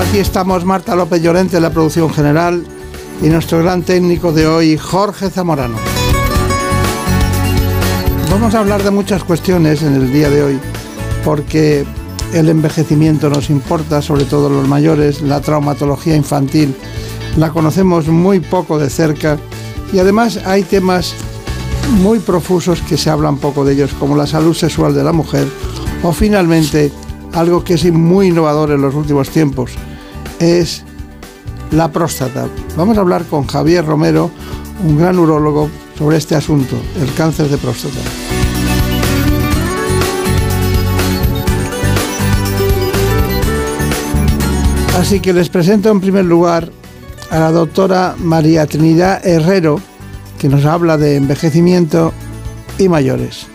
[0.00, 2.64] Aquí estamos Marta López Llorente, la producción general,
[3.22, 5.78] y nuestro gran técnico de hoy, Jorge Zamorano.
[8.30, 10.60] Vamos a hablar de muchas cuestiones en el día de hoy,
[11.24, 11.86] porque
[12.34, 16.76] el envejecimiento nos importa, sobre todo los mayores, la traumatología infantil
[17.36, 19.38] la conocemos muy poco de cerca
[19.92, 21.14] y además hay temas
[22.00, 25.46] muy profusos que se hablan poco de ellos, como la salud sexual de la mujer,
[26.02, 26.92] o finalmente,
[27.36, 29.72] algo que es muy innovador en los últimos tiempos,
[30.40, 30.82] es
[31.70, 32.48] la próstata.
[32.76, 34.30] Vamos a hablar con Javier Romero,
[34.84, 37.98] un gran urólogo, sobre este asunto, el cáncer de próstata.
[44.98, 46.70] Así que les presento en primer lugar
[47.30, 49.80] a la doctora María Trinidad Herrero,
[50.38, 52.12] que nos habla de envejecimiento
[52.78, 53.46] y mayores.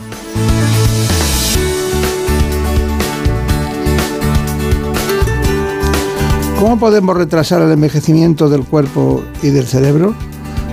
[6.82, 10.16] Podemos retrasar el envejecimiento del cuerpo y del cerebro?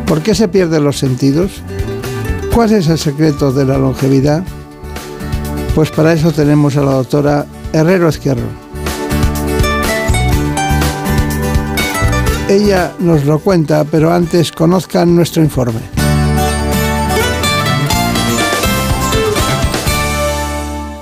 [0.07, 1.63] ¿Por qué se pierden los sentidos?
[2.55, 4.43] ¿Cuál es el secreto de la longevidad?
[5.75, 8.49] Pues para eso tenemos a la doctora Herrero Esquerro.
[12.49, 15.81] Ella nos lo cuenta, pero antes conozcan nuestro informe.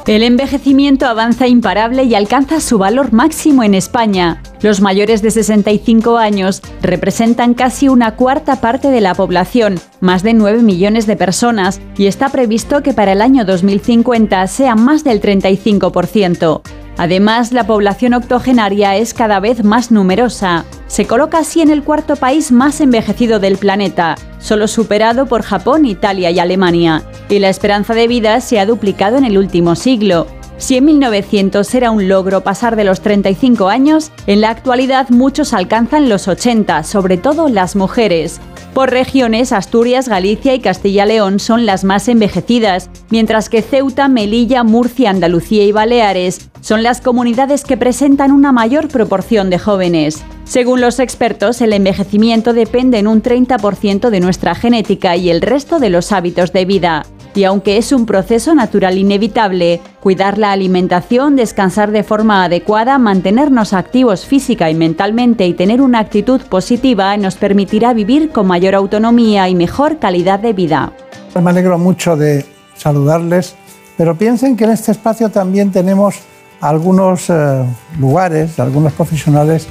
[0.09, 4.43] El envejecimiento avanza imparable y alcanza su valor máximo en España.
[4.62, 10.35] Los mayores de 65 años representan casi una cuarta parte de la población, más de
[10.35, 15.21] 9 millones de personas, y está previsto que para el año 2050 sea más del
[15.21, 16.62] 35%.
[16.99, 20.65] Además, la población octogenaria es cada vez más numerosa.
[20.87, 25.84] Se coloca así en el cuarto país más envejecido del planeta, solo superado por Japón,
[25.84, 27.03] Italia y Alemania.
[27.28, 30.27] Y la esperanza de vida se ha duplicado en el último siglo.
[30.59, 35.53] Si en 1900 era un logro pasar de los 35 años, en la actualidad muchos
[35.53, 38.41] alcanzan los 80, sobre todo las mujeres.
[38.72, 45.11] Por regiones, Asturias, Galicia y Castilla-León son las más envejecidas, mientras que Ceuta, Melilla, Murcia,
[45.11, 50.25] Andalucía y Baleares son las comunidades que presentan una mayor proporción de jóvenes.
[50.45, 55.78] Según los expertos, el envejecimiento depende en un 30% de nuestra genética y el resto
[55.78, 57.06] de los hábitos de vida.
[57.36, 63.74] Y aunque es un proceso natural inevitable, cuidar la alimentación, descansar de forma adecuada, mantenernos
[63.74, 69.50] activos física y mentalmente y tener una actitud positiva nos permitirá vivir con mayor autonomía
[69.50, 70.94] y mejor calidad de vida.
[71.38, 73.54] Me alegro mucho de saludarles,
[73.98, 76.16] pero piensen que en este espacio también tenemos
[76.62, 77.64] algunos eh,
[77.98, 79.68] lugares, algunos profesionales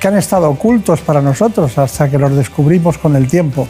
[0.00, 3.66] que han estado ocultos para nosotros hasta que los descubrimos con el tiempo.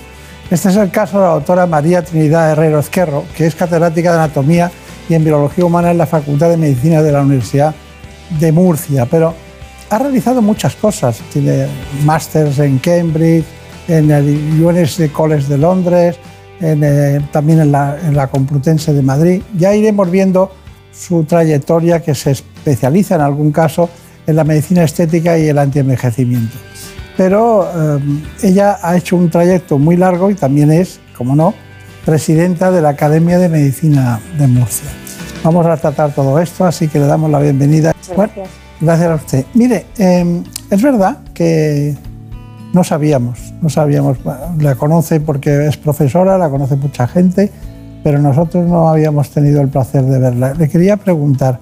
[0.51, 4.19] Este es el caso de la doctora María Trinidad Herrero Ezquerro, que es catedrática de
[4.19, 4.69] Anatomía
[5.09, 7.73] y en Biología Humana en la Facultad de Medicina de la Universidad
[8.41, 9.33] de Murcia, pero
[9.91, 11.21] ha realizado muchas cosas.
[11.33, 11.69] Tiene
[12.05, 13.45] másters en Cambridge,
[13.87, 16.19] en el UNS College de Londres,
[16.61, 19.43] eh, también en la, en la Complutense de Madrid.
[19.57, 20.51] Ya iremos viendo
[20.93, 23.89] su trayectoria que se especializa en algún caso
[24.27, 26.57] en la medicina estética y el antienvejecimiento
[27.21, 28.01] pero eh,
[28.45, 31.53] ella ha hecho un trayecto muy largo y también es, como no,
[32.07, 34.89] presidenta de la Academia de Medicina de Murcia.
[35.45, 37.93] Vamos a tratar todo esto, así que le damos la bienvenida.
[38.17, 38.49] Gracias.
[38.81, 39.45] gracias a usted.
[39.53, 41.95] Mire, em, es verdad que
[42.73, 44.17] no sabíamos, no sabíamos,
[44.59, 47.53] la conoce porque es profesora, la conoce mucha gente,
[48.03, 50.55] pero nosotros no habíamos tenido el placer de verla.
[50.55, 51.61] Le quería preguntar,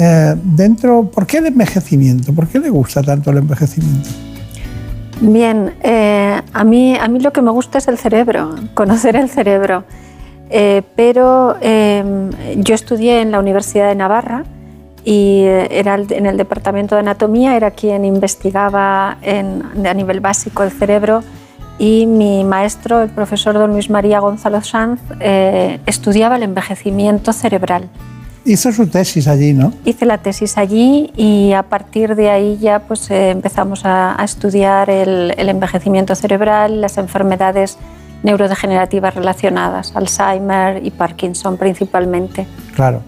[0.00, 2.32] eh, dentro, ¿por qué el envejecimiento?
[2.32, 4.29] ¿Por qué le gusta tanto el envejecimiento?
[5.20, 9.28] Bien, eh, a, mí, a mí lo que me gusta es el cerebro, conocer el
[9.28, 9.84] cerebro.
[10.48, 14.44] Eh, pero em, yo estudié en la Universidad de Navarra
[15.04, 20.72] y eh, era en el departamento de anatomía, era quien investigaba a nivel básico el
[20.72, 21.22] cerebro
[21.78, 25.00] y mi maestro, el profesor don Luis María Gonzalo Sanz,
[25.86, 27.88] estudiaba el envejecimiento cerebral.
[28.44, 29.72] Hizo su tesis allí, ¿no?
[29.84, 34.88] Hice la tesis allí y a partir de ahí ya pues, eh, empezamos a, estudiar
[34.88, 37.76] el, envejecimiento cerebral, las enfermedades
[38.22, 42.46] neurodegenerativas relacionadas, Alzheimer y Parkinson principalmente.
[42.74, 43.02] Claro.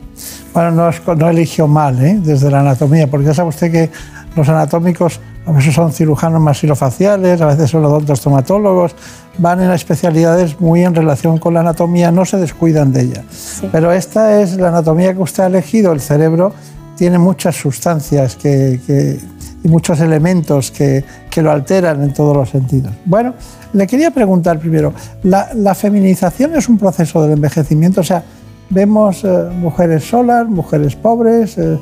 [0.53, 2.19] Bueno, no, no eligió mal ¿eh?
[2.23, 3.91] desde la anatomía, porque ya sabe usted que
[4.37, 8.95] los anatómicos a veces son cirujanos masilofaciales, a veces son odontostomatólogos,
[9.39, 13.25] van en especialidades muy en relación con la anatomía, no se descuidan de ella.
[13.71, 16.53] Pero esta es la anatomía que usted ha elegido, el cerebro
[16.97, 19.19] tiene muchas sustancias que,
[19.65, 22.93] y muchos elementos que, que, lo alteran en todos los sentidos.
[23.05, 23.35] Bueno,
[23.73, 24.93] le quería preguntar primero,
[25.23, 28.03] ¿la, feminización es un proceso del envejecimiento?
[28.03, 28.23] O sea,
[28.71, 31.79] vemos eh, mujeres solas, mujeres pobres, eh,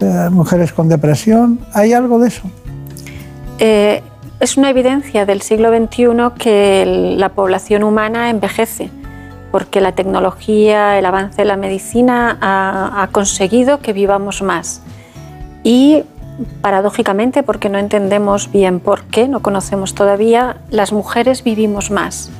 [0.00, 2.42] eh, mujeres con depresión, ¿hay algo de eso?
[4.40, 6.06] Es una evidencia del siglo XXI
[6.38, 8.90] que la población humana envejece,
[9.52, 14.82] porque la tecnología, el avance de la medicina ha, conseguido que vivamos más.
[15.62, 16.04] Y
[16.62, 22.30] paradójicamente, porque no entendemos bien por qué, no conocemos todavía, las mujeres vivimos más.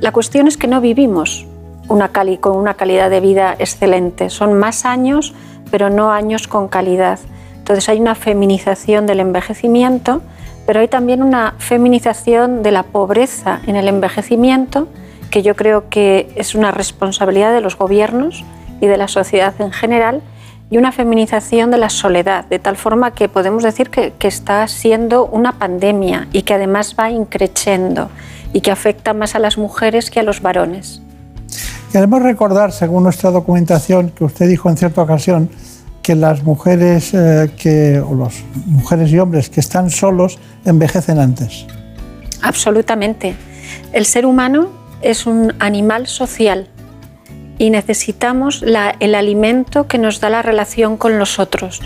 [0.00, 1.46] La cuestión es que no vivimos
[1.86, 4.28] con una calidad de vida excelente.
[4.28, 5.34] Son más años,
[5.70, 7.20] pero no años con calidad.
[7.56, 10.20] Entonces hay una feminización del envejecimiento,
[10.68, 14.86] pero hay también una feminización de la pobreza en el envejecimiento,
[15.30, 18.44] que yo creo que es una responsabilidad de los gobiernos
[18.78, 20.20] y de la sociedad en general,
[20.68, 25.24] y una feminización de la soledad, de tal forma que podemos decir que, está siendo
[25.24, 28.10] una pandemia y que además va increciendo
[28.52, 31.00] y que afecta más a las mujeres que a los varones.
[31.92, 35.48] Queremos recordar, según nuestra documentación, que usted dijo en cierta ocasión
[36.08, 41.66] que las mujeres, eh, que, o los mujeres y hombres que están solos envejecen antes.
[42.40, 43.34] Absolutamente.
[43.92, 44.70] El ser humano
[45.02, 46.66] es un animal social
[47.58, 51.82] y necesitamos el alimento que nos da la relación con los otros.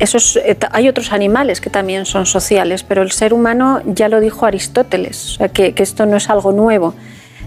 [0.00, 4.44] Eh, hay otros animales que también son sociales, pero el ser humano ya lo dijo
[4.44, 6.94] Aristóteles, que, esto no es algo nuevo.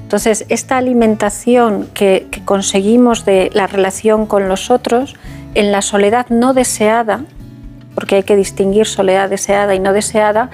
[0.02, 5.18] Entonces, esta alimentación que, que conseguimos de la relación con los otros,
[5.56, 7.22] en la soledad no deseada,
[7.96, 10.50] porque hay que distinguir soledad deseada y no deseada,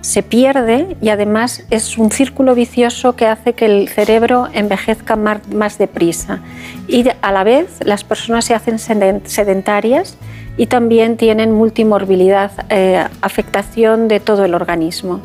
[0.00, 5.78] se pierde y además es un círculo vicioso que hace que el cerebro envejezca más,
[5.78, 6.40] deprisa.
[6.88, 10.16] Y a la vez las personas se hacen sedentarias
[10.56, 15.20] y también tienen multimorbilidad, eh, afectación de todo el organismo.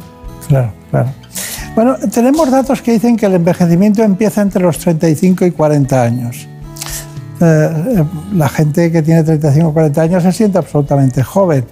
[0.47, 1.09] Claro, claro.
[1.75, 6.47] Bueno, tenemos datos que dicen que el envejecimiento empieza entre los 35 y 40 años.
[7.41, 8.03] Eh, eh,
[8.33, 11.65] la gente que tiene 35 o 40 años se siente absolutamente joven.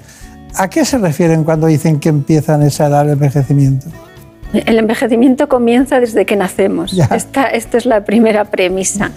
[0.56, 3.88] ¿A qué se refieren cuando dicen que empiezan esa edad el envejecimiento?
[4.54, 6.96] El envejecimiento comienza desde que nacemos.
[7.12, 9.12] Esta, es la primera premisa.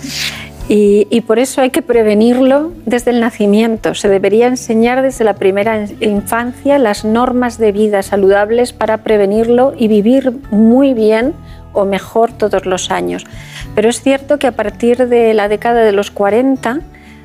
[0.68, 3.94] Y, y, por eso hay que prevenirlo desde el nacimiento.
[3.94, 9.88] Se debería enseñar desde la primera infancia las normas de vida saludables para prevenirlo y
[9.88, 11.34] vivir muy bien
[11.76, 13.24] o mejor todos los años.
[13.74, 16.80] Pero es cierto que a partir de la década de los 40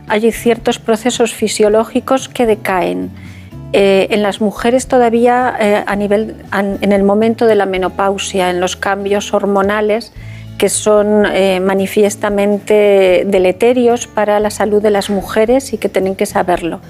[0.07, 3.09] hay ciertos procesos fisiológicos que decaen
[3.74, 8.59] eh, en las mujeres todavía eh, a nivel, en el momento de la menopausia, en
[8.59, 10.12] los cambios hormonales
[10.57, 16.27] que son eh, manifiestamente deleterios para la salud de las mujeres y que tienen que
[16.27, 16.81] saberlo.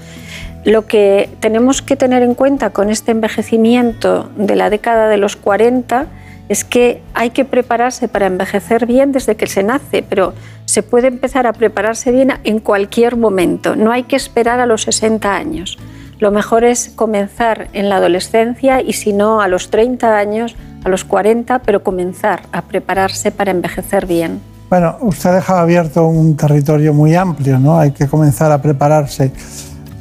[0.66, 5.38] Lo que tenemos que tener en cuenta con este envejecimiento de la década de los
[5.38, 6.08] 40
[6.51, 10.33] es que hay que prepararse para envejecer bien desde que se nace, pero
[10.65, 14.81] se puede empezar a prepararse bien en cualquier momento, no hay que esperar a los
[14.81, 15.77] 60 años.
[16.19, 20.89] Lo mejor es comenzar en la adolescencia y si no a los 30 años, a
[20.89, 24.41] los 40, pero comenzar a prepararse para envejecer bien.
[24.70, 27.79] Bueno, usted ha dejado abierto un territorio muy amplio, ¿no?
[27.79, 29.31] Hay que comenzar a prepararse.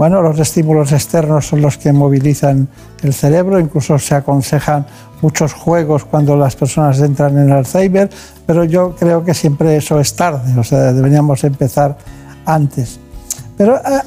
[0.01, 2.69] Bueno, los estímulos externos son los que movilizan
[3.03, 4.87] el cerebro, incluso se aconsejan
[5.21, 8.09] muchos juegos cuando las personas entran en Alzheimer,
[8.47, 11.99] pero yo creo que siempre eso es tarde, o sea, deberíamos empezar
[12.47, 12.99] antes.
[13.59, 14.01] Pero eh,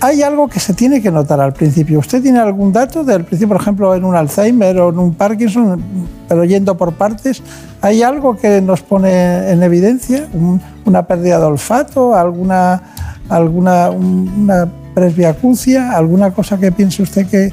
[0.00, 1.98] hay algo que se tiene que notar al principio.
[1.98, 5.82] ¿Usted tiene algún dato del principio, por ejemplo, en un Alzheimer o en un Parkinson,
[6.28, 7.42] pero yendo por partes?
[7.80, 10.28] ¿Hay algo que nos pone en evidencia?
[10.84, 12.14] ¿Una pérdida de olfato?
[12.14, 12.80] ¿Alguna,
[13.28, 14.68] alguna una
[15.00, 15.96] presbiacusia?
[15.96, 17.52] ¿Alguna cosa que piense usted que...?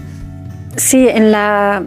[0.75, 1.83] Sí, en la,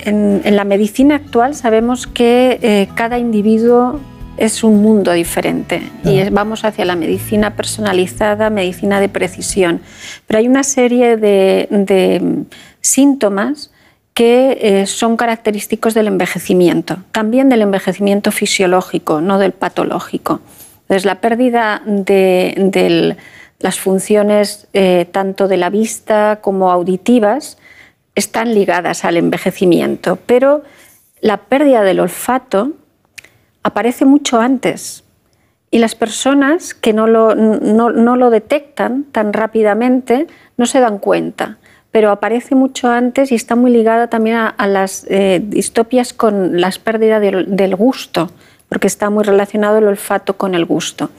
[0.00, 4.00] en, la medicina actual sabemos que eh, cada individuo
[4.36, 9.80] es un mundo diferente y vamos hacia la medicina personalizada, medicina de precisión.
[10.26, 12.46] Pero hay una serie de,
[12.80, 13.72] síntomas
[14.14, 20.40] que eh, son característicos del envejecimiento, también del envejecimiento fisiológico, no del patológico.
[20.82, 23.16] Entonces, la pérdida de,
[23.58, 27.58] las funciones eh, tanto de la vista como auditivas
[28.14, 30.62] están ligadas al envejecimiento, pero
[31.20, 32.72] la pérdida del olfato
[33.62, 35.04] aparece mucho antes
[35.70, 41.58] y las personas que no lo, detectan tan rápidamente no se dan cuenta.
[41.90, 46.78] pero aparece mucho antes y está muy ligada también a, las eh, distopias con las
[46.78, 48.30] pérdidas del, gusto,
[48.68, 51.10] porque está muy relacionado el olfato con el gusto.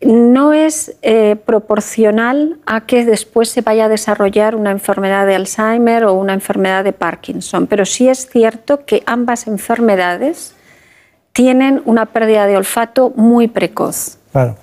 [0.00, 6.04] No es eh, proporcional a que después se vaya a desarrollar una enfermedad de Alzheimer
[6.04, 10.54] o una enfermedad de Parkinson, pero sí es cierto que ambas enfermedades
[11.32, 14.18] tienen una pérdida de olfato muy precoz.
[14.32, 14.56] Claro.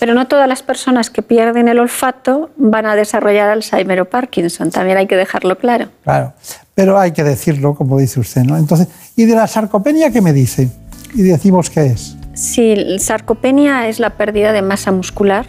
[0.00, 4.70] Pero no todas las personas que pierden el olfato van a desarrollar Alzheimer o Parkinson,
[4.70, 5.88] también hay que dejarlo claro.
[6.02, 6.32] Claro,
[6.74, 8.56] pero hay que decirlo, como dice usted, ¿no?
[8.56, 10.68] Entonces, ¿y de la sarcopenia qué me dice?
[11.14, 12.16] Y decimos qué es.
[12.34, 15.46] Sí, sarcopenia es la pérdida de masa muscular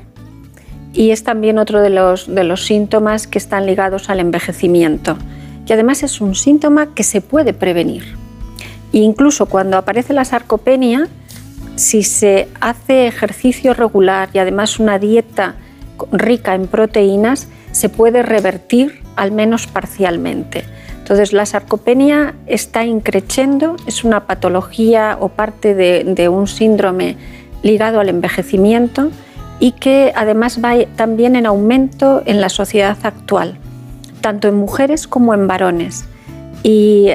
[0.94, 5.18] y es también otro de los, de los síntomas que están ligados al envejecimiento.
[5.66, 8.04] Y además es un síntoma que se puede prevenir.
[8.92, 11.08] E incluso cuando aparece la sarcopenia,
[11.75, 15.56] si se hace ejercicio regular y además una dieta
[16.12, 20.66] rica en proteínas, se puede revertir al menos parcialmente.
[21.03, 27.17] Entonces la sarcopenia está increciendo, es una patología o parte de, un síndrome
[27.62, 29.12] ligado al envejecimiento
[29.60, 33.57] y que además va también en aumento en la sociedad actual,
[34.22, 36.05] tanto en mujeres como en varones
[36.63, 37.10] y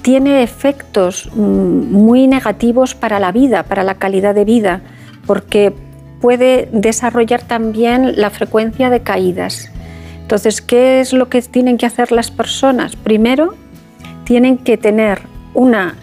[0.00, 4.80] tiene efectos mm, muy negativos para la vida, para la calidad de vida,
[5.26, 5.74] porque
[6.22, 9.70] puede desarrollar también la frecuencia de caídas.
[10.26, 12.96] Entonces, ¿qué es lo que tienen que hacer las personas?
[12.96, 13.54] Primero,
[14.24, 15.20] tienen que tener
[15.54, 15.94] una,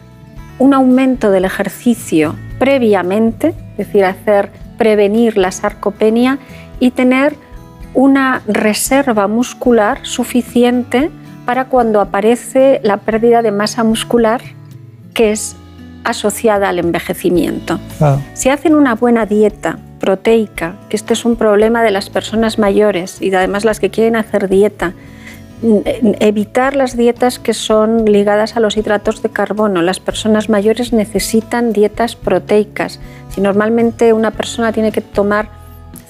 [0.59, 6.39] un aumento del ejercicio previamente, es decir, hacer prevenir la sarcopenia
[6.79, 7.35] y tener
[7.93, 11.11] una reserva muscular suficiente
[11.45, 14.39] para cuando aparece la pérdida de masa muscular
[15.13, 15.57] que es
[16.05, 17.77] asociada al envejecimiento.
[18.35, 23.21] Si hacen una buena dieta proteica, que este es un problema de las personas mayores
[23.21, 24.91] y además las que quieren hacer dieta,
[26.19, 29.81] evitar las dietas que son ligadas a los hidratos de carbono.
[29.81, 32.99] Las personas mayores necesitan dietas proteicas.
[33.29, 35.47] Si normalmente una persona tiene que tomar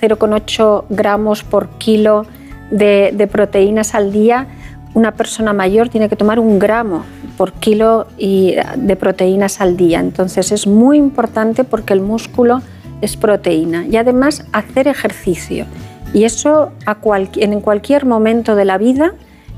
[0.02, 2.26] 0,8 gramos por kilo
[2.72, 4.48] de proteínas al día,
[4.96, 7.04] una persona mayor tiene que tomar un gramo
[7.38, 10.00] por kilo de proteínas al día.
[10.00, 12.64] Entonces es muy importante porque el músculo
[13.04, 15.66] es proteína y además hacer ejercicio.
[16.14, 16.72] Y eso
[17.36, 19.14] en cualquier momento de la vida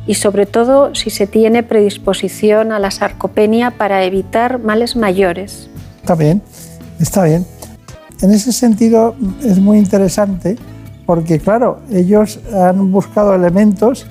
[0.08, 5.70] y sobre todo si se tiene predisposición a la sarcopenia para evitar males mayores.
[6.02, 6.42] Está bien,
[7.00, 7.46] está bien.
[8.22, 10.58] En ese sentido es muy interesante
[11.06, 14.08] porque, claro, ellos han buscado elementos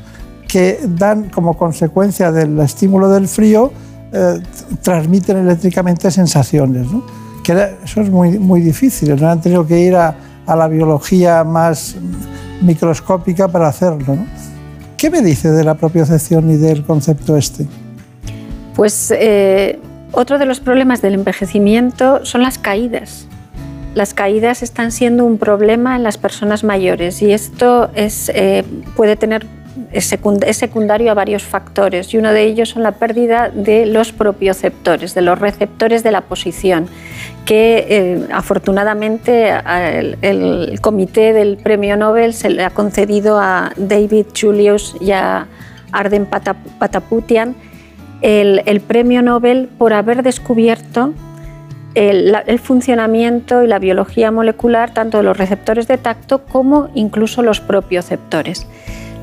[0.47, 3.73] que dan como consecuencia del estímulo del frío,
[4.13, 4.41] eh,
[4.83, 6.87] transmiten eléctricamente sensaciones.
[7.53, 11.97] Eso es muy, muy difícil, no han tenido que ir a, la biología más
[12.61, 14.17] microscópica para hacerlo.
[14.97, 17.67] ¿Qué me dice de la propiocepción y del concepto este?
[18.75, 19.79] Pues eh,
[20.13, 23.27] otro de los problemas del envejecimiento son las caídas.
[23.95, 28.65] Las caídas están siendo un problema en las personas mayores y esto es, eh,
[28.97, 29.47] puede tener
[29.93, 30.07] es,
[30.57, 35.23] secundario a varios factores y uno de ellos son la pérdida de los propioceptores, de
[35.23, 36.89] los receptores de la posición,
[37.45, 39.53] que eh, afortunadamente
[40.23, 45.47] el, comité del premio Nobel se le ha concedido a David Julius y a
[45.93, 47.55] Arden Pataputian
[48.23, 51.13] el, premio Nobel por haber descubierto
[51.95, 57.43] el, el, funcionamiento y la biología molecular tanto de los receptores de tacto como incluso
[57.43, 58.67] los propioceptores.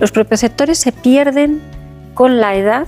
[0.02, 1.62] Los propioceptores se pierden
[2.16, 2.88] con la edad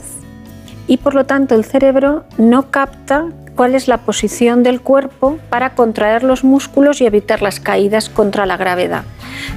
[0.87, 5.75] y por lo tanto el cerebro no capta cuál es la posición del cuerpo para
[5.75, 9.03] contraer los músculos y evitar las caídas contra la gravedad.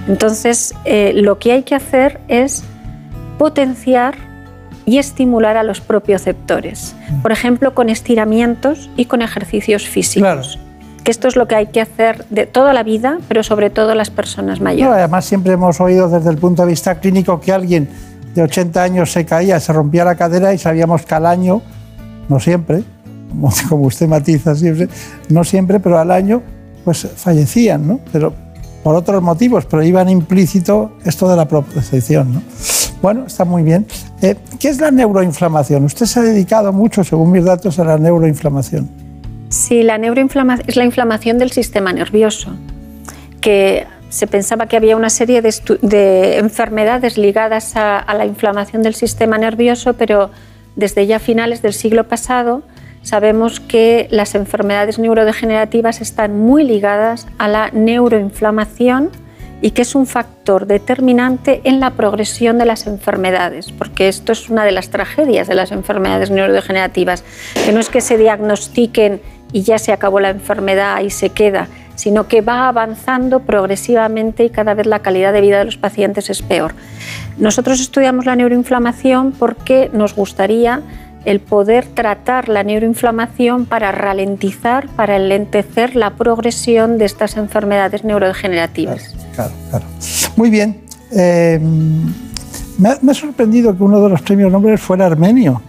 [0.07, 2.63] Entonces, eh, lo que hay que hacer es
[3.39, 4.17] potenciar
[4.85, 10.59] y estimular a los propioceptores, por ejemplo, con estiramientos y con ejercicios físicos
[11.07, 13.95] que esto es lo que hay que hacer de toda la vida, pero sobre todo
[13.95, 14.93] las personas mayores.
[14.93, 17.89] además, siempre hemos oído desde el punto de vista clínico que alguien
[18.35, 21.63] de 80 años se caía, se rompía la cadera y sabíamos que al año,
[22.29, 22.83] no siempre,
[23.69, 24.89] como usted matiza siempre,
[25.29, 26.43] no siempre, pero al año,
[26.85, 28.01] pues fallecían, ¿no?
[28.11, 28.33] Pero
[28.83, 32.43] por otros motivos, pero iban implícito esto de la protección, ¿no?
[33.01, 33.87] Bueno, está muy bien.
[34.23, 35.85] Eh, ¿Qué es la neuroinflamación?
[35.85, 39.06] Usted se ha dedicado mucho, según mis datos, a la neuroinflamación.
[39.49, 42.55] Sí, la neuroinflamación es la inflamación del sistema nervioso,
[43.41, 49.39] que se pensaba que había una serie de, enfermedades ligadas a, la inflamación del sistema
[49.39, 50.31] nervioso, pero
[50.75, 52.63] desde ya finales del siglo pasado
[53.03, 59.11] sabemos que las enfermedades neurodegenerativas están muy ligadas a la neuroinflamación
[59.63, 64.49] y que es un factor determinante en la progresión de las enfermedades, porque esto es
[64.51, 67.25] una de las tragedias de las enfermedades neurodegenerativas,
[67.65, 69.21] que no es que se diagnostiquen
[69.53, 74.51] y ya se acabó la enfermedad y se queda, sino que va avanzando progresivamente y
[74.51, 76.75] cada vez la calidad de vida de los pacientes es peor.
[77.39, 80.83] Nosotros estudiamos la neuroinflamación porque nos gustaría
[81.27, 89.15] el poder tratar la neuroinflamación para ralentizar, para enlentecer la progresión de estas enfermedades neurodegenerativas.
[89.35, 89.85] Claro, claro.
[90.37, 90.81] Muy bien.
[91.13, 91.61] Eh,
[92.79, 95.61] me, ha, sorprendido que uno de los premios Nobel fuera armenio.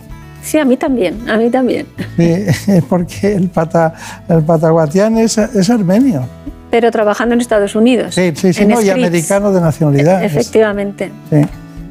[0.44, 1.88] Sí, a mí también, a mí también.
[2.90, 3.96] porque el, pata,
[4.30, 6.24] el pataguatián es, es, armenio.
[6.70, 8.14] Pero trabajando en Estados Unidos.
[8.14, 10.24] Sí, sí, sí no, y americano de nacionalidad.
[10.24, 11.12] Efectivamente.
[11.32, 11.42] Sí.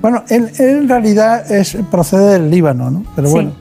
[0.01, 3.05] Bueno, él, en realidad es, procede del Líbano, ¿no?
[3.15, 3.53] Pero bueno,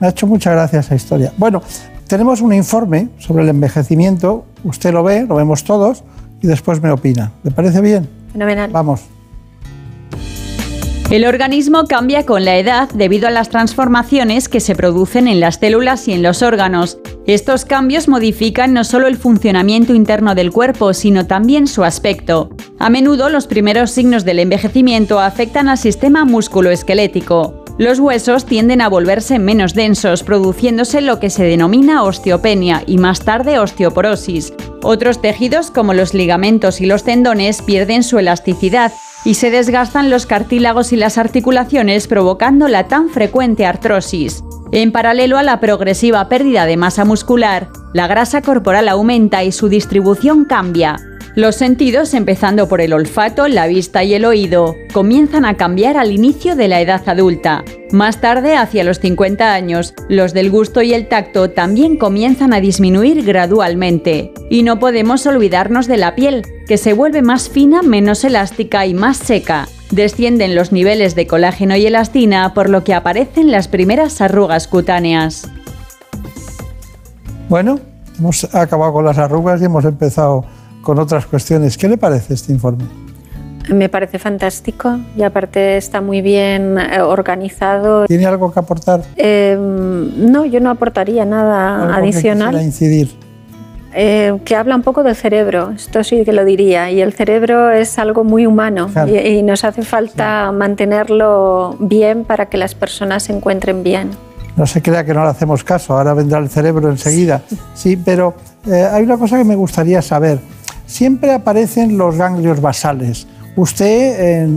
[0.00, 1.32] me ha hecho mucha gracia esa historia.
[1.36, 1.62] Bueno,
[2.06, 6.04] tenemos un informe sobre el envejecimiento, usted lo ve, lo vemos todos,
[6.40, 7.32] y después me opina.
[7.42, 8.08] ¿Le parece bien?
[8.32, 8.70] Fenomenal.
[8.70, 9.15] Vamos.
[11.08, 15.54] El organismo cambia con la edad debido a las transformaciones que se producen en las
[15.54, 16.98] células y en los órganos.
[17.28, 22.50] Estos cambios modifican no solo el funcionamiento interno del cuerpo, sino también su aspecto.
[22.80, 27.64] A menudo los primeros signos del envejecimiento afectan al sistema musculoesquelético.
[27.78, 33.20] Los huesos tienden a volverse menos densos, produciéndose lo que se denomina osteopenia y más
[33.20, 34.54] tarde osteoporosis.
[34.82, 38.92] Otros tejidos, como los ligamentos y los tendones, pierden su elasticidad
[39.26, 44.44] y se desgastan los cartílagos y las articulaciones provocando la tan frecuente artrosis.
[44.70, 49.68] En paralelo a la progresiva pérdida de masa muscular, la grasa corporal aumenta y su
[49.68, 50.96] distribución cambia.
[51.36, 56.10] Los sentidos, empezando por el olfato, la vista y el oído, comienzan a cambiar al
[56.10, 57.62] inicio de la edad adulta.
[57.92, 62.60] Más tarde, hacia los 50 años, los del gusto y el tacto también comienzan a
[62.60, 64.32] disminuir gradualmente.
[64.48, 68.94] Y no podemos olvidarnos de la piel, que se vuelve más fina, menos elástica y
[68.94, 69.68] más seca.
[69.90, 75.50] Descienden los niveles de colágeno y elastina, por lo que aparecen las primeras arrugas cutáneas.
[77.50, 77.78] Bueno,
[78.18, 80.46] hemos acabado con las arrugas y hemos empezado
[80.86, 81.76] con otras cuestiones.
[81.76, 82.84] ¿Qué le parece este informe?
[83.68, 88.06] Me parece fantástico y aparte está muy bien eh, organizado.
[88.06, 89.02] ¿Tiene algo que aportar?
[89.16, 92.56] Em, no, yo no aportaría nada adicional.
[92.56, 93.08] Que incidir.
[93.96, 97.72] Eh, que habla un poco del cerebro, esto sí que lo diría, y el cerebro
[97.72, 103.32] es algo muy humano y, nos hace falta mantenerlo bien para que las personas se
[103.32, 104.10] encuentren bien.
[104.54, 107.42] No se crea que no le hacemos caso, ahora vendrá el cerebro enseguida.
[107.74, 108.34] Sí, pero
[108.66, 110.38] eh, hay una cosa que me gustaría saber
[110.86, 113.26] siempre aparecen los ganglios basales.
[113.56, 114.48] Usted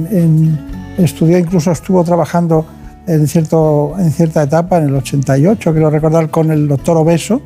[0.97, 2.65] estudió, incluso estuvo trabajando
[3.07, 7.41] en, cierta etapa, en el 88, quiero recordar, con el doctor Obeso,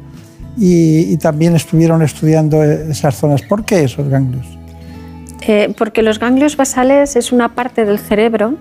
[0.58, 3.42] y, también estuvieron estudiando esas zonas.
[3.42, 4.46] ¿Por qué esos ganglios?
[5.48, 8.56] Eh, porque los ganglios basales es una parte del cerebro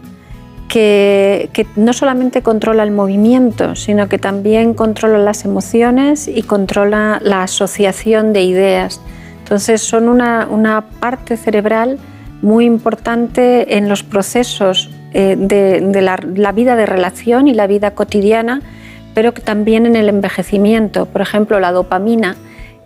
[0.68, 7.42] que, no solamente controla el movimiento, sino que también controla las emociones y controla la
[7.42, 9.00] asociación de ideas.
[9.52, 11.98] Entonces son una, parte cerebral
[12.40, 18.62] muy importante en los procesos eh, de, la, vida de relación y la vida cotidiana,
[19.12, 21.04] pero también en el envejecimiento.
[21.04, 22.34] Por ejemplo, la dopamina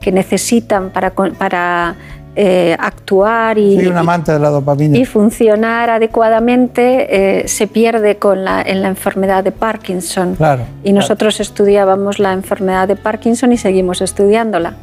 [0.01, 1.95] que necesitan para, para
[2.35, 3.79] eh, actuar y,
[4.93, 10.37] y, funcionar adecuadamente eh, se pierde con la, en la enfermedad de Parkinson.
[10.83, 14.75] y nosotros estudiábamos la enfermedad de Parkinson y seguimos estudiándola.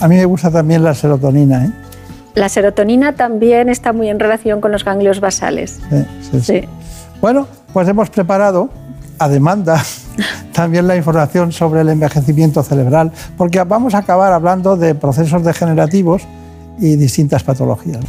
[0.00, 1.66] A mí me gusta también la serotonina.
[1.66, 1.70] ¿eh?
[2.34, 5.80] La serotonina también está muy en relación con los ganglios basales.
[6.30, 6.68] Sí, sí,
[7.20, 8.70] Bueno, pues hemos preparado
[9.18, 9.82] a demanda
[10.52, 16.22] también la información sobre el envejecimiento cerebral, porque vamos a acabar hablando de procesos degenerativos
[16.78, 18.04] y distintas patologías.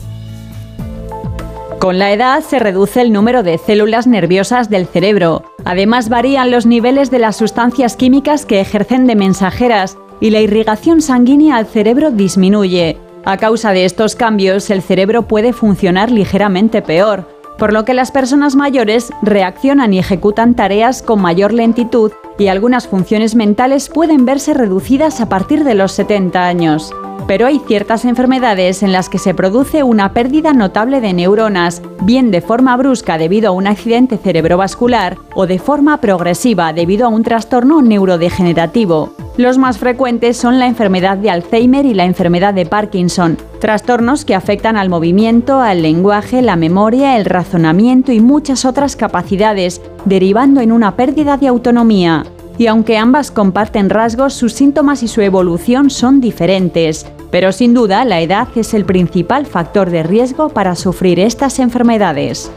[1.80, 5.44] Con la edad se reduce el número de células nerviosas del cerebro.
[5.66, 11.02] Además varían los niveles de las sustancias químicas que ejercen de mensajeras y la irrigación
[11.02, 12.98] sanguínea al cerebro disminuye.
[13.26, 18.12] A causa de estos cambios, el cerebro puede funcionar ligeramente peor, por lo que las
[18.12, 24.54] personas mayores reaccionan y ejecutan tareas con mayor lentitud y algunas funciones mentales pueden verse
[24.54, 26.92] reducidas a partir de los 70 años.
[27.28, 32.32] Pero hay ciertas enfermedades en las que se produce una pérdida notable de neuronas, bien
[32.32, 37.24] de forma brusca debido a un accidente cerebrovascular o de forma progresiva debido a un
[37.24, 39.14] trastorno neurodegenerativo.
[39.38, 44.36] Los más frecuentes son la enfermedad de Alzheimer y la enfermedad de Parkinson, trastornos que
[44.36, 50.72] afectan al movimiento, al lenguaje, la memoria, el razonamiento y muchas otras capacidades, derivando en
[50.72, 52.26] una pérdida de autonomía.
[52.58, 57.06] Y aunque ambas comparten rasgos, sus síntomas y su evolución son diferentes.
[57.32, 62.52] Pero sin duda, la edad es el principal factor de riesgo para sufrir estas enfermedades.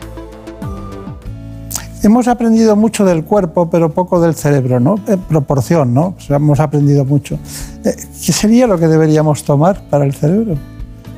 [2.02, 4.96] Hemos aprendido mucho del cuerpo, pero poco del cerebro, ¿no?
[5.08, 6.14] En proporción, ¿no?
[6.28, 7.38] hemos aprendido mucho.
[7.84, 10.56] Eh, ¿Qué sería lo que deberíamos tomar para el cerebro?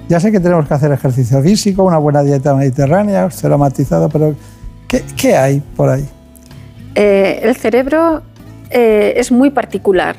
[0.08, 4.34] Ya sé que tenemos que hacer ejercicio físico, una buena dieta mediterránea, cero matizado, pero
[4.86, 6.08] ¿qué, hay por ahí?
[6.94, 8.22] Eh, el cerebro
[8.70, 10.16] eh, es muy particular,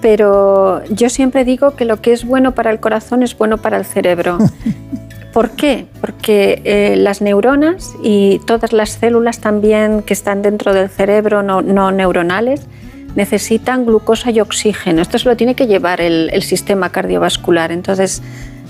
[0.00, 3.76] pero yo siempre digo que lo que es bueno para el corazón es bueno para
[3.76, 4.38] el cerebro.
[5.32, 5.86] ¿Por qué?
[6.00, 11.90] Porque eh, las neuronas y todas las células también que están dentro del cerebro no,
[11.90, 12.62] neuronales
[13.16, 15.02] necesitan glucosa y oxígeno.
[15.02, 17.72] Esto se lo tiene que llevar el, el sistema cardiovascular.
[17.72, 18.22] Entonces,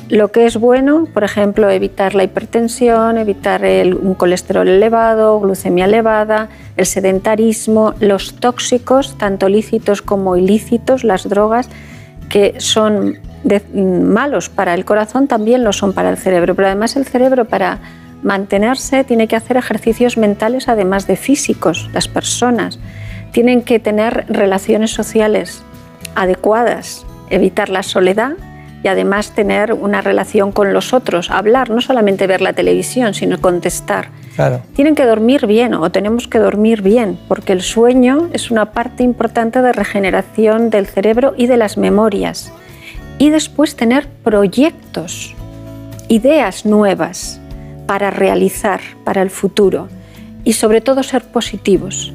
[0.09, 6.49] lo que es bueno, por ejemplo, evitar la hipertensión, evitar un colesterol elevado, glucemia elevada,
[6.77, 11.69] el sedentarismo, los tóxicos, tanto lícitos como ilícitos, las drogas,
[12.29, 13.19] que son
[13.75, 17.79] malos para el corazón también lo son para el cerebro, pero además el cerebro para
[18.23, 21.91] mantenerse tiene que hacer ejercicios mentales además de físicos.
[21.93, 22.79] Las personas
[23.33, 25.63] tienen que tener relaciones sociales
[26.15, 28.35] adecuadas, evitar la soledad
[28.85, 33.41] y además tener una relación con los otros, hablar, no solamente ver la televisión, sino
[33.41, 34.11] contestar.
[34.75, 39.03] Tienen que dormir bien o tenemos que dormir bien, porque el sueño es una parte
[39.03, 42.53] importante de regeneración del cerebro y de las memorias
[43.19, 45.35] y después tener proyectos,
[46.09, 47.41] ideas nuevas
[47.87, 49.89] para realizar para el futuro
[50.45, 52.13] y sobre todo ser positivos.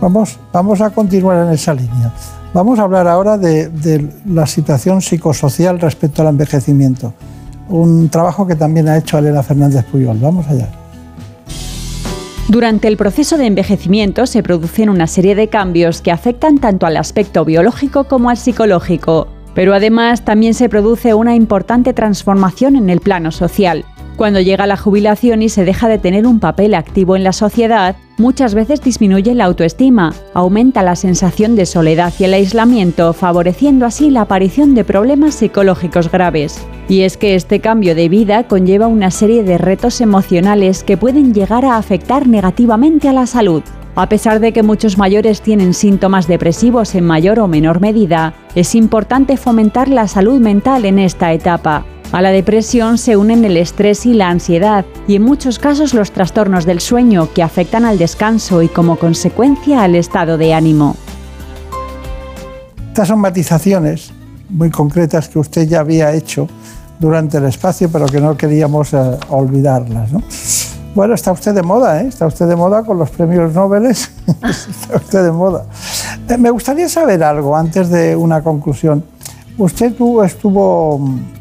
[0.00, 2.12] Vamos, vamos a continuar en esa línea.
[2.56, 7.12] Vamos a hablar ahora de, la situación psicosocial respecto al envejecimiento,
[7.68, 10.16] un trabajo que también ha hecho Elena Fernández Puyol.
[10.18, 10.66] Vamos allá.
[12.48, 16.96] Durante el proceso de envejecimiento se producen una serie de cambios que afectan tanto al
[16.96, 19.28] aspecto biológico como al psicológico.
[19.54, 23.84] Pero además también se produce una importante transformación en el plano social.
[24.16, 27.96] Cuando llega la jubilación y se deja de tener un papel activo en la sociedad,
[28.18, 34.10] muchas veces disminuye la autoestima, aumenta la sensación de soledad y el aislamiento, favoreciendo así
[34.10, 36.58] la aparición de problemas psicológicos graves.
[36.88, 41.34] Y es que este cambio de vida conlleva una serie de retos emocionales que pueden
[41.34, 43.62] llegar a afectar negativamente a la salud.
[43.96, 48.74] A pesar de que muchos mayores tienen síntomas depresivos en mayor o menor medida, es
[48.74, 51.86] importante fomentar la salud mental en esta etapa.
[52.16, 56.12] A la depresión se unen el estrés y la ansiedad, y en muchos casos los
[56.12, 60.96] trastornos del sueño que afectan al descanso y como consecuencia al estado de ánimo.
[62.88, 64.12] Estas son matizaciones
[64.48, 66.48] muy concretas que usted ya había hecho
[66.98, 70.08] durante el espacio, pero que no queríamos eh, olvidarlas.
[70.94, 72.06] Bueno, está usted de moda, ¿eh?
[72.08, 73.84] Está usted de moda con los premios Nobel.
[73.88, 74.16] está
[74.94, 75.66] usted de moda.
[76.30, 79.04] Eh, me gustaría saber algo antes de una conclusión.
[79.58, 81.36] Usted estuvo mm,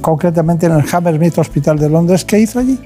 [0.00, 2.24] concretamente en el Hammersmith Hospital de Londres.
[2.24, 2.78] ¿Qué hizo allí?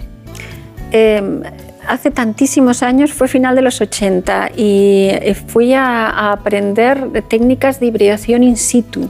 [0.92, 1.42] Em,
[1.86, 7.80] hace tantísimos años, fue final de los 80, y eh, fui a, a aprender técnicas
[7.80, 9.08] de hibridación in situ,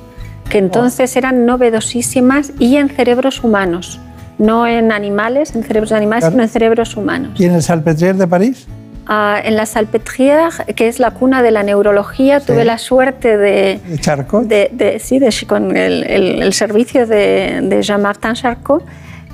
[0.49, 4.01] que entonces eran novedosísimas y en cerebros humanos
[4.41, 7.39] no en animales, en cerebros de animales, sino en cerebros humanos.
[7.39, 8.67] ¿Y en el Salpêtrière de París?
[9.13, 13.81] Ah, en la Salpêtrière, que es la cuna de la neurología, tuve la suerte de...
[13.85, 14.47] ¿De Charcot?
[14.47, 18.85] De, sí, de, con el, servicio de, Jean-Martin Charcot.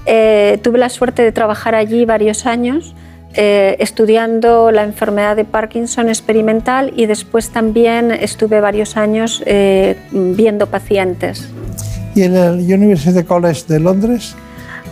[0.07, 2.95] Eh, tuve la suerte de trabajar allí varios años.
[3.35, 10.69] Eh, estudiando la enfermedad de Parkinson experimental y después también estuve varios años eh, viendo
[10.69, 11.51] pacientes.
[12.15, 14.37] ¿Y en el University College de Londres?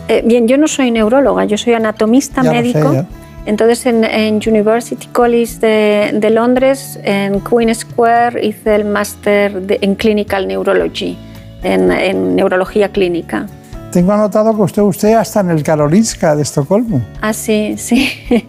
[0.07, 3.07] Eh, bien, yo no soy neuróloga, yo soy anatomista médico.
[3.45, 11.17] Entonces en, University College de, Londres, en Queen Square, hice el máster en Clinical Neurology,
[11.63, 13.47] en, neurología clínica.
[13.91, 17.01] Tengo anotado que usted, usted hasta en el Karolinska de Estocolmo.
[17.21, 18.11] Ah, sí, sí.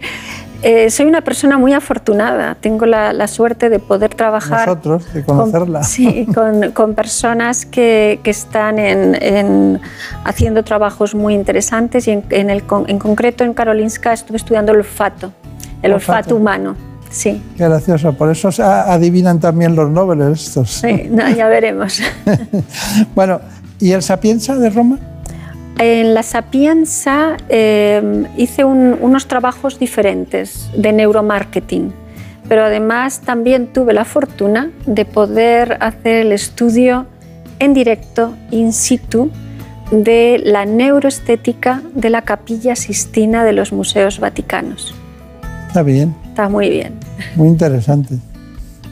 [0.63, 2.55] Eh, soy una persona muy afortunada.
[2.59, 4.67] Tengo la, suerte de poder trabajar.
[4.67, 5.79] Nosotros, de conocerla.
[5.79, 6.27] Con, sí,
[6.73, 9.79] con, personas que, que están en,
[10.23, 15.31] haciendo trabajos muy interesantes y en, el, en concreto en Karolinska estuve estudiando el olfato,
[15.81, 16.75] el olfato, humano.
[17.09, 17.41] Sí.
[17.55, 18.13] Qué gracioso.
[18.13, 20.71] Por eso se adivinan también los nobles estos.
[20.71, 22.01] Sí, ya veremos.
[23.15, 23.39] bueno,
[23.79, 24.99] ¿y el Sapienza de Roma?
[25.79, 31.93] En la Sapienza eh, hice unos trabajos diferentes de neuromarketing,
[32.49, 37.05] pero además también tuve la fortuna de poder hacer el estudio
[37.59, 39.29] en directo, in situ,
[39.91, 44.95] de la neuroestética de la capilla Sistina de los museos vaticanos.
[45.67, 46.15] Está bien.
[46.25, 46.93] Está muy bien.
[47.35, 48.15] Muy interesante.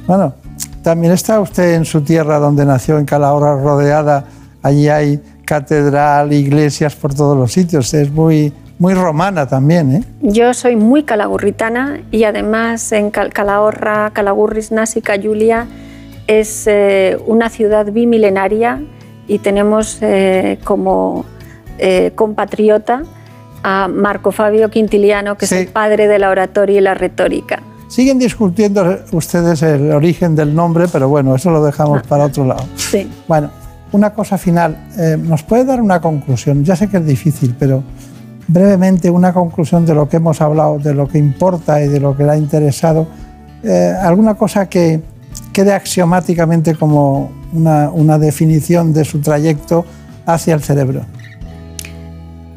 [0.06, 0.36] Bueno,
[0.84, 4.26] también está usted en su tierra donde nació, en Calahorra, rodeada.
[4.62, 7.94] Allí hay catedral, iglesias por todos los sitios.
[7.94, 10.04] Es muy, muy romana también, ¿eh?
[10.22, 15.68] Yo soy muy calagurritana y además en Calahorra, Calagurris, Násica, Julia
[16.28, 18.82] es eh, una ciudad bimilenaria
[19.28, 21.26] y tenemos eh, como
[21.78, 23.04] eh, compatriota
[23.64, 27.62] a Marco Fabio Quintiliano, que es el padre de la oratoria y la retórica.
[27.88, 32.06] Siguen discutiendo ustedes el origen del nombre, pero bueno, eso lo dejamos ah.
[32.08, 32.66] para otro lado.
[32.76, 33.10] Sí.
[33.28, 33.50] Bueno,
[33.96, 34.78] una cosa final.
[35.20, 36.64] ¿Nos puede dar una conclusión?
[36.64, 37.84] Ya sé que es difícil, pero
[38.48, 42.16] brevemente una conclusión de lo que hemos hablado, de lo que importa y de lo
[42.16, 43.08] que le ha interesado.
[44.02, 45.02] ¿Alguna cosa que,
[45.56, 49.86] quede axiomáticamente como una, definición de su trayecto
[50.26, 51.06] hacia el cerebro?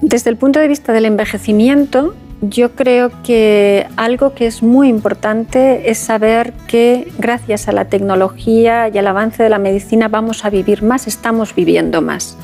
[0.01, 5.91] Desde el punto de vista del envejecimiento, yo creo que algo que es muy importante
[5.91, 10.51] es saber que gracias a la tecnología y al avance de la medicina vamos a
[10.51, 12.37] vivir más, estamos viviendo más.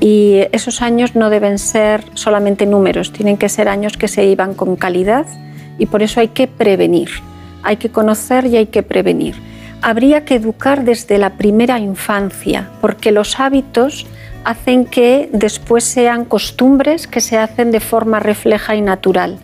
[0.00, 4.54] Y esos años no deben ser solamente números, tienen que ser años que se iban
[4.54, 5.26] con calidad
[5.78, 7.08] y por eso hay que prevenir,
[7.64, 9.34] hay que conocer y hay que prevenir
[9.82, 14.06] habría que educar desde la primera infancia, porque los hábitos
[14.48, 19.36] hacen que después sean costumbres que se hacen de forma refleja y natural.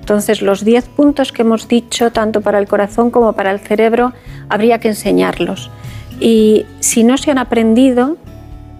[0.00, 4.12] Entonces, los 10 puntos que hemos dicho, tanto para el corazón como para el cerebro,
[4.50, 5.70] habría que enseñarlos.
[6.20, 8.18] Y si no se han aprendido,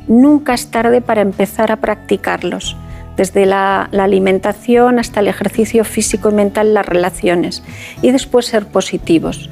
[0.06, 2.76] nunca es tarde para empezar a practicarlos,
[3.16, 7.62] desde la, alimentación hasta el ejercicio físico y mental, las relaciones,
[8.02, 9.48] y después ser positivos.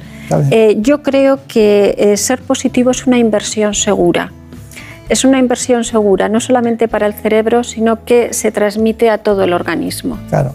[0.51, 4.31] Eh, yo creo que eh, ser positivo es una inversión segura.
[5.09, 9.43] Es una inversión segura, no solamente para el cerebro, sino que se transmite a todo
[9.43, 10.17] el organismo.
[10.29, 10.53] Claro.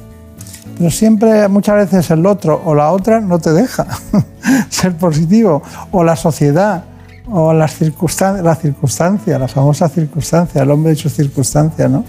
[0.78, 3.86] Pero siempre, muchas veces el otro o la otra no te deja
[4.68, 6.84] ser positivo, o la sociedad,
[7.30, 12.04] o las circunstancias, la circunstancia, la famosa circunstancia, el hombre hecho circunstancia, ¿no?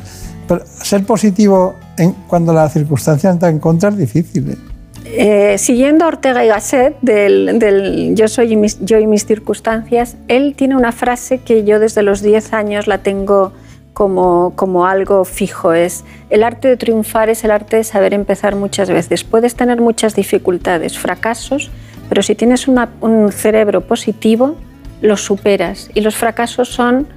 [0.48, 4.52] Pero ser positivo en, cuando la circunstancia está en contra es difícil.
[4.52, 4.75] ¿eh?
[5.08, 10.76] Eh, siguiendo a Ortega y Gasset del, yo, soy yo y mis circunstancias, él tiene
[10.76, 13.54] una frase que yo desde los 10 años la tengo
[13.94, 18.56] como, como algo fijo, es el arte de triunfar es el arte de saber empezar
[18.56, 19.24] muchas veces.
[19.24, 21.72] Puedes tener muchas dificultades, fracasos,
[22.10, 24.56] pero si tienes un cerebro positivo,
[25.02, 27.08] los superas y los fracasos son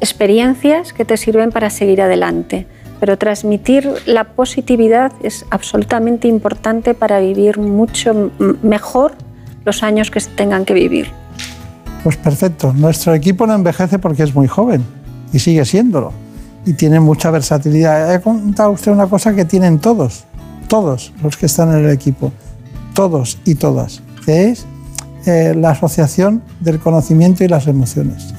[0.00, 2.66] experiencias que te sirven para seguir adelante
[3.04, 8.30] pero transmitir la positividad es absolutamente importante para vivir mucho
[8.62, 9.12] mejor
[9.66, 11.08] los años que se tengan que vivir.
[12.02, 14.82] Pues perfecto, nuestro equipo no envejece porque es muy joven
[15.34, 16.14] y sigue siéndolo
[16.64, 18.14] y tiene mucha versatilidad.
[18.14, 20.24] He contado usted una cosa que tienen todos,
[20.66, 22.32] todos los que están en el equipo,
[22.94, 24.64] todos y todas, que es
[25.26, 28.32] eh, la asociación del conocimiento y las emociones.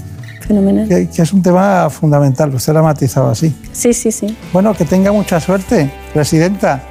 [0.48, 3.54] Que, es un tema fundamental, usted lo ha matizado así.
[3.72, 4.38] Sí, sí, sí.
[4.54, 6.84] Bueno, que tenga mucha suerte, presidenta.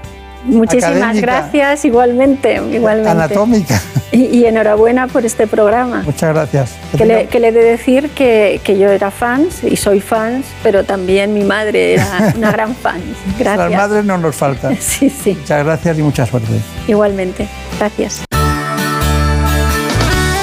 [0.45, 3.11] Muchísimas gracias, igualmente, igualmente.
[3.11, 3.81] Anatómica.
[4.13, 6.03] Y, enhorabuena por este programa.
[6.05, 6.73] Muchas gracias.
[6.97, 11.33] Que, le, he de decir que, que, yo era fans y soy fans, pero también
[11.35, 13.01] mi madre era una gran fan.
[13.39, 13.71] Gracias.
[13.71, 14.77] Las madres no nos faltan.
[14.81, 15.37] Sí, sí.
[15.41, 16.53] Muchas gracias y mucha suerte.
[16.87, 17.49] Igualmente.
[17.79, 18.23] Gracias.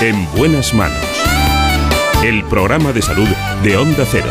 [0.02, 1.11] En buenas manos
[2.24, 3.28] el programa de salud
[3.64, 4.28] de Onda Cero.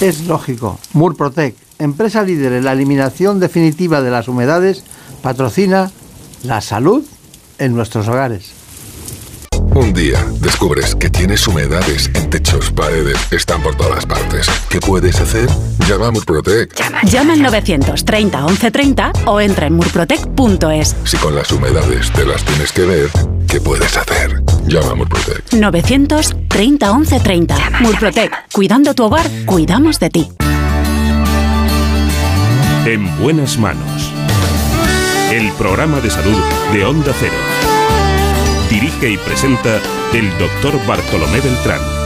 [0.00, 0.80] Es lógico.
[0.94, 4.84] Murprotec, empresa líder en la eliminación definitiva de las humedades,
[5.22, 5.90] patrocina
[6.44, 7.04] la salud
[7.58, 8.52] en nuestros hogares.
[9.74, 14.46] Un día descubres que tienes humedades en techos, paredes, están por todas partes.
[14.68, 15.48] ¿Qué puedes hacer?
[15.88, 16.74] Llama a Murprotec.
[17.04, 20.96] Llama, al 930 1130 o entra en murprotec.es.
[21.04, 23.10] Si con las humedades te las tienes que ver,
[23.46, 24.41] ¿qué puedes hacer?
[24.66, 25.52] Llama a Murprotec.
[25.52, 27.56] 930 1130.
[27.80, 28.32] Murprotec.
[28.52, 30.28] Cuidando tu hogar, cuidamos de ti.
[32.86, 34.12] En buenas manos.
[35.32, 36.38] El programa de salud
[36.72, 37.32] de Onda Cero.
[38.70, 39.80] Dirige y presenta
[40.12, 42.01] el doctor Bartolomé Beltrán.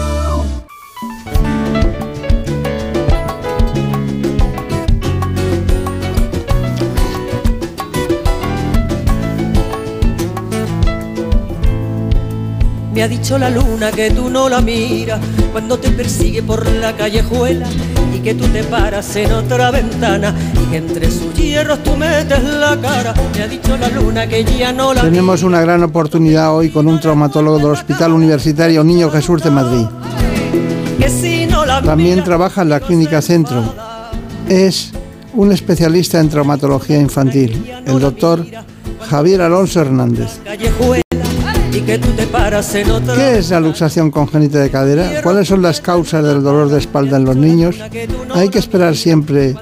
[12.97, 15.21] Me ha dicho la luna que tú no la miras
[15.53, 17.67] cuando te persigue por la callejuela
[18.15, 22.43] y que tú te paras en otra ventana y que entre sus hierros tú metes
[22.43, 23.13] la cara.
[23.35, 26.89] Me ha dicho la luna que ya no la Tenemos una gran oportunidad hoy con
[26.89, 29.85] un traumatólogo del Hospital Universitario Niño Jesús de Madrid.
[31.85, 33.63] También trabaja en la Clínica Centro.
[34.49, 34.93] Es
[35.35, 38.47] un especialista en traumatología infantil, el doctor
[39.07, 40.41] Javier Alonso Hernández.
[41.77, 43.15] Y que tú te paras en otra.
[43.15, 45.21] ¿Qué es la luxación congénita de cadera?
[45.23, 47.77] ¿Cuáles son las causas del dolor de espalda en los niños?
[48.35, 49.55] ¿Hay que esperar siempre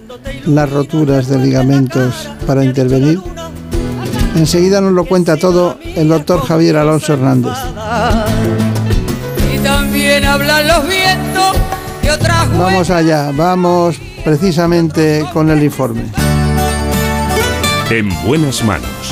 [0.46, 3.20] las roturas de ligamentos para intervenir?
[4.36, 7.56] Enseguida nos lo cuenta todo el doctor Javier Alonso Hernández.
[9.52, 11.56] Y también hablan los vientos
[12.02, 16.02] de otras Vamos allá, vamos precisamente con el informe.
[17.90, 19.03] En buenas manos.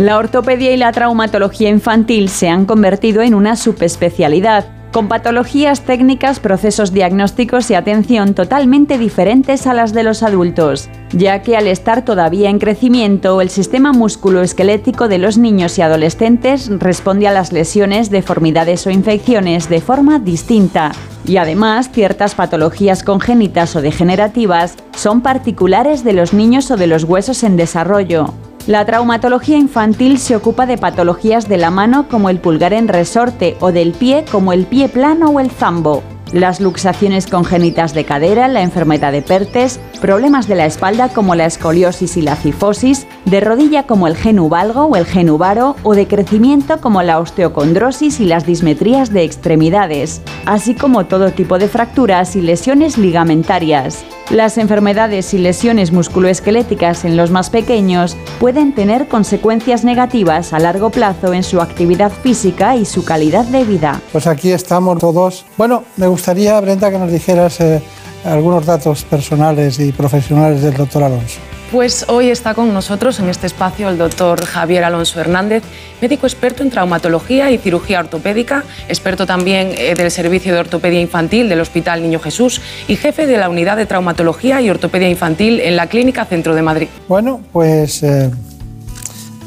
[0.00, 6.40] La ortopedia y la traumatología infantil se han convertido en una subespecialidad, con patologías técnicas,
[6.40, 12.02] procesos diagnósticos y atención totalmente diferentes a las de los adultos, ya que al estar
[12.02, 18.08] todavía en crecimiento, el sistema musculoesquelético de los niños y adolescentes responde a las lesiones,
[18.08, 20.92] deformidades o infecciones de forma distinta.
[21.26, 27.04] Y además, ciertas patologías congénitas o degenerativas son particulares de los niños o de los
[27.04, 28.32] huesos en desarrollo.
[28.66, 33.56] La traumatología infantil se ocupa de patologías de la mano como el pulgar en resorte
[33.60, 36.02] o del pie como el pie plano o el zambo.
[36.32, 41.46] Las luxaciones congénitas de cadera, la enfermedad de Pertes, problemas de la espalda como la
[41.46, 46.80] escoliosis y la cifosis, de rodilla como el genuvalgo o el genuvaro o de crecimiento
[46.80, 52.42] como la osteocondrosis y las dismetrías de extremidades, así como todo tipo de fracturas y
[52.42, 54.04] lesiones ligamentarias.
[54.30, 60.90] Las enfermedades y lesiones musculoesqueléticas en los más pequeños pueden tener consecuencias negativas a largo
[60.90, 64.00] plazo en su actividad física y su calidad de vida.
[64.12, 65.44] Pues aquí estamos todos.
[65.58, 67.80] Bueno, me gustaría, Brenda, que nos dijeras eh,
[68.26, 71.38] algunos datos personales y profesionales del doctor Alonso.
[71.72, 75.62] Pues hoy está con nosotros en este espacio el doctor Javier Alonso Hernández,
[76.02, 81.48] médico experto en traumatología y cirugía ortopédica, experto también eh, del Servicio de Ortopedia Infantil
[81.48, 85.74] del Hospital Niño Jesús y jefe de la Unidad de Traumatología y Ortopedia Infantil en
[85.74, 86.88] la Clínica Centro de Madrid.
[87.08, 88.30] Bueno, pues eh,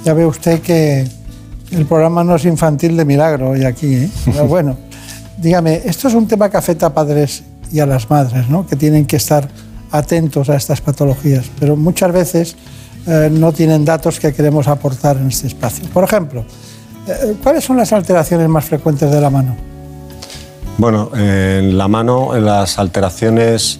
[0.03, 1.07] ya ve usted que
[1.69, 3.93] el programa no es infantil de milagro hoy aquí.
[3.93, 4.09] ¿eh?
[4.25, 4.75] Pero bueno,
[5.37, 8.65] dígame, esto es un tema que afecta a padres y a las madres, ¿no?
[8.67, 9.47] que tienen que estar
[9.91, 12.55] atentos a estas patologías, pero muchas veces
[13.05, 15.85] eh, no tienen datos que queremos aportar en este espacio.
[15.93, 16.45] Por ejemplo,
[17.07, 19.55] eh, ¿cuáles son las alteraciones más frecuentes de la mano?
[20.77, 23.79] Bueno, en la mano, las alteraciones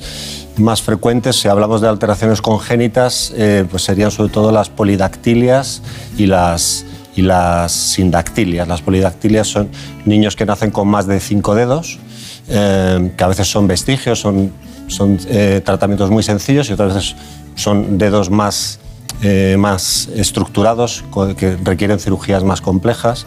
[0.58, 5.82] más frecuentes, si hablamos de alteraciones congénitas, eh, pues serían sobre todo las polidactilias
[6.18, 8.68] y las, y las sindactilias.
[8.68, 9.70] Las polidactilias son
[10.06, 12.00] niños que nacen con más de cinco dedos,
[12.48, 14.52] eh, que a veces son vestigios, son,
[14.88, 17.16] son eh, tratamientos muy sencillos y otras veces
[17.56, 18.80] son dedos más,
[19.22, 21.04] eh, más estructurados,
[21.38, 23.26] que requieren cirugías más complejas.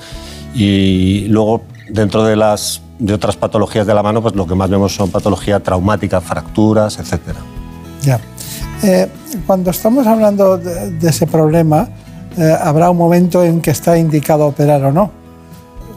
[0.54, 4.70] Y luego, dentro de las de otras patologías de la mano, pues lo que más
[4.70, 7.40] vemos son patología traumática, fracturas, etcétera.
[8.02, 8.18] Ya.
[9.46, 11.90] Cuando estamos hablando de ese problema,
[12.36, 15.10] eh, habrá un momento en que está indicado operar o no.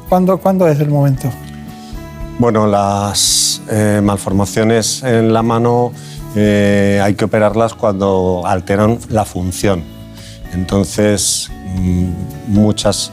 [0.08, 1.30] ¿Cuándo, ¿cuándo es el momento?
[2.40, 5.92] Bueno, las eh, malformaciones en la mano
[6.36, 9.84] eh, hay que operarlas cuando alteran la función.
[10.54, 12.08] Entonces, mm,
[12.48, 13.12] muchas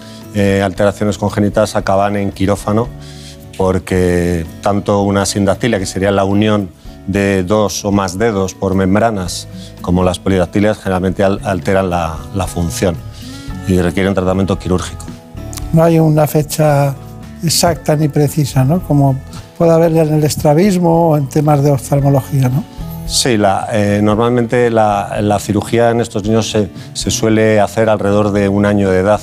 [0.62, 2.88] alteraciones congénitas acaban en quirófano
[3.56, 6.68] porque tanto una sindactilia, que sería la unión
[7.06, 9.48] de dos o más dedos por membranas,
[9.80, 12.96] como las polidactilias, generalmente al- alteran la función
[13.68, 15.04] y requieren tratamiento quirúrgico.
[15.72, 16.94] No hay una fecha
[17.42, 18.80] exacta ni precisa, ¿no?
[18.80, 19.16] Como
[19.58, 22.64] puede haber en el estrabismo o en temas de oftalmología, ¿no?
[23.06, 28.32] Sí, la, eh, normalmente la, la cirugía en estos niños se, se suele hacer alrededor
[28.32, 29.20] de un año de edad.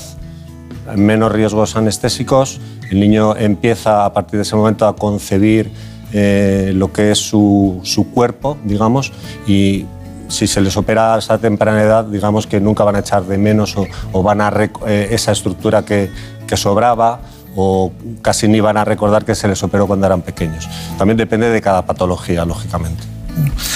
[0.95, 5.71] Menos riesgos anestésicos, el niño empieza a partir de ese momento a concebir
[6.13, 9.11] eh, lo que es su, su cuerpo, digamos,
[9.47, 9.85] y
[10.27, 13.37] si se les opera a esa temprana edad, digamos que nunca van a echar de
[13.37, 14.51] menos o, o van a
[14.87, 16.09] eh, esa estructura que,
[16.47, 17.19] que sobraba
[17.55, 20.67] o casi ni van a recordar que se les operó cuando eran pequeños.
[20.97, 23.03] También depende de cada patología, lógicamente.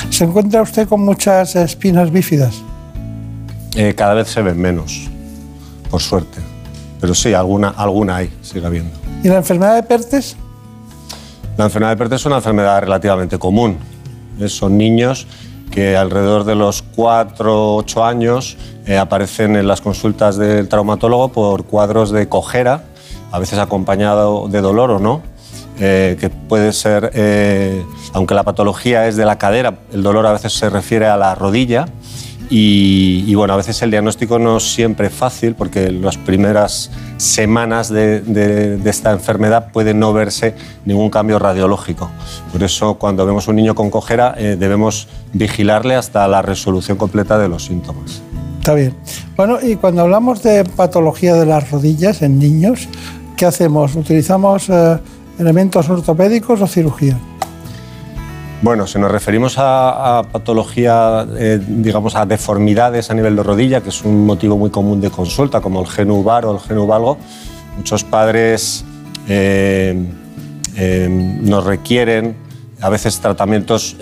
[0.10, 2.56] ¿Se encuentra usted con muchas espinas bífidas?
[3.76, 5.08] Eh, cada vez se ven menos,
[5.92, 6.40] por suerte.
[7.00, 8.98] Pero sí, alguna, alguna hay, sigue habiendo.
[9.24, 10.36] ¿Y la enfermedad de Pertes?
[11.58, 13.78] La enfermedad de Pertes es una enfermedad relativamente común.
[14.40, 15.28] Eh, Son niños
[15.72, 21.30] que alrededor de los 4 o 8 años eh, aparecen en las consultas del traumatólogo
[21.30, 22.84] por cuadros de cojera,
[23.32, 25.22] a veces acompañado de dolor o no,
[25.80, 30.32] eh, que puede ser, eh, aunque la patología es de la cadera, el dolor a
[30.32, 31.86] veces se refiere a la rodilla.
[32.50, 38.80] Y, bueno, a veces el diagnóstico no es siempre fácil porque las primeras semanas de
[38.86, 42.10] esta enfermedad puede no verse ningún cambio radiológico.
[42.52, 47.38] Por eso cuando vemos un niño con cojera eh, debemos vigilarle hasta la resolución completa
[47.38, 48.22] de los síntomas.
[48.60, 48.96] Está bien.
[49.36, 52.88] Bueno, y cuando hablamos de patología de las rodillas en niños,
[53.36, 53.96] ¿qué hacemos?
[53.96, 54.98] ¿Utilizamos eh,
[55.40, 57.18] elementos ortopédicos o cirugía?
[58.60, 63.90] Bueno, si nos referimos a, patología, eh, digamos, a deformidades a nivel de rodilla, que
[63.90, 67.20] es un motivo muy común de consulta, como el genubar o el genuvalgo,
[67.78, 68.84] muchos padres
[69.30, 70.04] eh,
[70.76, 71.08] eh,
[71.42, 72.36] nos requieren
[72.82, 73.96] a veces tratamientos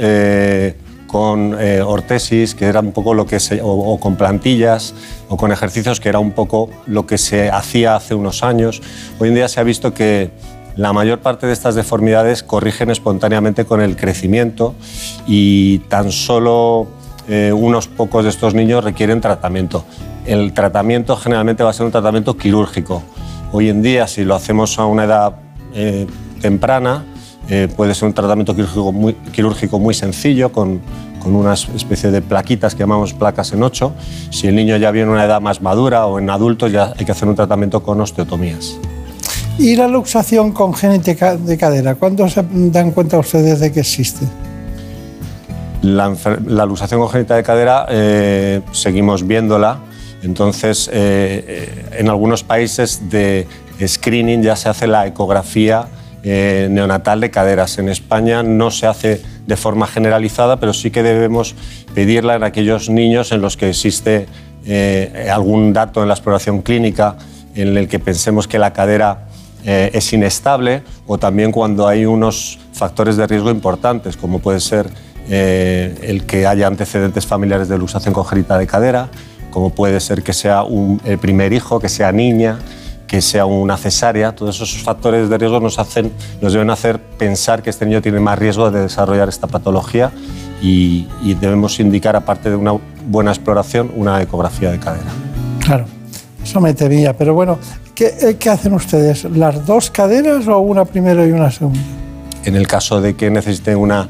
[1.08, 4.93] con ortesis, que era un poco lo que se, o con plantillas,
[5.30, 8.82] o con ejercicios, que era un poco lo que se hacía hace unos años.
[9.20, 10.32] Hoy en día se ha visto que
[10.76, 14.76] la mayor parte de estas deformidades corrigen espontáneamente con el crecimiento
[15.26, 16.88] y tan solo
[17.28, 19.86] eh, unos pocos de estos niños requieren tratamiento.
[20.26, 23.04] El tratamiento generalmente va a ser un tratamiento quirúrgico.
[23.52, 25.36] Hoy en día, si lo hacemos a una edad
[25.74, 26.08] eh,
[26.42, 27.06] temprana,
[27.48, 30.82] eh, puede ser un tratamiento quirúrgico muy, sencillo, con,
[31.22, 33.94] con, una especie de plaquitas que llamamos placas en 8.
[34.32, 37.06] Si el niño ya viene a una edad más madura o en adultos, ya hay
[37.06, 38.80] que hacer un tratamiento con osteotomías.
[39.58, 41.95] ¿Y la luxación congénita de cadera?
[41.95, 44.26] ¿Cuándo se dan cuenta ustedes de que existe?
[45.82, 49.80] La, luxación congénita de cadera eh, seguimos viéndola.
[50.24, 53.47] Entonces, eh, eh, en algunos países de
[53.86, 55.88] screening ya se hace la ecografía
[56.24, 57.78] neonatal de caderas.
[57.78, 61.53] En España no se hace de forma generalizada, pero sí que debemos
[61.93, 64.26] pedirla en aquellos niños en los que existe
[65.32, 67.18] algún dato en la exploración clínica
[67.53, 69.28] en el que pensemos que la cadera
[69.66, 74.88] eh, es inestable o también cuando hay unos factores de riesgo importantes, como puede ser
[75.28, 79.09] eh, el que haya antecedentes familiares de luxación congénita de cadera,
[79.49, 82.59] como puede ser que sea un, el primer hijo, que sea niña,
[83.07, 84.36] que sea una cesárea.
[84.36, 86.11] Todos esos factores de riesgo nos, hacen,
[86.41, 90.11] nos deben hacer pensar que este niño tiene más riesgo de desarrollar esta patología
[90.61, 92.74] y, y debemos indicar, aparte de una
[93.07, 95.09] buena exploración, una ecografía de cadera.
[95.59, 95.86] Claro,
[96.43, 97.57] eso me temía, pero bueno,
[97.98, 99.24] eh, ¿Qué, hacen ustedes?
[99.24, 101.80] ¿Las dos caderas o una primera y una segunda?
[102.43, 104.08] En el caso de que necesiten una,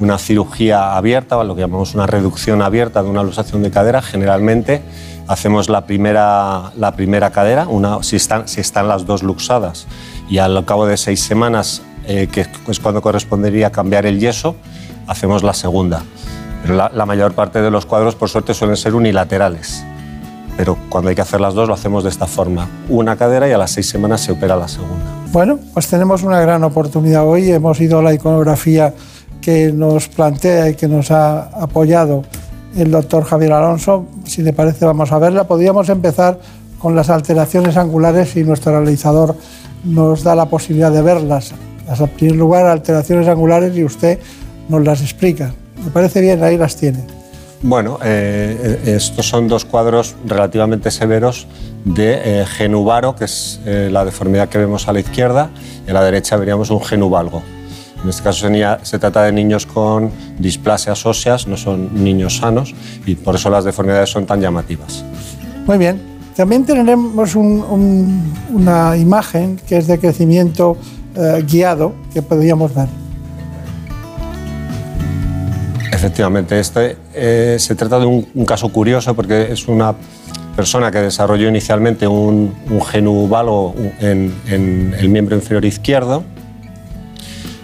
[0.00, 4.00] una cirugía abierta, o lo que llamamos una reducción abierta de una luxación de cadera,
[4.02, 4.82] generalmente
[5.28, 9.86] hacemos la primera, la primera cadera, una, si, están, si están las dos luxadas,
[10.28, 14.56] y al cabo de seis semanas, eh, que es cuando correspondería cambiar el yeso,
[15.06, 16.02] hacemos la segunda.
[16.62, 19.84] Pero la, la mayor parte de los cuadros, por suerte, suelen ser unilaterales
[20.56, 22.68] pero cuando hay que hacer las dos lo hacemos de esta forma.
[22.88, 25.04] Una cadera y a las seis semanas se opera la segunda.
[25.32, 27.50] Bueno, pues tenemos una gran oportunidad hoy.
[27.50, 28.94] Hemos ido a la iconografía
[29.40, 32.24] que nos plantea y que nos ha apoyado
[32.76, 34.06] el doctor Javier Alonso.
[34.24, 35.44] Si le parece, vamos a verla.
[35.44, 36.38] Podríamos empezar
[36.78, 39.36] con las alteraciones angulares y nuestro realizador
[39.84, 41.52] nos da la posibilidad de verlas.
[41.88, 44.18] En primer lugar, alteraciones angulares y usted
[44.68, 45.54] nos las explica.
[45.84, 47.15] Me parece bien, ahí las tiene.
[47.62, 51.46] Bueno, eh, eh, estos son dos cuadros relativamente severos
[51.84, 55.50] de eh, genubaro, que es la deformidad que vemos a la izquierda,
[55.86, 57.42] y a la derecha veríamos un genubalgo.
[58.02, 58.48] En este caso
[58.82, 62.74] se, trata de niños con displasias óseas, no son niños sanos,
[63.06, 65.04] y por eso las deformidades son tan llamativas.
[65.66, 66.00] Muy bien.
[66.36, 70.76] También tenemos una imagen que es de crecimiento
[71.46, 73.05] guiado que podríamos ver.
[75.96, 79.94] Efectivamente, este eh, se trata de un, caso curioso porque es una
[80.54, 86.22] persona que desarrolló inicialmente un, un en, el miembro inferior izquierdo.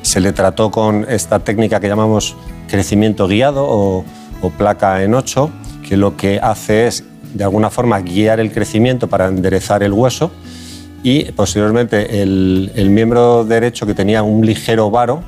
[0.00, 2.34] Se le trató con esta técnica que llamamos
[2.68, 4.04] crecimiento guiado o,
[4.56, 5.50] placa en 8,
[5.86, 7.04] que lo que hace es
[7.34, 10.30] de alguna forma guiar el crecimiento para enderezar el hueso
[11.02, 15.22] y posteriormente el, el miembro derecho que tenía un ligero varo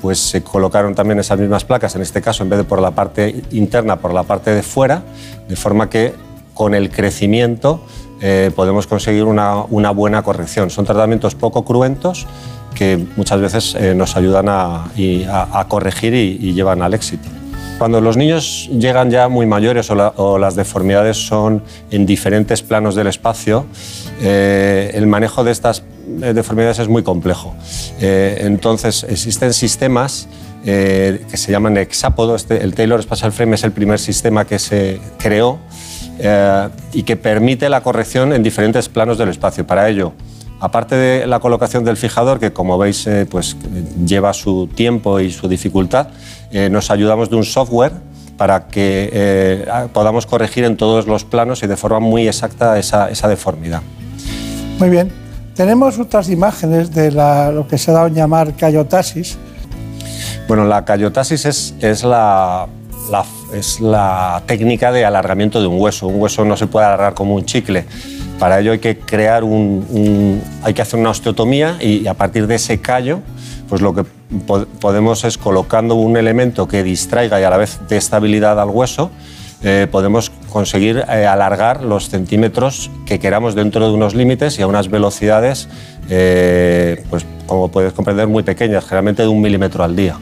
[0.00, 2.92] pues se colocaron también esas mismas placas, en este caso en vez de por la
[2.92, 5.02] parte interna, por la parte de fuera,
[5.48, 6.14] de forma que
[6.54, 7.84] con el crecimiento
[8.20, 10.70] eh, podemos conseguir una, buena corrección.
[10.70, 12.26] Son tratamientos poco cruentos
[12.74, 17.28] que muchas veces eh, nos ayudan a, corregir y, llevan al éxito.
[17.78, 23.06] Cuando los niños llegan ya muy mayores o, las deformidades son en diferentes planos del
[23.06, 23.66] espacio,
[24.20, 25.84] eh, el manejo de estas
[26.22, 27.54] eh, deformidades es muy complejo.
[28.00, 30.28] Eh, entonces, existen sistemas
[30.64, 32.34] eh, que se llaman hexápodo.
[32.34, 35.58] Este, el Taylor Spatial Frame es el primer sistema que se creó
[36.92, 39.64] y que permite la corrección en diferentes planos del espacio.
[39.64, 40.14] Para ello,
[40.58, 43.56] aparte de la colocación del fijador, que como veis pues,
[44.04, 46.08] lleva su tiempo y su dificultad,
[46.72, 47.92] nos ayudamos de un software
[48.36, 53.28] para que podamos corregir en todos los planos y de forma muy exacta esa, esa
[53.28, 53.82] deformidad.
[54.80, 55.27] Muy bien.
[55.58, 59.36] Tenemos otras imágenes de lo que se ha dado a llamar cayotasis.
[60.46, 62.68] Bueno, la cayotasis es, la,
[63.80, 66.06] la técnica de alargamiento de un hueso.
[66.06, 67.86] Un hueso no se puede alargar como un chicle.
[68.38, 72.54] Para ello hay que crear un, hay que hacer una osteotomía y a partir de
[72.54, 73.18] ese callo,
[73.68, 74.04] pues lo que
[74.80, 79.10] podemos es colocando un elemento que distraiga y a la vez dé estabilidad al hueso,
[79.64, 84.66] eh, podemos conseguir eh, alargar los centímetros que queramos dentro de unos límites y a
[84.66, 85.68] unas velocidades,
[86.10, 90.16] eh, pues como puedes comprender, muy pequeñas, generalmente de un milímetro al día.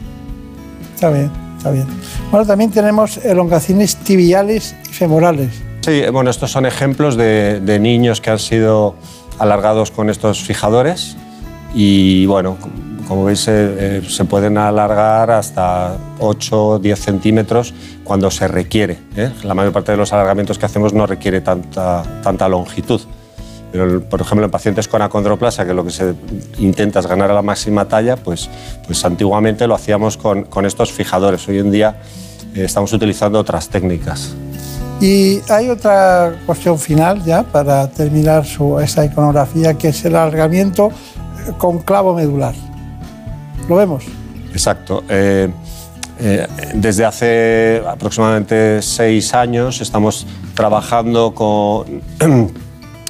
[0.95, 1.87] Está bien, está bien.
[2.31, 5.55] Bueno, también tenemos elongaciones tibiales y femorales.
[5.81, 8.95] Sí, bueno, estos son ejemplos de, de niños que han sido
[9.39, 11.17] alargados con estos fijadores
[11.79, 12.57] y bueno,
[13.07, 18.97] como veis, eh, se pueden alargar hasta 8 o 10 centímetros cuando se requiere.
[19.15, 19.31] ¿eh?
[19.45, 23.03] La mayor parte de los alargamientos que hacemos no requiere tanta, tanta longitud.
[23.73, 26.15] Pero, por ejemplo, en pacientes con acondroplasia, que lo que se
[26.59, 28.49] intenta es ganar a la máxima talla, pues,
[28.87, 31.47] pues antiguamente lo hacíamos con, con estos fijadores.
[31.47, 32.01] Hoy en día
[32.55, 34.35] eh, estamos utilizando otras técnicas.
[34.99, 40.91] Y hay otra cuestión final ya para terminar su, esta iconografía, que es el alargamiento
[41.59, 42.55] con clavo medular.
[43.69, 44.05] ¿Lo vemos?
[44.53, 45.03] Exacto.
[45.09, 45.49] Eh,
[46.19, 52.03] eh, desde hace aproximadamente seis años estamos trabajando con,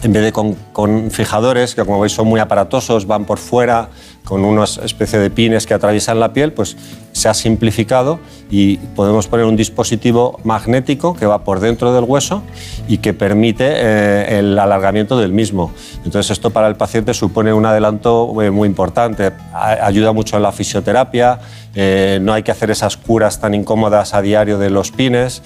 [0.02, 3.90] en vez de con, fijadores, que como veis son muy aparatosos, van por fuera,
[4.26, 6.76] con una especie de pines que atraviesan la piel, pues
[7.12, 8.18] se ha simplificado
[8.50, 12.42] y podemos poner un dispositivo magnético que va por dentro del hueso
[12.88, 15.72] y que permite eh, el alargamiento del mismo.
[16.04, 20.50] Entonces esto para el paciente supone un adelanto eh, muy importante, ayuda mucho en la
[20.50, 21.38] fisioterapia,
[21.76, 25.42] eh, no hay que hacer esas curas tan incómodas a diario de los pines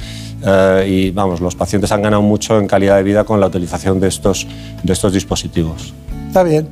[0.87, 4.09] y vamos, los pacientes han ganado mucho en calidad de vida con la utilización de
[4.09, 4.47] estos,
[4.83, 5.93] de estos dispositivos.
[6.29, 6.67] Está bien.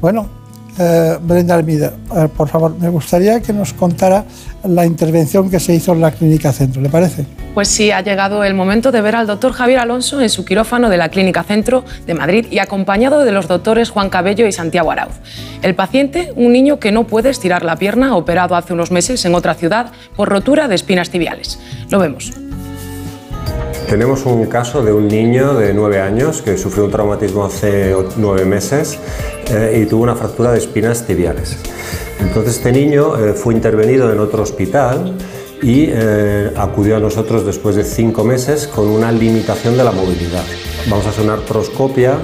[0.00, 0.39] Bueno,
[0.78, 1.92] eh, Brenda Almida,
[2.36, 4.24] por favor, me gustaría que nos contara
[4.64, 7.24] la intervención que se hizo en la Clínica Centro, ¿le parece?
[7.54, 10.88] Pues sí, ha llegado el momento de ver al doctor Javier Alonso en su quirófano
[10.88, 14.92] de la Clínica Centro de Madrid y acompañado de los doctores Juan Cabello y Santiago
[14.92, 15.14] Arauz.
[15.62, 19.34] El paciente, un niño que no puede estirar la pierna, operado hace unos meses en
[19.34, 21.58] otra ciudad por rotura de espinas tibiales.
[21.90, 22.32] Lo vemos.
[23.90, 28.44] Tenemos un caso de un niño de 9 años que sufrió un traumatismo hace 9
[28.44, 28.96] meses
[29.50, 31.56] eh, y tuvo una fractura de espinas tibiales.
[32.20, 35.16] Entonces este niño eh, fue intervenido en otro hospital
[35.60, 40.44] y eh, acudió a nosotros después de 5 meses con una limitación de la movilidad.
[40.88, 42.16] Vamos a hacer una artroscopia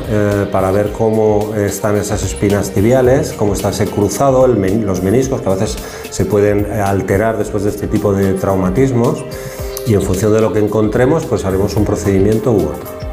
[0.53, 5.55] para ver cómo están esas espinas tibiales, cómo está ese cruzado, los meniscos que a
[5.55, 5.77] veces
[6.11, 9.25] se pueden alterar después de este tipo de traumatismos
[9.87, 13.07] y en función de lo que encontremos pues haremos un procedimiento u otro.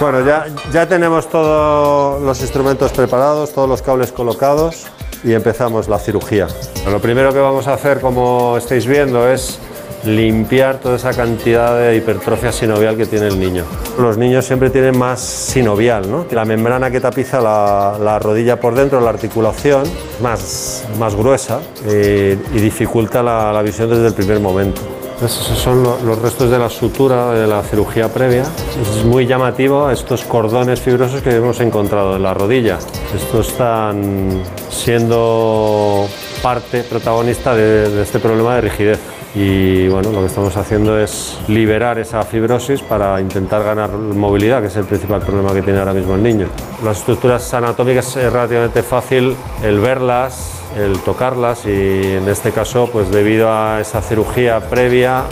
[0.00, 4.86] Bueno, ya, ya tenemos todos los instrumentos preparados, todos los cables colocados
[5.22, 6.48] y empezamos la cirugía.
[6.90, 9.60] Lo primero que vamos a hacer, como estáis viendo, es
[10.04, 13.64] limpiar toda esa cantidad de hipertrofia sinovial que tiene el niño.
[13.98, 16.26] Los niños siempre tienen más sinovial, ¿no?
[16.32, 19.84] La membrana que tapiza la, rodilla por dentro, la articulación,
[20.20, 24.82] más, más gruesa y, dificulta la, la visión desde el primer momento
[25.24, 28.42] esos son los restos de la sutura de la cirugía previa.
[28.80, 32.78] Es muy llamativo estos cordones fibrosos que hemos encontrado en la rodilla.
[33.14, 36.08] Estos están siendo
[36.42, 38.98] parte protagonista de, este problema de rigidez.
[39.34, 44.66] Y bueno, lo que estamos haciendo es liberar esa fibrosis para intentar ganar movilidad, que
[44.66, 46.48] es el principal problema que tiene ahora mismo el niño.
[46.84, 53.10] Las estructuras anatómicas es relativamente fácil el verlas, el tocarlas y en este caso, pues
[53.10, 55.24] debido a esa cirugía previa,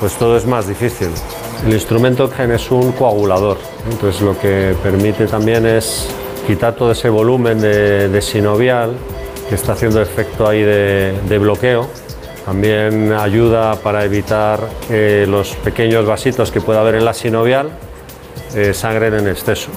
[0.00, 1.08] pues todo es más difícil.
[1.66, 3.56] El instrumento es un coagulador,
[3.90, 6.08] entonces lo que permite también es
[6.46, 8.92] quitar todo ese volumen de, sinovial
[9.48, 11.88] que está haciendo efecto ahí de, bloqueo.
[12.44, 17.70] También ayuda para evitar que los pequeños vasitos que pueda haber en la sinovial
[18.54, 19.70] eh, sangren en exceso.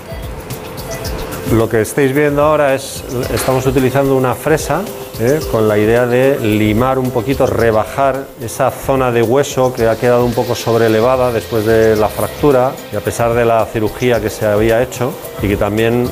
[1.54, 4.82] Lo que estáis viendo ahora es, estamos utilizando una fresa
[5.20, 5.40] ¿eh?
[5.52, 10.26] con la idea de limar un poquito, rebajar esa zona de hueso que ha quedado
[10.26, 14.46] un poco sobrelevada después de la fractura y a pesar de la cirugía que se
[14.46, 16.10] había hecho y que también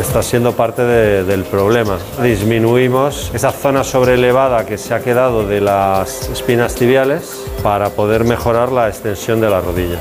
[0.00, 1.98] está siendo parte del problema.
[2.22, 8.72] Disminuimos esa zona sobrelevada que se ha quedado de las espinas tibiales para poder mejorar
[8.72, 9.98] la extensión de la rodilla.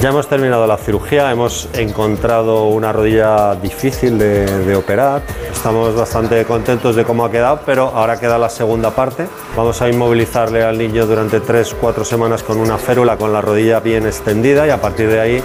[0.00, 5.20] Ya hemos terminado la cirugía, hemos encontrado una rodilla difícil de, operar,
[5.52, 9.26] estamos bastante contentos de cómo ha quedado, pero ahora queda la segunda parte.
[9.54, 14.06] Vamos a inmovilizarle al niño durante 3-4 semanas con una férula con la rodilla bien
[14.06, 15.42] extendida y a partir de ahí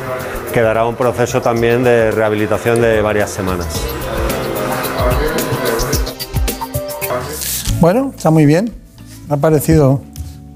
[0.54, 3.68] quedará un proceso también de rehabilitación de varias semanas.
[7.82, 8.72] Bueno, está muy bien.
[9.28, 10.00] Ha parecido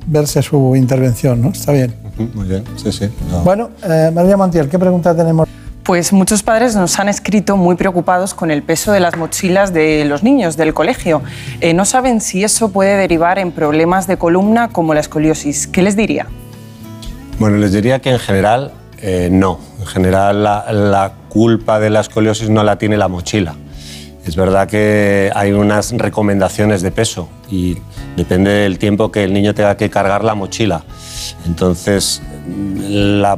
[0.07, 1.49] verse su intervención, ¿no?
[1.49, 2.08] Está bien.
[2.33, 3.09] Muy bien, sí, sí.
[3.31, 3.41] no.
[3.41, 5.47] Bueno, eh, María Montiel, ¿qué pregunta tenemos?
[5.83, 10.05] Pues muchos padres nos han escrito muy preocupados con el peso de las mochilas de
[10.05, 11.23] los niños del colegio.
[11.61, 15.65] Eh, no saben si eso puede derivar en problemas de columna como la escoliosis.
[15.65, 16.27] ¿Qué les diría?
[17.39, 19.59] Bueno, les diría que en general eh, no.
[19.79, 23.55] En general la, la culpa de la escoliosis no la tiene la mochila.
[24.25, 27.77] Es verdad que hay unas recomendaciones de peso y
[28.15, 30.83] depende del tiempo que el niño tenga que cargar la mochila.
[31.45, 33.37] Entonces, la,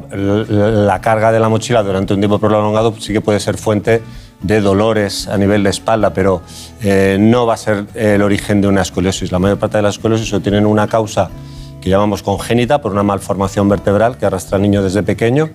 [1.01, 4.01] carga de la mochila durante un tiempo prolongado sí que puede ser fuente
[4.41, 6.41] de dolores a nivel de espalda, pero
[6.81, 9.31] eh, no va a ser el origen de una escoliosis.
[9.31, 11.29] La mayor parte de las escoliosis tienen una causa
[11.79, 15.49] que llamamos congénita por una malformación vertebral que arrastra al niño desde pequeño,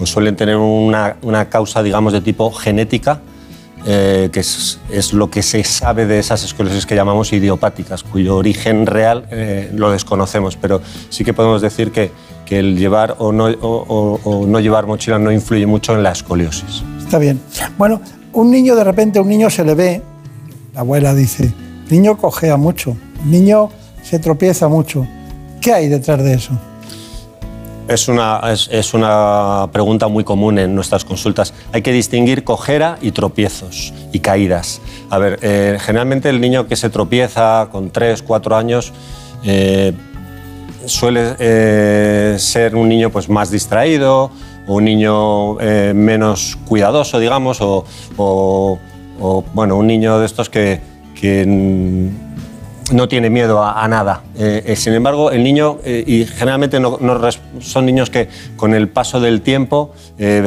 [0.00, 3.20] o suelen tener una causa, digamos, de tipo genética,
[3.86, 4.78] eh, que es,
[5.12, 9.90] lo que se sabe de esas escoliosis que llamamos idiopáticas, cuyo origen real eh, lo
[9.90, 12.10] desconocemos, pero sí que podemos decir que,
[12.44, 16.82] que el llevar o no, o- no llevar mochila no influye mucho en la escoliosis.
[16.98, 17.40] Está bien.
[17.78, 18.00] Bueno,
[18.32, 20.02] un niño de repente, un niño se le ve,
[20.74, 21.52] la abuela dice,
[21.90, 23.70] niño cojea mucho, niño
[24.02, 25.06] se tropieza mucho.
[25.60, 26.52] ¿Qué hay detrás de eso?
[27.88, 31.54] Es una, es, una pregunta muy común en nuestras consultas.
[31.72, 34.80] Hay que distinguir cojera y tropiezos y caídas.
[35.08, 38.92] A ver, eh, generalmente el niño que se tropieza con 3, 4 años
[39.42, 39.94] eh,
[40.84, 44.30] suele eh, ser un niño pues, más distraído
[44.66, 45.54] un niño
[45.94, 47.86] menos cuidadoso, digamos, o,
[48.18, 48.78] o-
[49.54, 50.78] bueno, un niño de estos que,
[51.18, 51.46] que,
[52.92, 54.22] no tiene miedo a, nada.
[54.36, 56.80] Eh, eh, sin embargo, el niño, eh, y generalmente
[57.60, 59.92] son niños que con el paso del tiempo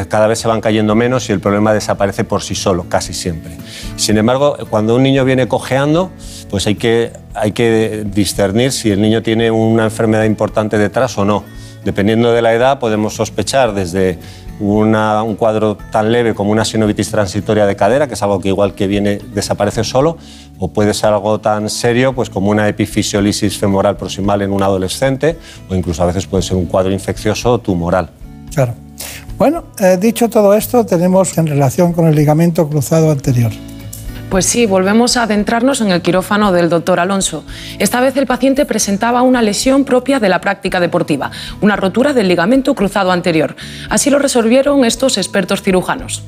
[0.10, 3.54] cada vez se van cayendo menos y el problema desaparece por sí solo, casi siempre.
[3.96, 6.12] Sin embargo, cuando un niño viene cojeando,
[6.50, 11.24] pues hay que, hay que discernir si el niño tiene una enfermedad importante detrás o
[11.26, 11.44] no.
[11.84, 14.20] Dependiendo de la edad, podemos sospechar desde
[14.60, 18.76] un cuadro tan leve como una sinovitis transitoria de cadera, que es algo que igual
[18.76, 20.18] que viene desaparece solo,
[20.60, 25.38] o puede ser algo tan serio pues como una epifisiolisis femoral proximal en un adolescente,
[25.68, 28.10] o incluso a veces puede ser un cuadro infeccioso o tumoral.
[28.54, 28.76] Claro.
[29.38, 33.52] Bueno, eh, dicho todo esto, tenemos en relación con el ligamento cruzado anterior.
[34.32, 37.44] Pues sí, volvemos a adentrarnos en el quirófano del doctor Alonso.
[37.80, 42.30] Esta vez el paciente presentaba una lesión propia de la práctica deportiva, una rotura del
[42.30, 43.58] ligamento cruzado anterior.
[43.90, 46.24] Así lo resolvieron estos expertos cirujanos.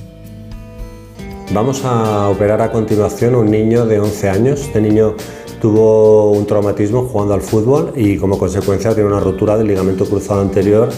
[1.53, 4.59] Vamos a operar a continuación un niño de 11 años.
[4.63, 5.15] Este niño
[5.61, 10.41] tuvo un traumatismo jugando al fútbol y como consecuencia tiene una rotura del ligamento cruzado
[10.41, 10.89] anterior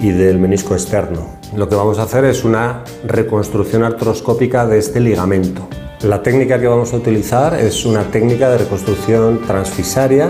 [0.00, 1.36] y del menisco externo.
[1.54, 5.68] Lo que vamos a hacer es una reconstrucción artroscópica de este ligamento.
[6.06, 10.28] La técnica que vamos a utilizar es una técnica de reconstrucción transfisaria.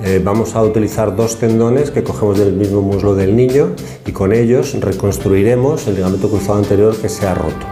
[0.00, 3.72] Eh, vamos a utilizar dos tendones que cogemos del mismo muslo del niño
[4.06, 7.66] y con ellos reconstruiremos el ligamento cruzado anterior que se ha roto.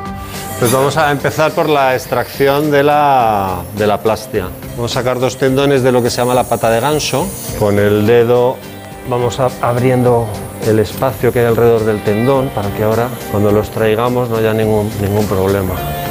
[0.58, 4.48] Pues vamos a empezar por la extracción de la, de la plastia.
[4.74, 7.24] Vamos a sacar dos tendones de lo que se llama la pata de ganso.
[7.60, 8.56] Con el dedo
[9.08, 10.26] vamos abriendo
[10.66, 14.52] el espacio que hay alrededor del tendón para que ahora cuando los traigamos no haya
[14.52, 16.03] ningún, ningún problema.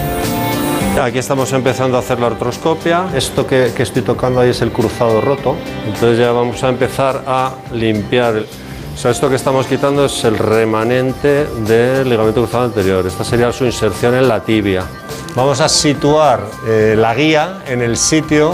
[1.02, 3.08] Aquí estamos empezando a hacer la artroscopia.
[3.16, 5.58] Esto que, que estoy tocando ahí es el cruzado roto.
[5.86, 8.36] Entonces ya vamos a empezar a limpiar.
[8.94, 13.06] O sea, esto que estamos quitando es el remanente del ligamento cruzado anterior.
[13.08, 14.84] Esta sería su inserción en la tibia.
[15.36, 18.54] Vamos a situar eh, la guía en el sitio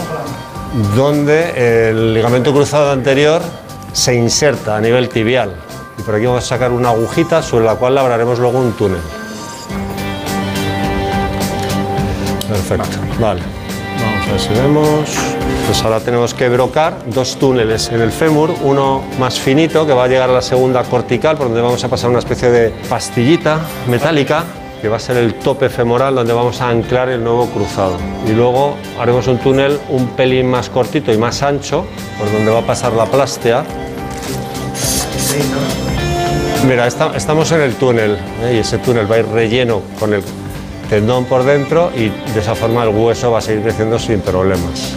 [0.96, 3.42] donde el ligamento cruzado anterior
[3.92, 5.56] se inserta a nivel tibial.
[5.98, 9.02] Y por aquí vamos a sacar una agujita sobre la cual labraremos luego un túnel.
[12.50, 13.42] Perfecto, vale.
[14.02, 14.70] Vamos a ver.
[15.66, 20.06] Pues ahora tenemos que brocar dos túneles en el fémur, uno más finito que va
[20.06, 23.60] a llegar a la segunda cortical, por donde vamos a pasar una especie de pastillita
[23.88, 24.44] metálica
[24.82, 27.98] que va a ser el tope femoral donde vamos a anclar el nuevo cruzado.
[28.28, 31.86] Y luego haremos un túnel un pelín más cortito y más ancho,
[32.18, 33.64] por donde va a pasar la plástea.
[36.68, 38.54] Mira, esta- estamos en el túnel ¿eh?
[38.56, 40.22] y ese túnel va a ir relleno con el
[40.90, 44.96] tendón por dentro y de esa forma el hueso va a seguir creciendo sin problemas.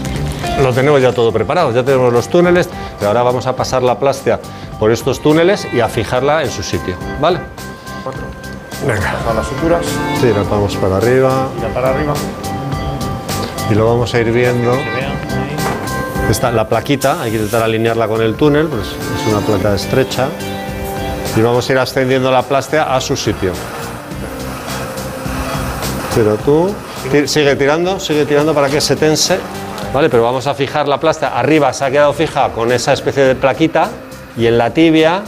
[0.62, 2.68] Lo tenemos ya todo preparado, ya tenemos los túneles,
[2.98, 4.40] pero ahora vamos a pasar la plástea
[4.78, 7.38] por estos túneles y a fijarla en su sitio, ¿vale?
[8.86, 9.14] Venga.
[9.30, 9.86] A las suturas.
[10.20, 12.14] Sí, nos vamos para arriba Ya para arriba.
[13.70, 14.76] y lo vamos a ir viendo.
[16.28, 20.28] Esta, la plaquita, hay que intentar alinearla con el túnel, pues es una placa estrecha.
[21.36, 23.52] Y vamos a ir ascendiendo la plástea a su sitio.
[26.14, 26.74] Pero tú
[27.26, 29.38] sigue tirando, sigue tirando para que se tense.
[29.94, 31.28] Vale, pero vamos a fijar la plástea.
[31.38, 33.88] Arriba se ha quedado fija con esa especie de plaquita
[34.36, 35.22] y en la tibia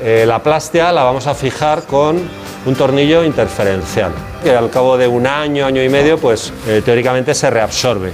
[0.00, 2.20] eh, la plástica la vamos a fijar con
[2.66, 4.12] un tornillo interferencial,
[4.42, 8.12] que al cabo de un año, año y medio, pues eh, teóricamente se reabsorbe.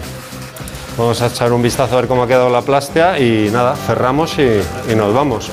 [0.97, 4.39] Vamos a echar un vistazo a ver cómo ha quedado la plástica y nada, cerramos
[4.39, 5.51] y, y nos vamos.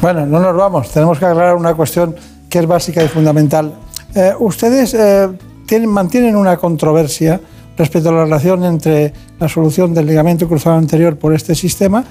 [0.00, 2.14] Bueno, no nos vamos, tenemos que aclarar una cuestión
[2.50, 3.72] que es básica y fundamental.
[4.14, 5.28] Eh, ustedes eh,
[5.66, 7.40] tienen, mantienen una controversia
[7.76, 12.04] respecto a la relación entre la solución del ligamento cruzado anterior por este sistema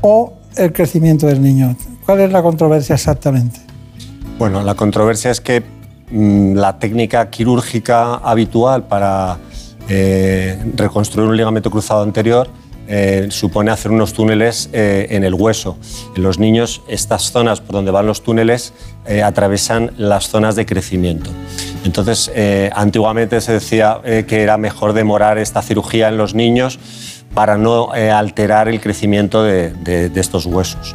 [0.00, 1.76] o el crecimiento del niño.
[2.04, 3.60] ¿Cuál es la controversia exactamente?
[4.38, 5.62] Bueno, la controversia es que
[6.10, 9.38] mm, la técnica quirúrgica habitual para
[9.88, 12.48] eh, reconstruir un ligamento cruzado anterior
[12.88, 15.76] eh, supone hacer unos túneles eh, en el hueso.
[16.16, 18.72] En los niños, estas zonas por donde van los túneles
[19.06, 21.30] eh, atravesan las zonas de crecimiento.
[21.84, 26.78] Entonces, eh, antiguamente se decía que era mejor demorar esta cirugía en los niños
[27.34, 30.94] para no alterar el crecimiento de, de- estos huesos.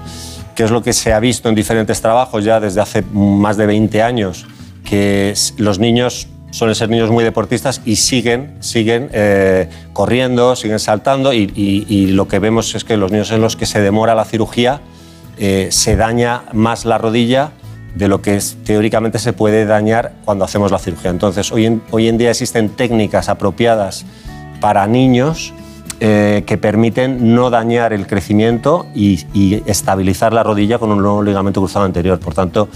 [0.56, 3.66] Que es lo que se ha visto en diferentes trabajos ya desde hace más de
[3.66, 4.46] 20 años,
[4.84, 11.34] que los niños suelen ser niños muy deportistas y siguen, siguen eh, corriendo, siguen saltando
[11.34, 14.82] y, lo que vemos es que los niños en los que se demora la cirugía
[15.38, 17.52] eh, se daña más la rodilla
[17.96, 21.12] de lo que teóricamente se puede dañar cuando hacemos la cirugía.
[21.12, 24.06] Entonces, hoy en, hoy en día existen técnicas apropiadas
[24.60, 25.54] para niños
[26.00, 31.62] eh, que permiten no dañar el crecimiento y estabilizar la rodilla con un nuevo ligamento
[31.62, 32.20] cruzado anterior.
[32.20, 32.70] Por tanto,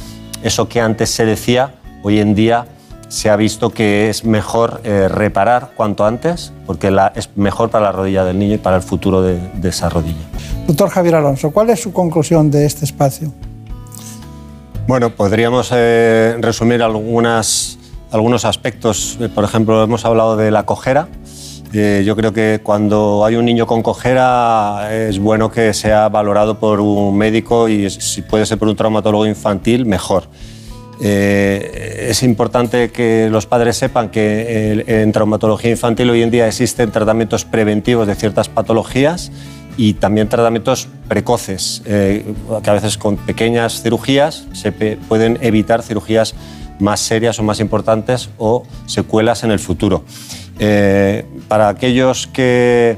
[0.43, 2.65] eso que antes se decía, hoy en día
[3.13, 7.85] se ha visto que es mejor eh, reparar cuanto antes, porque la- es mejor para
[7.85, 10.25] la rodilla del niño y para el futuro de- de esa rodilla.
[10.65, 13.31] Doctor Javier Alonso, ¿cuál es su conclusión de este espacio?
[14.87, 17.77] Bueno, podríamos eh, resumir algunas,
[18.11, 19.17] algunos aspectos.
[19.21, 21.07] Eh, Por ejemplo, hemos hablado de la cojera.
[21.71, 26.57] Eh, yo creo que cuando hay un niño con cojera es bueno que sea valorado
[26.59, 30.23] por un médico y si puede ser por un traumatólogo infantil, mejor.
[31.01, 36.47] Eh, es importante que los padres sepan que el- en traumatología infantil hoy en día
[36.47, 39.31] existen tratamientos preventivos de ciertas patologías
[39.75, 42.23] y también tratamientos precoces, eh,
[42.63, 46.35] que a veces con pequeñas cirugías se pueden evitar cirugías
[46.79, 50.03] más serias o más importantes o secuelas en el futuro.
[50.59, 52.97] Eh, para aquellos que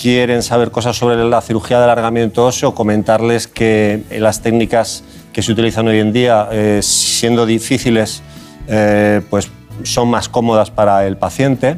[0.00, 5.02] quieren saber cosas sobre la cirugía de alargamiento óseo, comentarles que eh, las técnicas
[5.38, 8.22] que se utilizan hoy en día, eh, siendo difíciles,
[8.66, 9.48] eh, pues
[9.84, 11.76] son más cómodas para el paciente.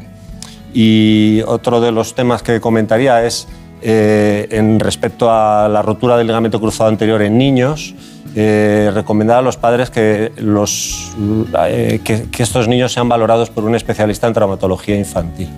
[0.73, 3.49] Y otro de los temas que comentaría es
[3.83, 7.95] eh, en respecto a la rotura del ligamento cruzado anterior en niños,
[8.35, 11.15] eh, recomendar a los padres que, los,
[11.67, 15.51] eh, que, que estos niños sean valorados por un especialista en traumatología infantil.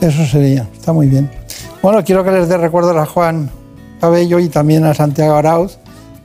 [0.00, 1.28] Eso sería, está muy bien.
[1.82, 3.50] Bueno, quiero que les dé recuerdos a Juan
[4.00, 5.81] Cabello y también a Santiago Arauz.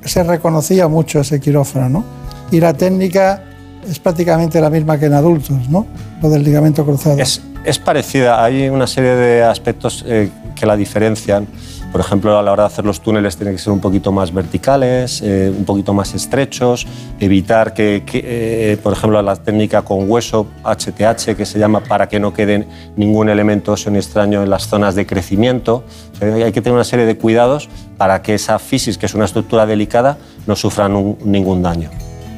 [0.08, 2.04] Se reconocía mucho ese quirófano, ¿no?
[2.52, 3.44] Y la técnica
[3.88, 5.86] es prácticamente la misma que en adultos, ¿no?
[6.22, 7.20] Lo del ligamento cruzado.
[7.20, 11.48] Es, es parecida, hay una serie de aspectos eh, que la diferencian.
[11.92, 14.34] Por ejemplo, a la hora de hacer los túneles tienen que ser un poquito más
[14.34, 16.86] verticales, eh, un poquito más estrechos,
[17.20, 22.20] evitar que, eh, por ejemplo, la técnica con hueso, HTH, que se llama para que
[22.20, 22.68] no quede
[22.98, 25.84] ningún elemento óseo ni extraño en las zonas de crecimiento.
[26.22, 29.66] Hay que tener una serie de cuidados para que esa fisis, que es una estructura
[29.66, 31.90] delicada, no sufra ningún daño.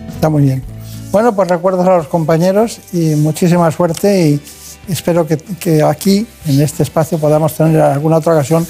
[0.09, 0.63] Está muy bien.
[1.11, 4.41] Bueno, pues recuerdos a los compañeros y muchísima suerte y
[4.87, 8.65] espero que aquí, en este espacio, podamos tener alguna otra ocasión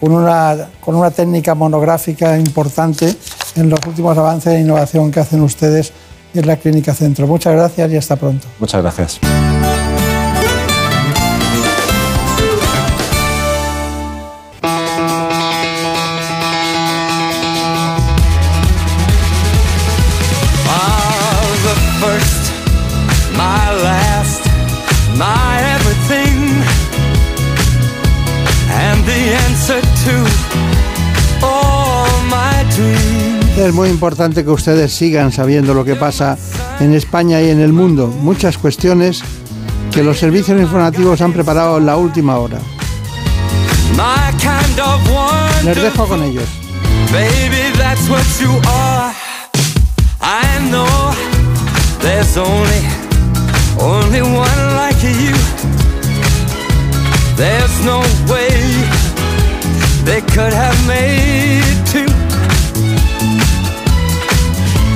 [0.00, 3.14] con una, con una técnica monográfica importante
[3.56, 5.92] en los últimos avances de innovación que hacen ustedes
[6.34, 7.26] en la Clínica Centro.
[7.26, 8.46] Muchas gracias y hasta pronto.
[8.58, 9.20] Muchas gracias.
[33.64, 36.36] Es muy importante que ustedes sigan sabiendo lo que pasa
[36.80, 38.08] en España y en el mundo.
[38.08, 39.22] Muchas cuestiones
[39.90, 42.58] que los servicios informativos han preparado en la última hora.
[45.64, 46.44] Les dejo con ellos.
[47.10, 49.14] baby, that's what you are.
[50.20, 51.14] I know
[52.00, 52.82] there's only,
[53.80, 55.34] only one like you.
[57.34, 58.52] There's no way
[60.04, 62.24] they could have made two.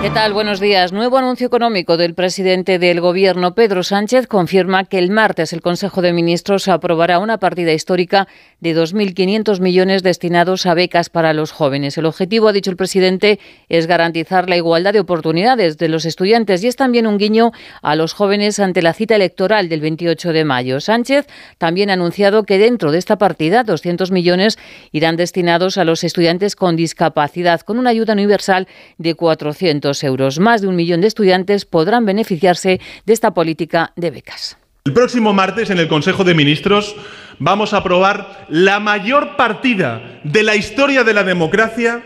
[0.00, 0.32] ¿Qué tal?
[0.32, 0.92] Buenos días.
[0.92, 6.02] Nuevo anuncio económico del presidente del Gobierno, Pedro Sánchez, confirma que el martes el Consejo
[6.02, 8.28] de Ministros aprobará una partida histórica
[8.60, 11.98] de 2.500 millones destinados a becas para los jóvenes.
[11.98, 16.62] El objetivo, ha dicho el presidente, es garantizar la igualdad de oportunidades de los estudiantes
[16.62, 17.50] y es también un guiño
[17.82, 20.80] a los jóvenes ante la cita electoral del 28 de mayo.
[20.80, 21.26] Sánchez
[21.58, 24.58] también ha anunciado que dentro de esta partida 200 millones
[24.92, 30.38] irán destinados a los estudiantes con discapacidad, con una ayuda universal de 400 euros.
[30.38, 34.56] Más de un millón de estudiantes podrán beneficiarse de esta política de becas.
[34.84, 36.96] El próximo martes en el Consejo de Ministros
[37.38, 42.02] vamos a aprobar la mayor partida de la historia de la democracia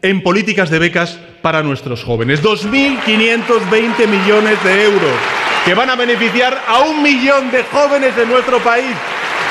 [0.00, 2.42] en políticas de becas para nuestros jóvenes.
[2.42, 5.12] 2.520 millones de euros
[5.64, 8.94] que van a beneficiar a un millón de jóvenes de nuestro país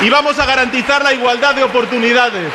[0.00, 2.52] y vamos a garantizar la igualdad de oportunidades.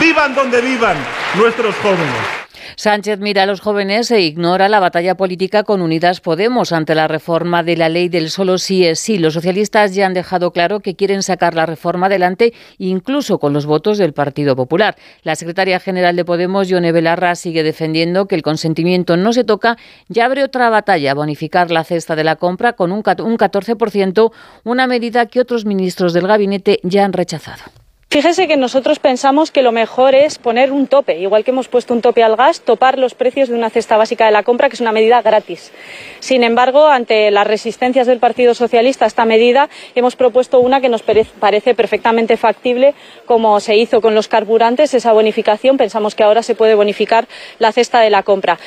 [0.00, 0.96] Vivan donde vivan
[1.36, 2.39] nuestros jóvenes.
[2.76, 7.08] Sánchez mira a los jóvenes e ignora la batalla política con Unidas Podemos ante la
[7.08, 9.18] reforma de la ley del solo sí es sí.
[9.18, 13.66] Los socialistas ya han dejado claro que quieren sacar la reforma adelante, incluso con los
[13.66, 14.96] votos del Partido Popular.
[15.22, 19.76] La secretaria general de Podemos, Yone Belarra, sigue defendiendo que el consentimiento no se toca
[20.08, 24.32] y abre otra batalla, bonificar la cesta de la compra con un 14%,
[24.64, 27.79] una medida que otros ministros del gabinete ya han rechazado.
[28.12, 31.94] Fíjese que nosotros pensamos que lo mejor es poner un tope, igual que hemos puesto
[31.94, 34.74] un tope al gas, topar los precios de una cesta básica de la compra, que
[34.74, 35.70] es una medida gratis.
[36.18, 40.88] Sin embargo, ante las resistencias del Partido Socialista a esta medida, hemos propuesto una que
[40.88, 42.94] nos parece perfectamente factible,
[43.26, 45.76] como se hizo con los carburantes, esa bonificación.
[45.76, 47.28] Pensamos que ahora se puede bonificar
[47.60, 48.58] la cesta de la compra.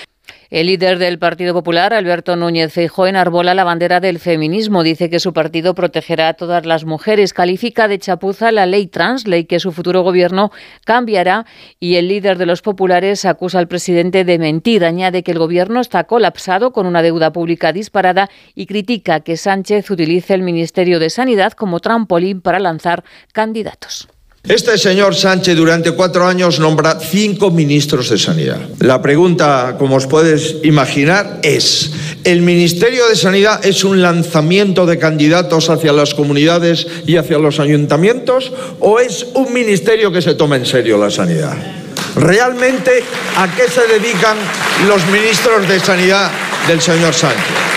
[0.53, 4.83] El líder del Partido Popular, Alberto Núñez Feijóo, enarbola la bandera del feminismo.
[4.83, 7.33] Dice que su partido protegerá a todas las mujeres.
[7.33, 10.51] Califica de chapuza la ley trans, ley que su futuro gobierno
[10.85, 11.47] cambiará.
[11.79, 14.85] Y el líder de los populares acusa al presidente de mentir.
[14.85, 19.89] Añade que el gobierno está colapsado con una deuda pública disparada y critica que Sánchez
[19.89, 24.07] utilice el Ministerio de Sanidad como trampolín para lanzar candidatos.
[24.45, 28.59] Este señor Sánchez durante cuatro años nombra cinco ministros de Sanidad.
[28.79, 31.91] La pregunta, como os puedes imaginar, es,
[32.25, 37.61] ¿el Ministerio de Sanidad es un lanzamiento de candidatos hacia las comunidades y hacia los
[37.61, 41.55] ayuntamientos o es un ministerio que se toma en serio la sanidad?
[42.17, 43.01] ¿Realmente
[43.37, 44.35] a qué se dedican
[44.89, 46.29] los ministros de Sanidad
[46.67, 47.72] del señor Sánchez?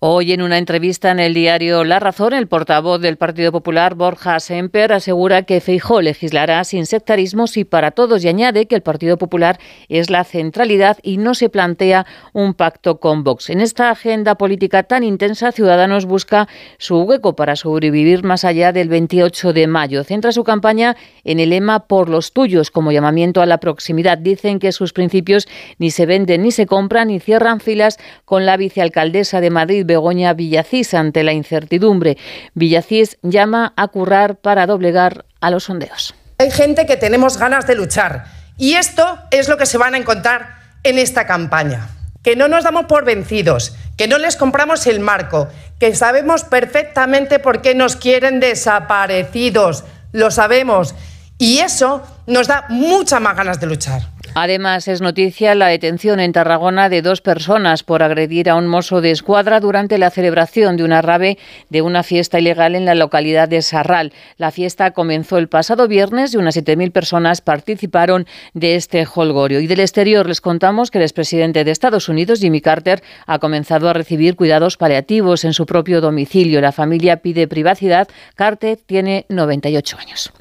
[0.00, 4.38] Hoy en una entrevista en el diario La Razón, el portavoz del Partido Popular, Borja
[4.38, 9.18] Semper, asegura que Feijó legislará sin sectarismos y para todos y añade que el Partido
[9.18, 13.50] Popular es la centralidad y no se plantea un pacto con Vox.
[13.50, 16.46] En esta agenda política tan intensa, Ciudadanos busca
[16.78, 20.04] su hueco para sobrevivir más allá del 28 de mayo.
[20.04, 24.16] Centra su campaña en el lema por los tuyos como llamamiento a la proximidad.
[24.16, 28.56] Dicen que sus principios ni se venden ni se compran ni cierran filas con la
[28.56, 32.16] vicealcaldesa de Madrid, Begoña Villacís ante la incertidumbre.
[32.54, 36.14] Villacís llama a currar para doblegar a los sondeos.
[36.38, 38.26] Hay gente que tenemos ganas de luchar
[38.56, 41.88] y esto es lo que se van a encontrar en esta campaña.
[42.22, 45.48] Que no nos damos por vencidos, que no les compramos el marco,
[45.80, 50.94] que sabemos perfectamente por qué nos quieren desaparecidos, lo sabemos.
[51.38, 54.02] Y eso nos da muchas más ganas de luchar.
[54.40, 59.00] Además, es noticia la detención en Tarragona de dos personas por agredir a un mozo
[59.00, 61.38] de escuadra durante la celebración de una rave
[61.70, 64.12] de una fiesta ilegal en la localidad de Sarral.
[64.36, 69.58] La fiesta comenzó el pasado viernes y unas 7.000 personas participaron de este holgorio.
[69.58, 73.88] Y del exterior les contamos que el expresidente de Estados Unidos, Jimmy Carter, ha comenzado
[73.88, 76.60] a recibir cuidados paliativos en su propio domicilio.
[76.60, 78.06] La familia pide privacidad.
[78.36, 80.32] Carter tiene 98 años.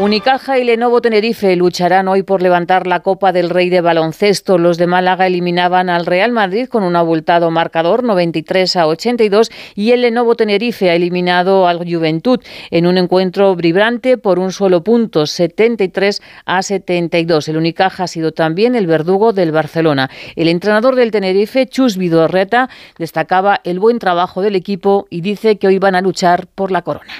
[0.00, 4.56] Unicaja y Lenovo Tenerife lucharán hoy por levantar la Copa del Rey de baloncesto.
[4.56, 9.90] Los de Málaga eliminaban al Real Madrid con un abultado marcador 93 a 82 y
[9.90, 12.40] el Lenovo Tenerife ha eliminado al Juventud
[12.70, 17.48] en un encuentro vibrante por un solo punto 73 a 72.
[17.48, 20.08] El Unicaja ha sido también el verdugo del Barcelona.
[20.34, 25.66] El entrenador del Tenerife, Chus Vidorreta, destacaba el buen trabajo del equipo y dice que
[25.66, 27.12] hoy van a luchar por la corona.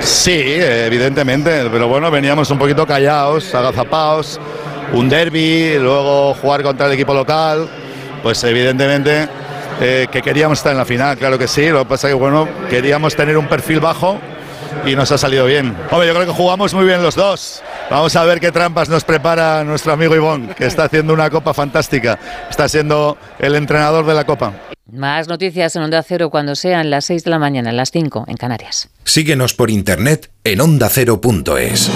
[0.00, 4.40] Sí, evidentemente, pero bueno, veníamos un poquito callados, agazapados,
[4.92, 7.68] un derby, luego jugar contra el equipo local,
[8.22, 9.28] pues evidentemente
[9.80, 12.20] eh, que queríamos estar en la final, claro que sí, lo que pasa es que
[12.20, 14.18] bueno, queríamos tener un perfil bajo
[14.84, 15.76] y nos ha salido bien.
[15.90, 17.62] Hombre, yo creo que jugamos muy bien los dos.
[17.90, 21.54] Vamos a ver qué trampas nos prepara nuestro amigo Ivón, que está haciendo una copa
[21.54, 22.18] fantástica,
[22.50, 24.52] está siendo el entrenador de la copa.
[24.92, 28.36] Más noticias en Onda Cero cuando sean las 6 de la mañana, las 5 en
[28.36, 28.88] Canarias.
[29.04, 31.90] Síguenos por internet en ondacero.es.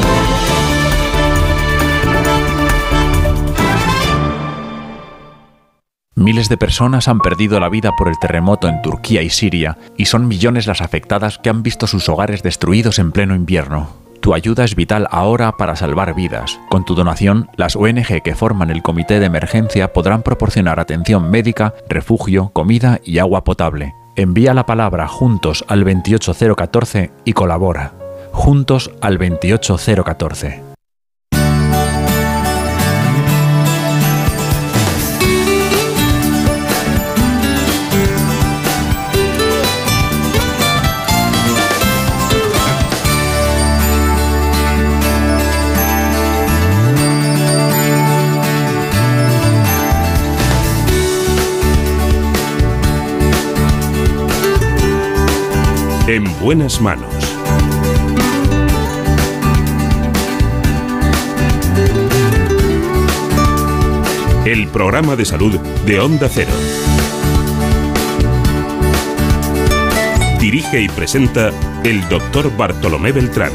[6.21, 10.05] Miles de personas han perdido la vida por el terremoto en Turquía y Siria, y
[10.05, 13.89] son millones las afectadas que han visto sus hogares destruidos en pleno invierno.
[14.21, 16.61] Tu ayuda es vital ahora para salvar vidas.
[16.69, 21.73] Con tu donación, las ONG que forman el comité de emergencia podrán proporcionar atención médica,
[21.89, 23.95] refugio, comida y agua potable.
[24.15, 27.95] Envía la palabra juntos al 28014 y colabora.
[28.33, 30.70] Juntos al 28014.
[56.11, 57.07] En buenas manos.
[64.45, 65.57] El programa de salud
[65.87, 66.51] de Onda Cero.
[70.41, 71.53] Dirige y presenta
[71.85, 73.53] el doctor Bartolomé Beltrán.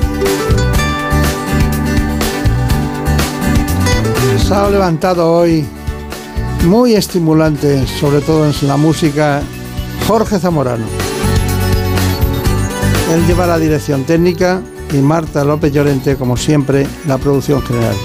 [4.37, 5.65] Se ha levantado hoy
[6.63, 9.41] muy estimulante, sobre todo en la música,
[10.07, 11.04] Jorge Zamorano.
[13.13, 17.95] Él lleva la dirección técnica y Marta López Llorente, como siempre, la producción general.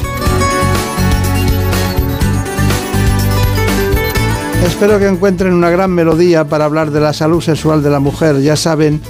[4.66, 8.40] Espero que encuentren una gran melodía para hablar de la salud sexual de la mujer.
[8.40, 9.00] Ya saben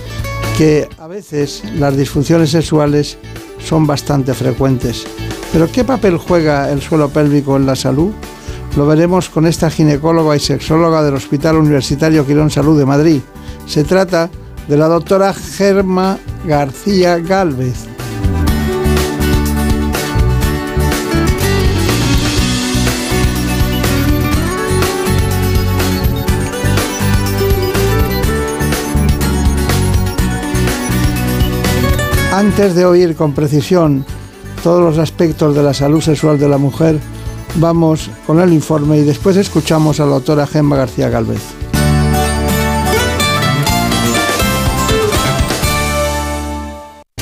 [0.57, 3.19] que a veces las disfunciones sexuales
[3.65, 5.07] son bastante frecuentes.
[5.53, 8.13] Pero ¿qué papel juega el suelo pélvico en la salud?
[8.77, 13.21] Lo veremos con esta ginecóloga y sexóloga del Hospital Universitario Quirón Salud de Madrid.
[13.67, 14.31] Se trata
[14.71, 17.75] de la doctora Germa García Galvez.
[32.33, 34.05] Antes de oír con precisión
[34.63, 37.01] todos los aspectos de la salud sexual de la mujer,
[37.57, 41.70] vamos con el informe y después escuchamos a la doctora Gemma García Galvez.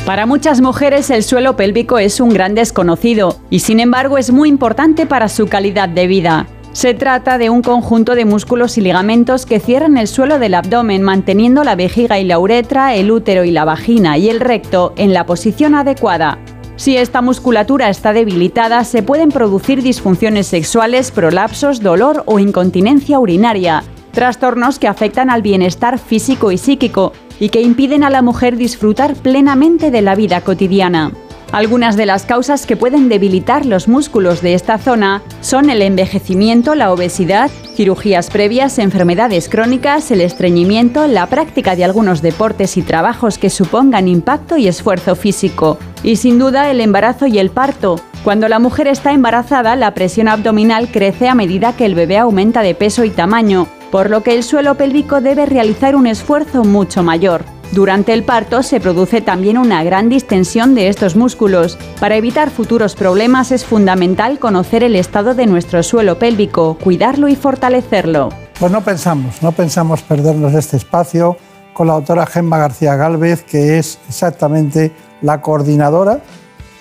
[0.08, 4.48] Para muchas mujeres el suelo pélvico es un gran desconocido y sin embargo es muy
[4.48, 6.46] importante para su calidad de vida.
[6.72, 11.02] Se trata de un conjunto de músculos y ligamentos que cierran el suelo del abdomen
[11.02, 15.12] manteniendo la vejiga y la uretra, el útero y la vagina y el recto en
[15.12, 16.38] la posición adecuada.
[16.76, 23.84] Si esta musculatura está debilitada, se pueden producir disfunciones sexuales, prolapsos, dolor o incontinencia urinaria,
[24.12, 29.14] trastornos que afectan al bienestar físico y psíquico y que impiden a la mujer disfrutar
[29.14, 31.12] plenamente de la vida cotidiana.
[31.50, 36.74] Algunas de las causas que pueden debilitar los músculos de esta zona son el envejecimiento,
[36.74, 43.38] la obesidad, cirugías previas, enfermedades crónicas, el estreñimiento, la práctica de algunos deportes y trabajos
[43.38, 45.78] que supongan impacto y esfuerzo físico.
[46.02, 47.98] Y sin duda el embarazo y el parto.
[48.24, 52.60] Cuando la mujer está embarazada, la presión abdominal crece a medida que el bebé aumenta
[52.60, 57.02] de peso y tamaño, por lo que el suelo pélvico debe realizar un esfuerzo mucho
[57.02, 57.44] mayor.
[57.72, 61.78] Durante el parto se produce también una gran distensión de estos músculos.
[62.00, 67.36] Para evitar futuros problemas es fundamental conocer el estado de nuestro suelo pélvico, cuidarlo y
[67.36, 68.30] fortalecerlo.
[68.58, 71.36] Pues no pensamos, no pensamos perdernos este espacio
[71.74, 76.20] con la doctora Gemma García Galvez, que es exactamente la coordinadora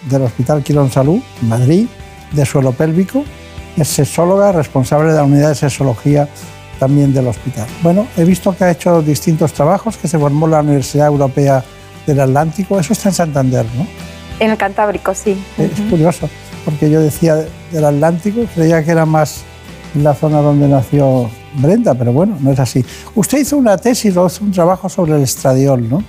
[0.09, 1.87] del Hospital Quirón Salud, Madrid,
[2.31, 3.23] de suelo pélvico.
[3.75, 6.29] Es sexóloga, responsable de la unidad de sexología
[6.79, 7.67] también del hospital.
[7.81, 11.63] Bueno, he visto que ha hecho distintos trabajos, que se formó la Universidad Europea
[12.05, 13.85] del Atlántico, eso está en Santander, ¿no?
[14.39, 15.41] En el Cantábrico, sí.
[15.57, 16.29] Es curioso,
[16.63, 17.35] porque yo decía
[17.71, 19.43] del Atlántico, creía que era más
[19.95, 22.85] la zona donde nació Brenda, pero bueno, no es así.
[23.15, 26.03] Usted hizo una tesis o hizo un trabajo sobre el estradiol, ¿no?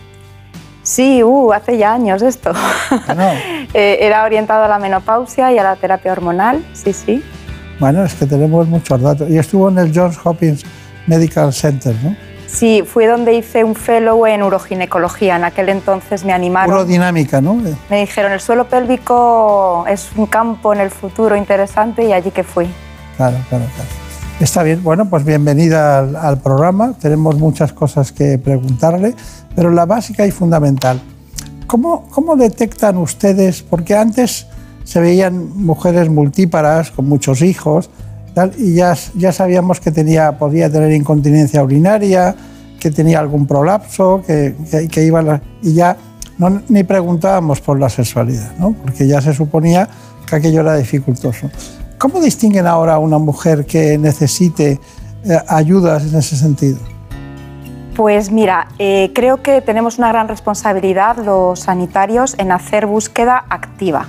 [0.83, 2.53] Sí, uh, hace ya años esto.
[3.75, 7.23] Eh, era orientado a la menopausia y a la terapia hormonal, sí, sí.
[7.79, 9.31] Bueno, es que tenemos muchos datos.
[9.31, 10.65] Y estuvo en el Johns Hopkins
[11.07, 12.17] Medical Center, ¿no?
[12.49, 15.37] Sí, fui donde hice un fellow en uroginecología.
[15.37, 16.75] En aquel entonces me animaron.
[16.75, 17.61] Urodinámica, ¿no?
[17.91, 22.45] Me dijeron, el suelo pélvico es un campo en el futuro interesante y allí que
[22.45, 22.67] fui.
[23.17, 23.91] Claro, claro, claro.
[24.41, 26.95] Está bien, bueno, pues bienvenida al, al programa.
[26.99, 29.15] Tenemos muchas cosas que preguntarle,
[29.55, 31.01] pero la básica y fundamental.
[31.67, 33.63] ¿Cómo, cómo detectan ustedes?
[33.63, 34.47] Porque antes
[34.89, 37.91] se veían mujeres multíparas con muchos hijos
[38.57, 42.35] y ya, ya sabíamos que tenía, podía tener incontinencia urinaria,
[42.81, 44.55] que tenía algún prolapso, que,
[44.91, 45.95] que, iba y ya
[46.39, 48.73] no, ni preguntábamos por la sexualidad, ¿no?
[48.73, 49.87] porque ya se suponía
[50.27, 51.51] que aquello era dificultoso.
[51.99, 54.81] ¿Cómo distinguen ahora a una mujer que necesite
[55.23, 56.79] eh, ayudas en ese sentido?
[57.95, 64.07] Pues mira, eh, creo que tenemos una gran responsabilidad los sanitarios en hacer búsqueda activa.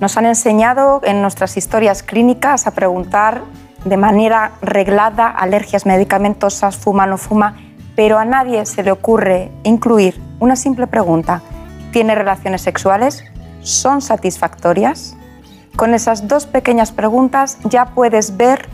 [0.00, 3.42] Nos han enseñado en nuestras historias clínicas a preguntar
[3.86, 7.56] de manera reglada alergias medicamentosas, fuma no fuma,
[7.94, 11.40] pero a nadie se le ocurre incluir una simple pregunta.
[11.92, 13.24] ¿Tiene relaciones sexuales?
[13.62, 15.16] ¿Son satisfactorias?
[15.76, 18.68] Con esas dos pequeñas preguntas ya puedes ver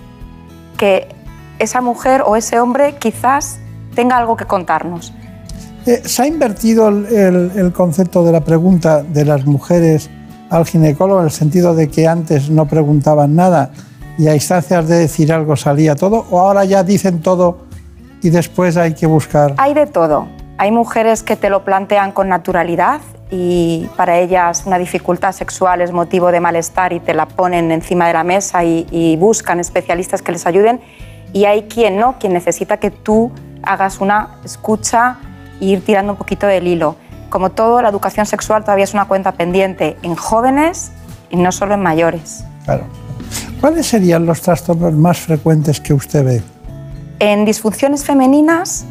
[0.76, 1.08] que
[1.60, 3.60] esa mujer o ese hombre quizás
[3.94, 5.12] tenga algo que contarnos.
[5.86, 10.10] Eh, ¿Se ha invertido el concepto de la pregunta de las mujeres
[10.52, 13.70] al ginecólogo en el sentido de que antes no preguntaban nada
[14.18, 16.26] y a instancias de decir algo salía todo?
[16.30, 17.58] ¿O ahora ya dicen todo
[18.22, 19.54] y después hay que buscar?
[19.56, 20.28] Hay de todo.
[20.58, 23.00] Hay mujeres que te lo plantean con naturalidad
[23.30, 28.06] y para ellas una dificultad sexual es motivo de malestar y te la ponen encima
[28.06, 30.80] de la mesa y, buscan especialistas que les ayuden.
[31.32, 33.32] Y hay quien no, quien necesita que tú
[33.62, 35.16] hagas una escucha
[35.60, 36.96] e ir tirando un poquito del hilo.
[37.32, 40.92] Como todo, la educación sexual todavía es una cuenta pendiente en jóvenes
[41.30, 42.44] y no solo en mayores.
[42.66, 42.84] Claro.
[43.58, 46.42] ¿Cuáles serían los trastornos más frecuentes que usted ve?
[47.20, 48.84] En disfunciones femeninas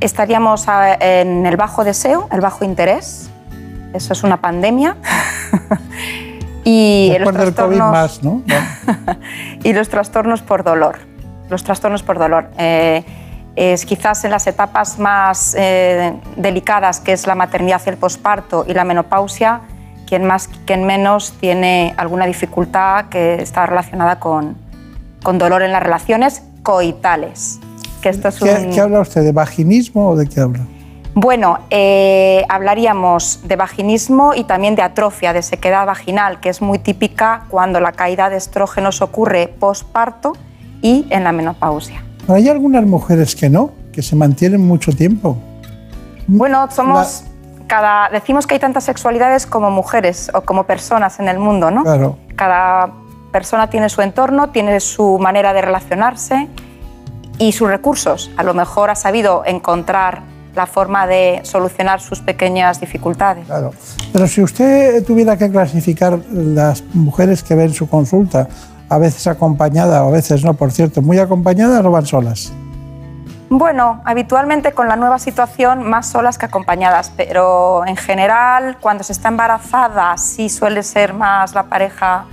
[0.00, 3.30] estaríamos a- en el bajo deseo, el bajo interés.
[3.94, 4.96] Eso es una pandemia.
[6.64, 8.42] y, los Después COVID trastornos- más, ¿no?
[9.62, 10.98] y los trastornos por dolor.
[11.48, 12.50] Los trastornos por dolor.
[12.58, 13.04] Eh,
[13.58, 18.64] es quizás en las etapas más eh, delicadas, que es la maternidad y el posparto
[18.68, 19.62] y la menopausia,
[20.06, 24.56] quien más, quien menos tiene alguna dificultad que está relacionada con,
[25.24, 27.58] con dolor en las relaciones coitales.
[28.00, 29.22] Que esto es ¿Qué, un- qué habla usted?
[29.24, 30.60] ¿De vaginismo o de qué habla?
[31.14, 36.78] bueno, eh, hablaríamos de vaginismo y también de atrofia, de sequedad vaginal, que es muy
[36.78, 40.34] típica cuando la caída de estrógenos ocurre posparto
[40.80, 42.04] y en la menopausia.
[42.28, 45.38] Pero hay algunas mujeres que no, que se mantienen mucho tiempo.
[46.26, 47.24] Bueno, somos
[47.66, 51.84] cada decimos que hay tantas sexualidades como mujeres o como personas en el mundo, ¿no?
[51.84, 52.18] Claro.
[52.36, 52.92] Cada
[53.32, 56.48] persona tiene su entorno, tiene su manera de relacionarse
[57.38, 58.30] y sus recursos.
[58.36, 60.20] A lo mejor ha sabido encontrar
[60.54, 63.46] la forma de solucionar sus pequeñas dificultades.
[63.46, 63.72] Claro.
[64.12, 68.48] Pero si usted tuviera que clasificar las mujeres que ven su consulta,
[68.88, 72.52] a veces acompañada o a veces no, por cierto, muy acompañadas o van solas.
[73.50, 79.12] Bueno, habitualmente con la nueva situación más solas que acompañadas, pero en general cuando se
[79.12, 82.26] está embarazada sí suele ser más la pareja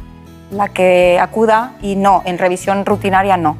[0.52, 3.56] la que acuda y no, en revisión rutinaria no,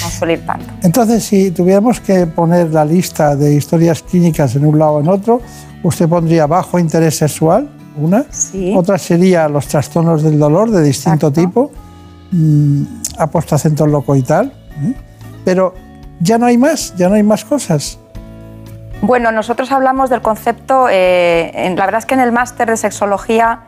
[0.00, 0.66] no suele ir tanto.
[0.82, 5.08] Entonces, si tuviéramos que poner la lista de historias clínicas en un lado o en
[5.08, 5.40] otro,
[5.82, 8.24] usted pondría bajo interés sexual, una.
[8.74, 11.70] Otra sería los trastornos del dolor de distinto tipo,
[12.32, 12.82] mm,
[13.18, 14.52] ha puesto acento en lo coital,
[14.82, 14.94] ¿eh?
[15.44, 15.74] pero
[16.20, 17.98] ya no hay más, ya no hay más cosas.
[19.02, 22.76] Bueno, nosotros hablamos del concepto, eh, en- la verdad es que en el máster de
[22.76, 23.60] sexología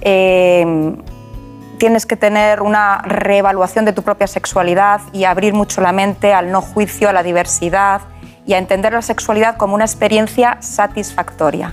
[0.00, 0.94] eh,
[1.78, 6.50] tienes que tener una reevaluación de tu propia sexualidad y abrir mucho la mente al
[6.52, 8.02] no juicio, a la diversidad
[8.46, 11.72] y a entender la sexualidad como una experiencia satisfactoria.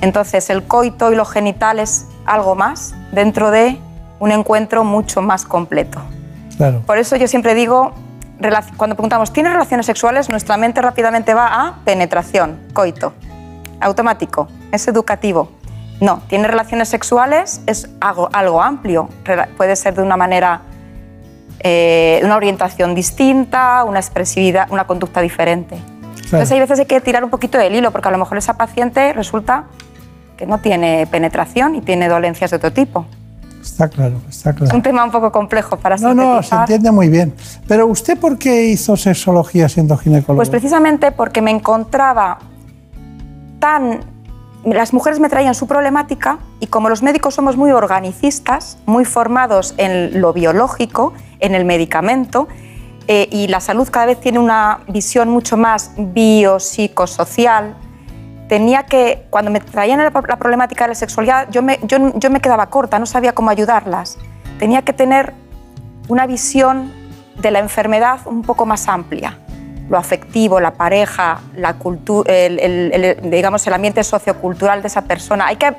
[0.00, 3.78] Entonces, el coito y lo genital es algo más dentro de
[4.18, 6.00] un encuentro mucho más completo.
[6.56, 6.82] Claro.
[6.86, 7.92] Por eso yo siempre digo,
[8.76, 10.28] cuando preguntamos, ¿tienes relaciones sexuales?
[10.28, 13.12] Nuestra mente rápidamente va a penetración, coito,
[13.80, 15.50] automático, es educativo.
[16.00, 19.08] No, tiene relaciones sexuales, es algo, algo amplio,
[19.56, 20.62] puede ser de una manera,
[21.60, 25.78] eh, una orientación distinta, una expresividad, una conducta diferente.
[26.24, 28.54] Entonces hay veces hay que tirar un poquito del hilo, porque a lo mejor esa
[28.54, 29.66] paciente resulta
[30.36, 33.06] que no tiene penetración y tiene dolencias de otro tipo.
[33.64, 34.76] Está claro, está Es claro.
[34.76, 37.34] un tema un poco complejo para No, no, se entiende muy bien.
[37.66, 40.38] Pero ¿usted por qué hizo sexología siendo ginecólogo?
[40.38, 42.38] Pues precisamente porque me encontraba
[43.58, 44.00] tan...
[44.64, 49.74] Las mujeres me traían su problemática y como los médicos somos muy organicistas, muy formados
[49.76, 52.48] en lo biológico, en el medicamento,
[53.06, 57.76] eh, y la salud cada vez tiene una visión mucho más biopsicosocial,
[58.48, 62.30] tenía que, cuando me traían la, la problemática de la sexualidad, yo me, yo, yo
[62.30, 64.18] me quedaba corta, no sabía cómo ayudarlas.
[64.58, 65.32] Tenía que tener
[66.08, 66.92] una visión
[67.40, 69.38] de la enfermedad un poco más amplia.
[69.90, 71.76] Lo afectivo, la pareja, la
[72.26, 75.46] el, el- el- digamos, el ambiente sociocultural de esa persona.
[75.46, 75.76] Hay que,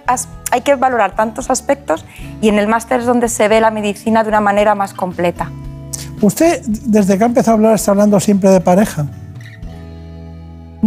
[0.51, 2.05] hay que valorar tantos aspectos
[2.41, 5.49] y en el máster es donde se ve la medicina de una manera más completa.
[6.21, 9.05] Usted, desde que ha empezado a hablar, está hablando siempre de pareja.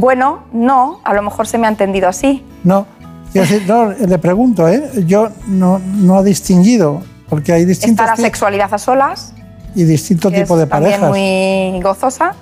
[0.00, 2.44] Bueno, no, a lo mejor se me ha entendido así.
[2.62, 2.86] No,
[3.32, 5.04] decir, no, le pregunto, ¿eh?
[5.06, 9.34] yo no, no ha distinguido, porque hay distintos Está la sexualidad a solas
[9.74, 11.08] y distinto tipo es de también parejas.
[11.10, 12.34] muy gozosa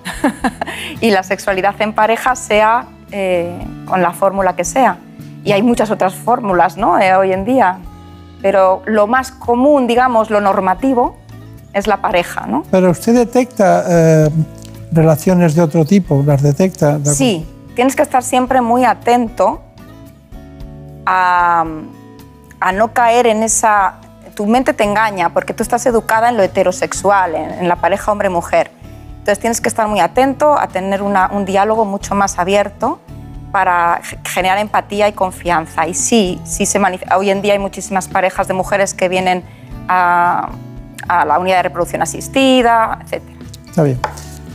[1.00, 4.98] y la sexualidad en pareja sea eh, con la fórmula que sea.
[5.42, 6.98] Y hay muchas otras fórmulas ¿no?
[6.98, 7.78] Eh, hoy en día,
[8.42, 11.16] pero lo más común, digamos, lo normativo,
[11.72, 12.46] es la pareja.
[12.46, 12.64] ¿no?
[12.70, 14.30] Pero usted detecta eh,
[14.92, 16.98] relaciones de otro tipo, las detecta.
[16.98, 19.60] ¿de Sí, tienes que estar siempre muy atento
[21.04, 21.64] a,
[22.60, 23.94] a no caer en esa...
[24.34, 28.12] Tu mente te engaña porque tú estás educada en lo heterosexual, en, en la pareja
[28.12, 28.70] hombre-mujer.
[29.18, 33.00] Entonces tienes que estar muy atento a tener una- un diálogo mucho más abierto
[33.50, 35.86] para ge- generar empatía y confianza.
[35.86, 36.78] Y sí, sí se
[37.16, 39.42] hoy en día hay muchísimas parejas de mujeres que vienen
[39.88, 40.50] a,
[41.08, 43.22] a la unidad de reproducción asistida, etc.
[43.70, 43.98] Está bien.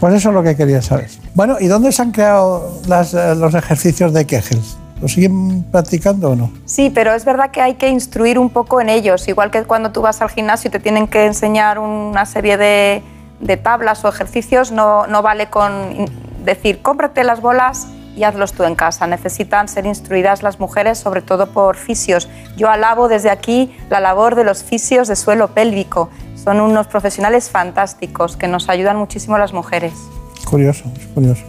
[0.01, 1.09] Pues eso es lo que quería saber.
[1.35, 4.59] Bueno, ¿y dónde se han creado eh, los ejercicios de Kegel?
[4.99, 6.51] ¿Lo siguen practicando o no?
[6.65, 9.91] Sí, pero es verdad que hay que instruir un poco en ellos, igual que cuando
[9.91, 13.03] tú vas al gimnasio y te tienen que enseñar una serie de,
[13.57, 15.71] tablas o ejercicios, no, no vale con
[16.43, 19.05] decir cómprate las bolas y hazlos tú en casa.
[19.05, 22.27] Necesitan ser instruidas las mujeres, sobre todo por fisios.
[22.57, 26.09] Yo alabo desde aquí la labor de los fisios de suelo pélvico.
[26.43, 29.93] Son unos profesionales fantásticos que nos ayudan muchísimo a las mujeres.
[30.49, 31.41] Curioso, es curioso.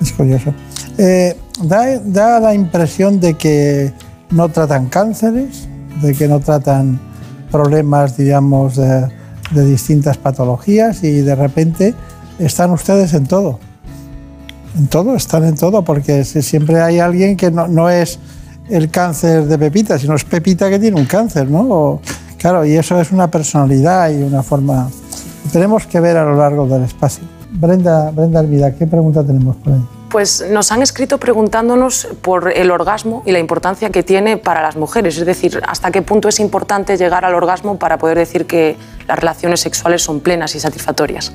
[0.00, 0.54] Es curioso.
[0.98, 3.92] Eh, da, da la impresión de que
[4.30, 5.68] no tratan cánceres,
[6.02, 6.98] de que no tratan
[7.50, 9.08] problemas, digamos, de,
[9.52, 11.94] de distintas patologías y de repente
[12.38, 13.58] están ustedes en todo.
[14.76, 18.18] En todo, están en todo, porque si- siempre hay alguien que no, no es
[18.68, 22.00] el cáncer de Pepita, sino es Pepita que tiene un cáncer, ¿no?
[22.46, 24.88] Claro, y eso es una personalidad y una forma
[25.42, 27.24] que tenemos que ver a lo largo del espacio.
[27.50, 29.84] Brenda, Brenda Hermida, ¿qué pregunta tenemos por ahí?
[30.10, 34.76] Pues nos han escrito preguntándonos por el orgasmo y la importancia que tiene para las
[34.76, 38.76] mujeres, es decir, hasta qué punto es importante llegar al orgasmo para poder decir que
[39.08, 41.32] las relaciones sexuales son plenas y satisfactorias.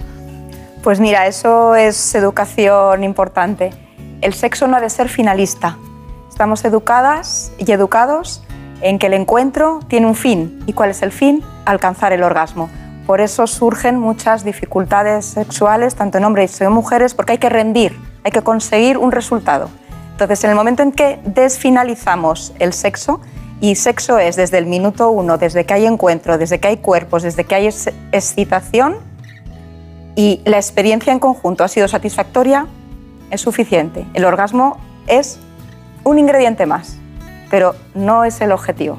[0.81, 3.71] Pues mira, eso es educación importante.
[4.21, 5.77] El sexo no ha de ser finalista.
[6.29, 8.43] Estamos educadas y educados
[8.81, 10.63] en que el encuentro tiene un fin.
[10.65, 11.43] ¿Y cuál es el fin?
[11.65, 12.69] Alcanzar el orgasmo.
[13.07, 17.49] Por eso surgen muchas dificultades sexuales, tanto en hombres como en mujeres, porque hay que
[17.49, 19.69] rendir, hay que conseguir un resultado.
[20.11, 23.21] Entonces, en el momento en que desfinalizamos el sexo,
[23.59, 27.23] y sexo es desde el minuto uno, desde que hay encuentro, desde que hay cuerpos,
[27.23, 28.95] desde que hay ex- excitación,
[30.15, 32.67] y la experiencia en conjunto ha sido satisfactoria,
[33.29, 34.05] es suficiente.
[34.13, 34.77] El orgasmo
[35.07, 35.39] es
[36.03, 36.97] un ingrediente más,
[37.51, 38.97] pero no es el objetivo.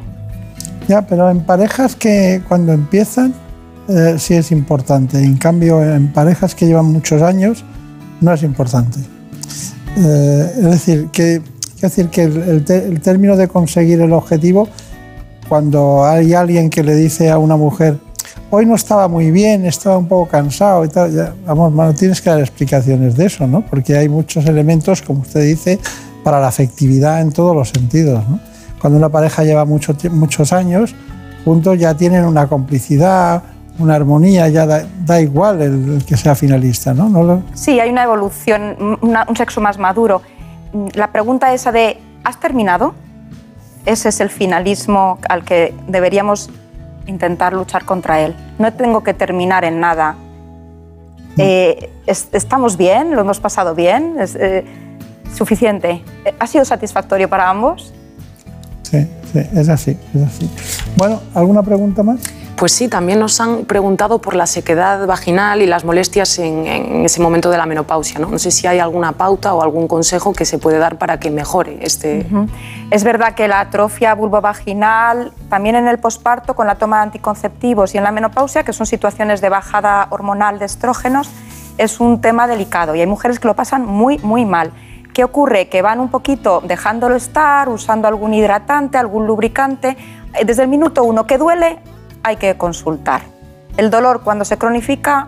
[0.86, 3.34] Ya, pero en parejas que cuando empiezan
[3.88, 5.18] eh, sí es importante.
[5.18, 7.64] En cambio, en parejas que llevan muchos años
[8.20, 9.00] no es importante.
[9.96, 14.68] Eh, es decir, que, es decir, que el, término de conseguir el objetivo,
[15.48, 17.98] cuando hay alguien que le dice a una mujer,
[18.50, 22.30] hoy no estaba muy bien, estaba un poco cansado y tal, vamos, no tienes que
[22.30, 23.62] dar explicaciones de eso, ¿no?
[23.62, 25.78] Porque hay muchos elementos, como usted dice,
[26.24, 28.38] para la afectividad en todos los sentidos, ¿no?
[28.80, 30.94] Cuando una pareja lleva mucho muchos años,
[31.44, 33.42] juntos ya tienen una complicidad,
[33.78, 37.08] una armonía, ya da, da igual el, el que sea finalista, ¿no?
[37.08, 40.22] No lo- Sí, hay una evolución, una- un sexo más maduro.
[40.72, 42.94] Mm, La pregunta esa de, ¿has terminado?
[43.86, 46.50] Ese es el finalismo al que deberíamos
[47.06, 48.34] intentar luchar contra él.
[48.58, 50.14] No tengo que terminar en nada.
[51.38, 53.14] Eh, es- ¿Estamos bien?
[53.14, 54.16] ¿Lo hemos pasado bien?
[54.20, 54.64] ¿Es eh,
[55.34, 56.02] suficiente?
[56.38, 57.92] ¿Ha sido satisfactorio para ambos?
[58.82, 60.50] Sí, sí, es así, es así.
[60.96, 62.20] Bueno, ¿alguna pregunta más?
[62.62, 67.04] Pues sí, también nos han preguntado por la sequedad vaginal y las molestias en, en
[67.04, 68.20] ese momento de la menopausia.
[68.20, 68.28] ¿no?
[68.28, 71.30] no sé si hay alguna pauta o algún consejo que se puede dar para que
[71.30, 72.24] mejore este...
[72.92, 77.94] Es verdad que la atrofia vulvovaginal, también en el posparto con la toma de anticonceptivos
[77.94, 81.30] y en la menopausia, que son situaciones de bajada hormonal de estrógenos,
[81.78, 84.72] es un tema delicado y hay mujeres que lo pasan muy, muy mal.
[85.12, 85.68] ¿Qué ocurre?
[85.68, 89.96] Que van un poquito dejándolo estar, usando algún hidratante, algún lubricante.
[90.34, 91.78] Eh, Desde el minuto uno que duele,
[92.22, 93.22] hay que consultar.
[93.76, 95.26] El dolor cuando se cronifica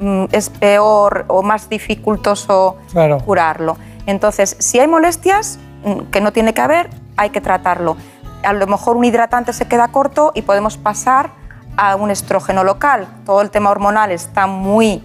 [0.00, 3.18] mm, es peor o más dificultoso Claro.
[3.18, 3.76] curarlo.
[4.06, 7.96] Entonces, si hay molestias, mm, que no tiene que haber, hay que tratarlo.
[8.42, 11.30] A lo mejor un hidratante se queda corto y podemos pasar
[11.76, 13.06] a un estrógeno local.
[13.26, 15.04] Todo el tema hormonal está muy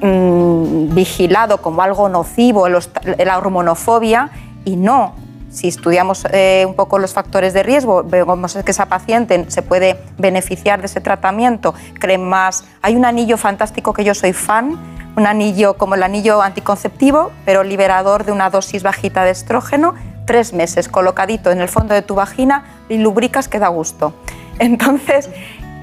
[0.00, 4.30] mm, vigilado como algo nocivo, la hormonofobia,
[4.64, 5.14] y no.
[5.50, 9.98] Si estudiamos eh, un poco los factores de riesgo, vemos que esa paciente se puede
[10.18, 12.64] beneficiar de ese tratamiento, creen más.
[12.82, 14.78] Hay un anillo fantástico que yo soy fan,
[15.16, 19.94] un anillo como el anillo anticonceptivo, pero liberador de una dosis bajita de estrógeno,
[20.26, 24.12] tres meses colocadito en el fondo de tu vagina y lubricas que da gusto.
[24.58, 25.30] Entonces,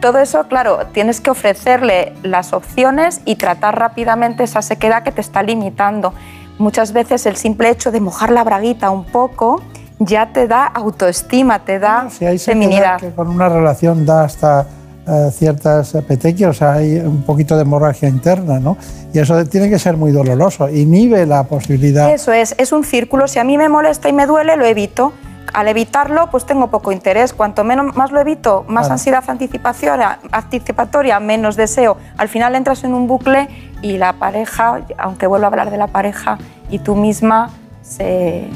[0.03, 5.21] todo eso, claro, tienes que ofrecerle las opciones y tratar rápidamente esa sequedad que te
[5.21, 6.13] está limitando.
[6.59, 9.61] Muchas veces el simple hecho de mojar la braguita un poco
[9.99, 12.99] ya te da autoestima, te da Si hay feminidad.
[12.99, 14.67] que con una relación da hasta
[15.07, 18.75] eh, ciertas petequias, o sea, hay un poquito de hemorragia interna, ¿no?
[19.13, 22.13] Y eso tiene que ser muy doloroso, inhibe la posibilidad.
[22.13, 23.29] Eso es, es un círculo.
[23.29, 25.13] Si a mí me molesta y me duele, lo evito.
[25.53, 27.31] Al evitarlo, pues tengo poco interés.
[27.33, 28.93] Cuanto menos, más lo evito, más Claro.
[28.93, 31.97] ansiedad anticipatoria, anticipatoria, menos deseo.
[32.17, 33.47] Al final entras en un bucle
[33.81, 36.37] y la pareja, aunque vuelva a hablar de la pareja,
[36.69, 37.51] y tú misma
[37.81, 38.47] se,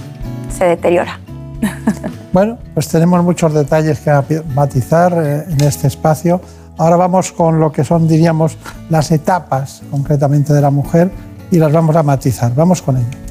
[0.58, 1.20] se deteriora.
[2.34, 6.40] Bueno, pues tenemos muchos detalles que matizar eh, en este espacio.
[6.78, 8.58] Ahora vamos con lo que son, diríamos,
[8.92, 11.10] las etapas concretamente de la mujer
[11.50, 12.54] y las vamos a matizar.
[12.54, 13.27] Vamos con ello.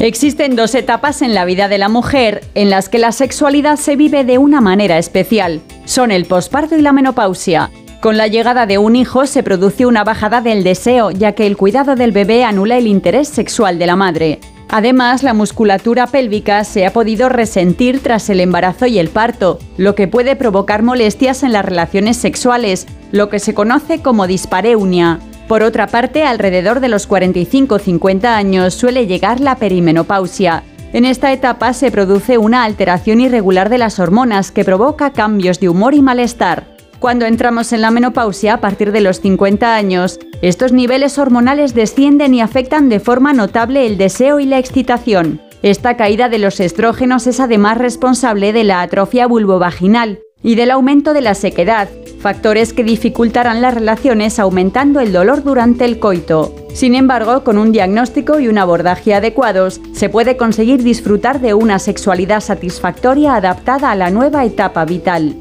[0.00, 3.96] Existen dos etapas en la vida de la mujer en las que la sexualidad se
[3.96, 5.60] vive de una manera especial.
[5.86, 7.70] Son el posparto y la menopausia.
[8.00, 11.56] Con la llegada de un hijo se produce una bajada del deseo, ya que el
[11.56, 14.38] cuidado del bebé anula el interés sexual de la madre.
[14.68, 19.96] Además, la musculatura pélvica se ha podido resentir tras el embarazo y el parto, lo
[19.96, 25.18] que puede provocar molestias en las relaciones sexuales, lo que se conoce como dispareunia.
[25.48, 30.62] Por otra parte, alrededor de los 45-50 años suele llegar la perimenopausia.
[30.92, 35.70] En esta etapa se produce una alteración irregular de las hormonas que provoca cambios de
[35.70, 36.76] humor y malestar.
[36.98, 42.34] Cuando entramos en la menopausia a partir de los 50 años, estos niveles hormonales descienden
[42.34, 45.40] y afectan de forma notable el deseo y la excitación.
[45.62, 51.12] Esta caída de los estrógenos es además responsable de la atrofia vulvovaginal y del aumento
[51.14, 51.88] de la sequedad,
[52.20, 56.54] factores que dificultarán las relaciones aumentando el dolor durante el coito.
[56.74, 61.78] Sin embargo, con un diagnóstico y un abordaje adecuados, se puede conseguir disfrutar de una
[61.78, 65.36] sexualidad satisfactoria adaptada a la nueva etapa vital.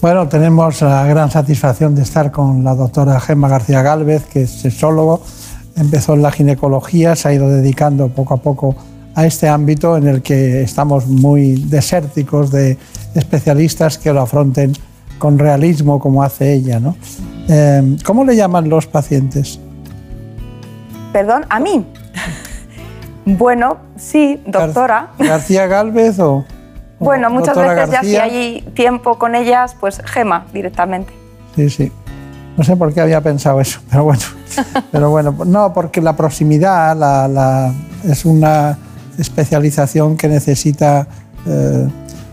[0.00, 4.50] Bueno, tenemos la gran satisfacción de estar con la doctora Gemma García Gálvez, que es
[4.50, 5.22] sexólogo,
[5.76, 8.74] empezó en la ginecología, se ha ido dedicando poco a poco
[9.14, 12.78] a este ámbito en el que estamos muy desérticos de
[13.14, 14.72] especialistas que lo afronten
[15.18, 16.80] con realismo como hace ella.
[16.80, 16.96] ¿no?
[17.48, 19.60] Eh, ¿Cómo le llaman los pacientes?
[21.12, 21.84] Perdón, a mí.
[23.26, 25.10] bueno, sí, doctora.
[25.18, 26.44] ¿García Gálvez o...?
[27.02, 31.12] Bueno, muchas veces ya si hay tiempo con ellas, pues Gema directamente.
[31.56, 31.90] Sí, sí.
[32.56, 34.20] No sé por qué había pensado eso, pero bueno.
[34.92, 37.72] Pero bueno, no, porque la proximidad la- la-
[38.04, 38.78] es una
[39.18, 41.06] especialización que necesita
[41.46, 41.88] eh,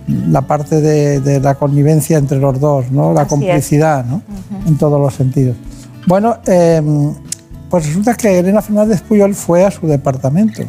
[0.07, 3.13] la parte de, de la connivencia entre los dos, ¿no?
[3.13, 4.21] la Así complicidad, ¿no?
[4.65, 5.55] en todos los sentidos.
[6.07, 6.81] Bueno, eh,
[7.69, 10.63] pues resulta que Elena Fernández Puyol fue a su departamento.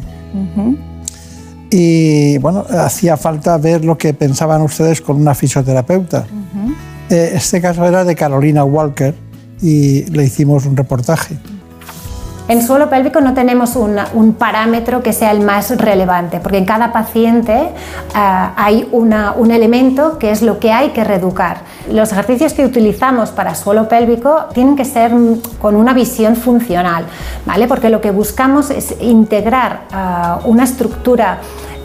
[1.69, 6.25] Y bueno, hacía falta ver lo que pensaban ustedes con una fisioterapeuta.
[7.09, 9.15] Eh, este caso era de Carolina Walker
[9.61, 11.37] y le hicimos un reportaje.
[12.51, 16.65] En suelo pélvico no tenemos una- un parámetro que sea el más relevante, porque en
[16.65, 17.69] cada paciente
[18.13, 21.59] ah, hay una- un elemento que es lo que hay que reeducar.
[21.89, 25.13] Los ejercicios que utilizamos para suelo pélvico tienen que ser
[25.61, 27.05] con una visión funcional,
[27.45, 27.69] ¿vale?
[27.69, 31.37] porque lo que buscamos es integrar ah, una estructura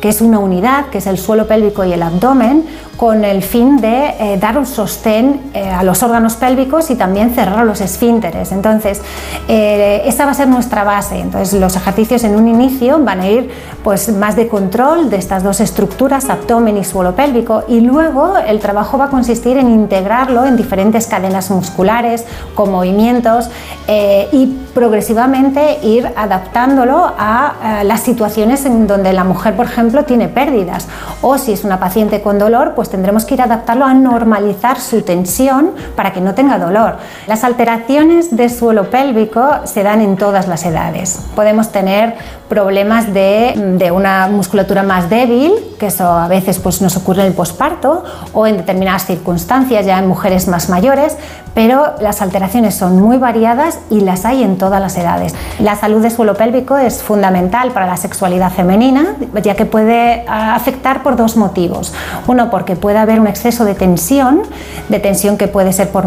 [0.07, 2.65] que es una unidad, que es el suelo pélvico y el abdomen,
[2.97, 7.35] con el fin de eh, dar un sostén eh, a los órganos pélvicos y también
[7.35, 8.53] cerrar los esfínteres.
[8.53, 9.03] Entonces,
[9.49, 11.19] eh, esa va a ser nuestra base.
[11.19, 13.51] Entonces, los ejercicios en un inicio van a ir
[13.83, 18.61] pues, más de control de estas dos estructuras, abdomen y suelo pélvico, y luego el
[18.61, 22.25] trabajo va a consistir en integrarlo en diferentes cadenas musculares,
[22.55, 23.51] con movimientos,
[23.89, 24.47] eh, y
[24.77, 30.87] progresivamente ir adaptándolo a, eh, las situaciones en donde la mujer, por ejemplo, tiene pérdidas.
[31.23, 35.03] O si es una paciente con dolor, pues tendremos que ir adaptarlo a normalizar su
[35.03, 36.97] tensión para que no tenga dolor.
[37.27, 41.21] Las alteraciones de suelo pélvico se dan en todas las edades.
[41.35, 42.15] Podemos tener
[42.49, 47.29] problemas de, de una musculatura más débil, que eso a veces pues, nos ocurre en
[47.29, 51.17] el posparto o en determinadas circunstancias, ya en mujeres más mayores,
[51.57, 55.35] pero las alteraciones son muy variadas y las hay en todas las edades.
[55.59, 60.55] La salud de suelo pélvico es fundamental para la sexualidad femenina, ya que puede ah,
[60.55, 61.95] afectar por dos motivos.
[62.27, 64.43] Uno, porque puede haber un exceso de tensión,
[64.91, 66.05] de tensión que puede ser por,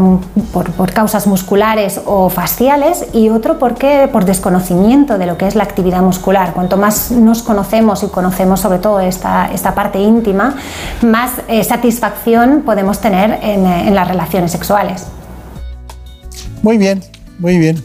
[0.53, 5.63] por- causas musculares o fasciales, y otro, porque por desconocimiento de lo que es la
[5.63, 6.53] actividad muscular.
[6.53, 10.53] Cuanto más nos conocemos y conocemos sobre todo esta, esta parte íntima,
[11.01, 15.07] más eh, satisfacción podemos tener en, eh, en las relaciones sexuales.
[16.64, 17.02] Muy bien,
[17.40, 17.81] muy bien.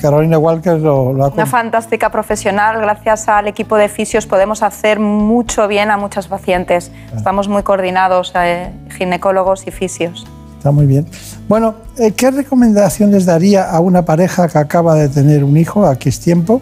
[0.00, 2.78] Carolina Walker lo, lo ha Una fantástica profesional.
[2.80, 6.92] Gracias al equipo de fisios podemos hacer mucho bien a muchos pacientes.
[7.16, 10.26] Estamos muy coordinados, eh, ginecólogos y fisios.
[10.58, 11.06] Está muy bien.
[11.48, 16.10] Bueno, eh, ¿qué recomendaciones daría a una pareja que acaba de tener un hijo, aquí
[16.10, 16.60] es tiempo,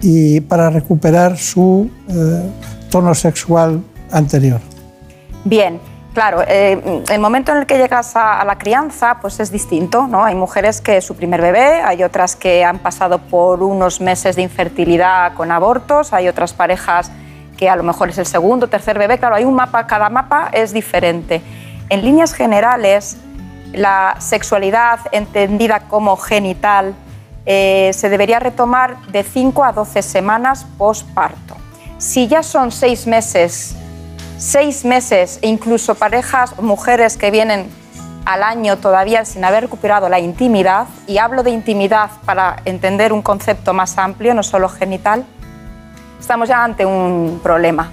[0.00, 2.50] y para recuperar su eh,
[2.88, 4.60] tono sexual anterior?
[5.44, 5.78] Bien,
[6.14, 10.24] claro, eh, el momento en el que llegas a, la crianza pues es distinto, ¿no?
[10.24, 14.36] Hay mujeres que es su primer bebé, hay otras que han pasado por unos meses
[14.36, 17.10] de infertilidad con abortos, hay otras parejas
[17.58, 20.48] que a lo mejor es el segundo, tercer bebé, claro, hay un mapa, cada mapa
[20.52, 21.42] es diferente.
[21.90, 23.18] En líneas generales,
[23.72, 26.94] la sexualidad entendida como genital
[27.46, 31.56] eh, se debería retomar de 5 a 12 semanas postparto.
[31.98, 33.76] Si ya son seis meses,
[34.38, 37.68] seis meses e incluso parejas, mujeres que vienen
[38.24, 43.22] al año todavía sin haber recuperado la intimidad, y hablo de intimidad para entender un
[43.22, 45.24] concepto más amplio, no solo genital,
[46.18, 47.90] estamos ya ante un problema.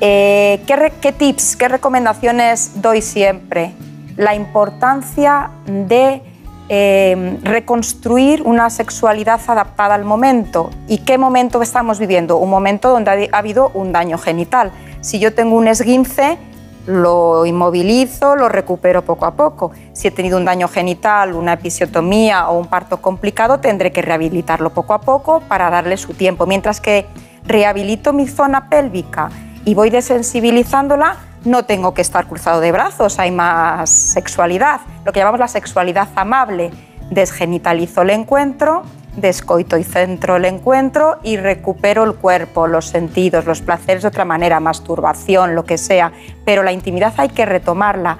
[0.00, 3.72] Eh, ¿qué, ¿Qué tips, qué recomendaciones doy siempre?
[4.16, 6.22] La importancia de
[6.68, 10.70] eh, reconstruir una sexualidad adaptada al momento.
[10.86, 12.36] ¿Y qué momento estamos viviendo?
[12.36, 14.70] Un momento donde ha habido un daño genital.
[15.00, 16.38] Si yo tengo un esguince,
[16.86, 19.70] lo inmovilizo, lo recupero poco a poco.
[19.92, 24.70] Si he tenido un daño genital, una episiotomía o un parto complicado, tendré que rehabilitarlo
[24.70, 26.46] poco a poco para darle su tiempo.
[26.46, 27.06] Mientras que
[27.44, 29.30] rehabilito mi zona pélvica
[29.64, 35.20] y voy desensibilizándola, no tengo que estar cruzado de brazos, hay más sexualidad, lo que
[35.20, 36.70] llamamos la sexualidad amable.
[37.10, 38.82] Desgenitalizo el encuentro,
[39.20, 44.24] descoito y centro el encuentro y recupero el cuerpo, los sentidos, los placeres de otra
[44.24, 46.12] manera, masturbación, lo que sea,
[46.44, 48.18] pero la intimidad hay que retomarla.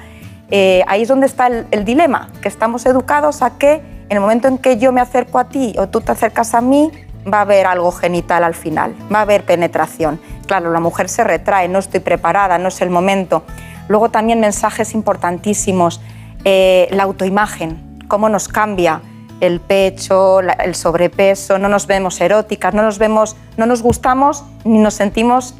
[0.50, 4.48] Eh, ahí es donde está el, dilema, que estamos educados a que en el momento
[4.48, 6.90] en que yo me acerco a ti o tú te acercas a mí,
[7.30, 10.20] va a haber algo genital al final, va a haber penetración.
[10.46, 13.42] Claro, la mujer se retrae, no estoy preparada, no es el momento.
[13.88, 16.00] Luego también mensajes importantísimos,
[16.44, 19.02] eh, la autoimagen, cómo nos cambia
[19.40, 24.78] el pecho, el sobrepeso, no nos vemos eróticas, no nos vemos, no nos gustamos ni
[24.78, 25.54] nos sentimos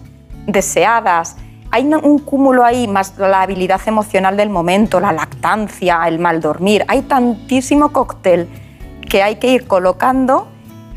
[0.46, 1.36] deseadas.
[1.70, 6.84] Hay un cúmulo ahí, más la habilidad emocional del momento, la lactancia, el mal dormir.
[6.88, 8.48] Hay tantísimo cóctel
[9.08, 10.48] que hay que ir colocando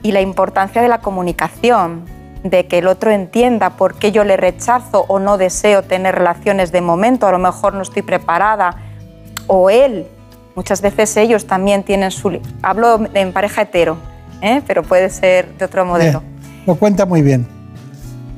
[0.02, 2.06] y la importancia de la comunicación,
[2.44, 6.72] de que el otro entienda por qué yo le rechazo o no deseo tener relaciones
[6.72, 8.78] de momento, a lo mejor no estoy preparada,
[9.48, 10.08] o él,
[10.56, 12.40] muchas veces ellos también tienen su...
[12.62, 13.98] Hablo en pareja hetero,
[14.42, 14.62] ¿eh?
[14.68, 16.22] pero puede ser de otro modelo.
[16.22, 17.48] Bien, lo cuenta muy bien.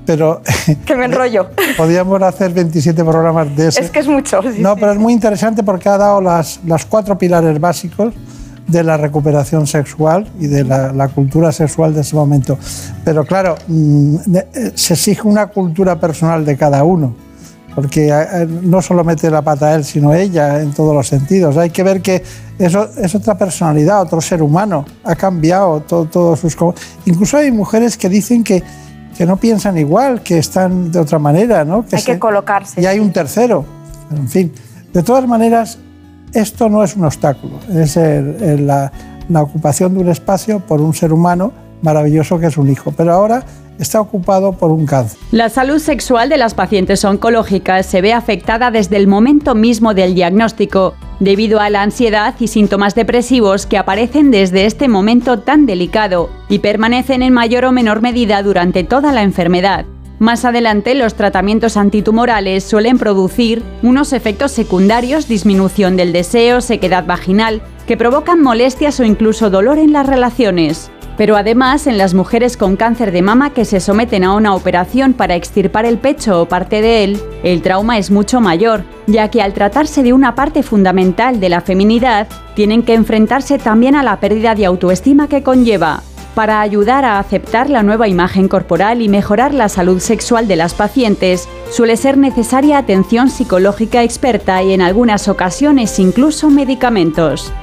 [0.06, 0.41] Pero
[0.85, 1.49] Que me enrollo.
[1.77, 3.81] podríamos hacer 27 programas de ese.
[3.81, 4.41] Es que es mucho.
[4.41, 4.80] sí, no, sí.
[4.80, 8.14] pero es muy interesante porque ha dado las, las cuatro pilares básicos
[8.68, 12.57] de la recuperación sexual y de la, la cultura sexual de ese momento.
[13.03, 17.15] Pero claro, mm, eh, se exige una cultura personal de cada uno,
[17.75, 21.57] porque eh, no solo mete la pata él, sino ella en todos los sentidos.
[21.57, 22.23] Hay que ver que
[22.59, 26.55] eso es otra personalidad, otro ser humano, ha cambiado todo, todos sus...
[26.55, 26.75] co-
[27.05, 28.61] Incluso hay mujeres que dicen que,
[29.17, 31.83] que no piensan igual, que están de otra manera, ¿no?
[31.91, 32.79] Hay se- que colocarse.
[32.81, 33.65] y hay un tercero.
[34.15, 34.51] En fin,
[34.93, 35.79] de todas maneras,
[36.33, 38.91] esto no es un obstáculo, es el- el- la,
[39.29, 41.51] la ocupación de un espacio por un ser humano
[41.84, 43.45] maravilloso que es un hijo, pero ahora
[43.80, 45.19] está ocupado por un cáncer.
[45.31, 50.15] La salud sexual de las pacientes oncológicas se ve afectada desde el momento mismo del
[50.15, 56.30] diagnóstico, debido a la ansiedad y síntomas depresivos que aparecen desde este momento tan delicado
[56.49, 59.85] y permanecen en mayor o menor medida durante toda la enfermedad.
[60.19, 67.61] Más adelante, los tratamientos antitumorales suelen producir unos efectos secundarios, disminución del deseo, sequedad vaginal,
[67.88, 70.91] que provocan molestias o incluso dolor en las relaciones.
[71.18, 75.14] Pero además, en las mujeres con cáncer de mama que se someten a una operación
[75.14, 79.41] para extirpar el pecho o parte de él, el trauma es mucho mayor, ya que
[79.41, 84.19] al tratarse de una parte fundamental de la feminidad, tienen que enfrentarse también a la
[84.19, 86.02] pérdida de autoestima que conlleva.
[86.34, 90.73] Para ayudar a aceptar la nueva imagen corporal y mejorar la salud sexual de las
[90.73, 97.53] pacientes, suele ser necesaria atención psicológica experta y en algunas ocasiones incluso medicamentos.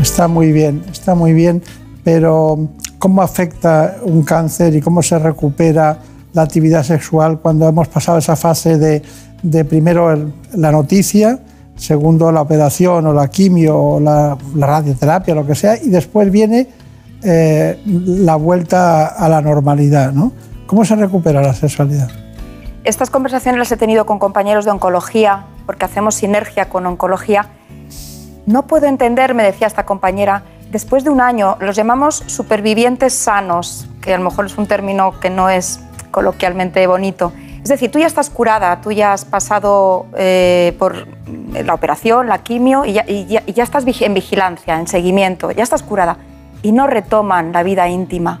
[0.00, 1.62] Está muy bien, está muy bien,
[2.04, 2.68] pero
[2.98, 5.98] ¿cómo afecta un cáncer y cómo se recupera
[6.34, 10.14] la actividad sexual cuando hemos pasado esa fase de, primero
[10.54, 11.38] la noticia,
[11.76, 16.30] segundo la operación o la quimio o la, la radioterapia, lo que sea, y después
[16.30, 16.68] viene
[17.22, 20.12] eh, la vuelta a la normalidad?
[20.12, 20.32] ¿no?
[20.66, 22.10] ¿Cómo se recupera la sexualidad?
[22.84, 27.48] Estas conversaciones las he tenido con compañeros de oncología, porque hacemos sinergia con oncología,
[28.46, 30.42] No puedo entender, me decía esta compañera,
[30.74, 35.20] después de un año, los llamamos supervivientes sanos, que a lo mejor es un término
[35.20, 35.78] que no es
[36.10, 37.32] coloquialmente bonito.
[37.62, 41.06] Es decir, tú ya estás curada, tú ya has pasado eh, por
[41.64, 45.84] la operación, la quimio, y ya, y ya- estás en vigilancia, en seguimiento, ya estás
[45.84, 46.18] curada,
[46.60, 48.40] y no retoman la vida íntima.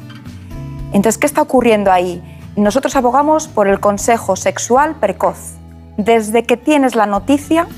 [0.92, 2.20] Entonces, ¿qué está ocurriendo ahí?
[2.56, 5.54] Nosotros abogamos por el consejo sexual precoz.
[5.96, 7.68] Desde que tienes la noticia,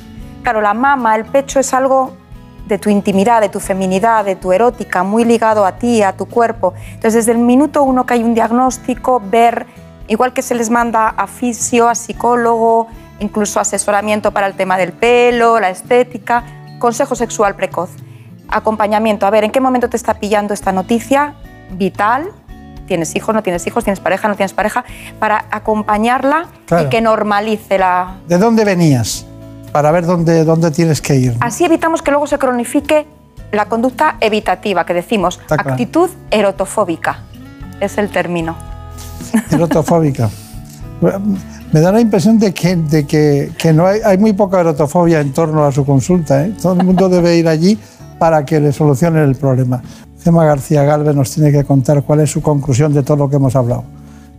[0.42, 2.16] claro, la mama, el pecho es algo
[2.66, 6.26] de tu intimidad, de tu feminidad, de tu erótica, muy ligado a ti, a tu
[6.26, 6.74] cuerpo.
[6.88, 9.66] Entonces, desde el minuto uno que hay un diagnóstico, ver,
[10.08, 12.88] igual que se les manda a fisio, a psicólogo,
[13.20, 16.42] incluso asesoramiento para el tema del pelo, la estética,
[16.78, 17.90] consejo sexual precoz,
[18.48, 19.26] acompañamiento.
[19.26, 21.34] A ver, ¿en qué momento te está pillando esta noticia
[21.70, 22.28] vital?
[22.86, 23.82] ¿Tienes hijos, no tienes hijos?
[23.84, 24.84] ¿Tienes pareja, no tienes pareja?
[25.18, 26.86] Para acompañarla Claro.
[26.86, 29.26] y que normalice la, ¿De dónde venías?
[29.76, 31.36] Para ver dónde, dónde tienes que ir.
[31.38, 33.04] Así evitamos que luego se cronifique
[33.52, 35.72] la conducta evitativa, que decimos Está claro.
[35.72, 37.18] actitud erotofóbica.
[37.78, 38.56] Es el término.
[39.50, 40.30] Erotofóbica.
[41.74, 45.20] Me da la impresión de que, de que, que no hay, hay muy poca erotofobia
[45.20, 46.46] en torno a su consulta.
[46.46, 46.54] ¿eh?
[46.58, 47.78] Todo el mundo debe ir allí
[48.18, 49.82] para que le solucionen el problema.
[50.24, 53.36] Gemma García Galvez nos tiene que contar cuál es su conclusión de todo lo que
[53.36, 53.84] hemos hablado.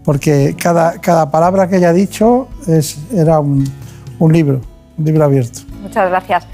[0.04, 3.72] Porque cada, cada palabra que ella ha dicho es, era un,
[4.18, 4.62] un libro,
[4.98, 5.60] libro abierto.
[5.82, 6.48] Muchas gracias.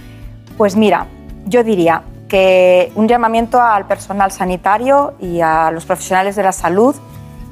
[0.58, 1.08] Pues mira,
[1.46, 6.96] yo diría que un llamamiento al personal sanitario y a los profesionales de la salud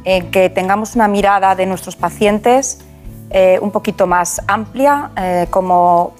[0.03, 2.79] en que tengamos una mirada de nuestros pacientes
[3.29, 6.13] eh, un poquito más amplia, eh, como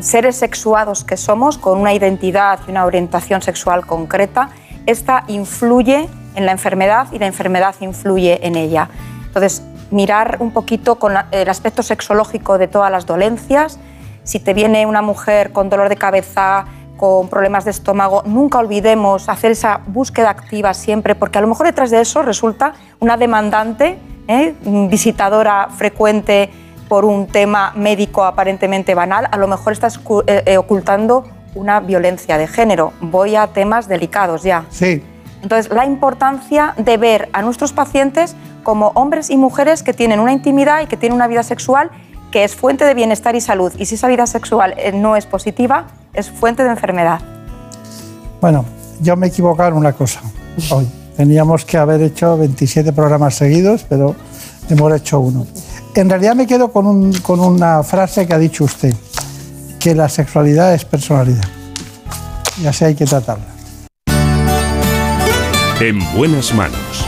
[0.00, 4.50] seres sexuados que somos, con una identidad y una orientación sexual concreta.
[4.86, 8.88] Esta influye en la enfermedad y la enfermedad influye en ella.
[9.26, 13.78] Entonces, mirar un poquito con la- el aspecto sexológico de todas las dolencias.
[14.28, 16.66] Si te viene una mujer con dolor de cabeza,
[16.98, 21.64] con problemas de estómago, nunca olvidemos hacer esa búsqueda activa siempre, porque a lo mejor
[21.64, 23.96] detrás de eso resulta una demandante,
[24.26, 24.54] ¿eh?
[24.60, 26.50] visitadora frecuente
[26.90, 31.24] por un tema médico aparentemente banal, a lo mejor estás eh, eh, ocultando
[31.54, 32.92] una violencia de género.
[33.00, 34.66] Voy a temas delicados ya.
[34.68, 35.02] Sí.
[35.42, 40.32] Entonces, la importancia de ver a nuestros pacientes como hombres y mujeres que tienen una
[40.32, 41.90] intimidad y que tienen una vida sexual
[42.30, 43.72] que es fuente de bienestar y salud.
[43.78, 47.20] Y si esa vida sexual eh, no es positiva, es fuente de enfermedad.
[48.40, 48.64] Bueno,
[49.00, 50.20] yo me he equivocado en una cosa
[50.70, 50.86] hoy.
[51.16, 54.14] Teníamos que haber hecho 27 programas seguidos, pero
[54.68, 55.46] hemos hecho uno.
[55.94, 58.94] En realidad me quedo con, un- con una frase que ha dicho usted,
[59.80, 61.42] que la sexualidad es personalidad.
[62.62, 63.44] Y así hay que tratarla.
[65.80, 67.07] En buenas manos.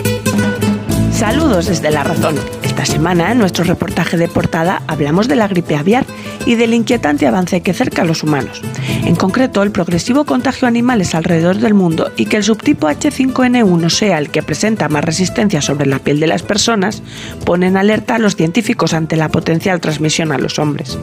[1.21, 2.33] Saludos desde La Razón.
[2.63, 6.03] Esta semana, en nuestro reportaje de portada, hablamos de la gripe aviar
[6.47, 8.63] y del inquietante avance que cerca a los humanos.
[9.05, 13.89] En concreto, el progresivo contagio a animales alrededor del mundo y que el subtipo H5N1
[13.91, 17.03] sea el que presenta más resistencia sobre la piel de las personas,
[17.45, 20.97] pone en alerta a los científicos ante la potencial transmisión a los hombres.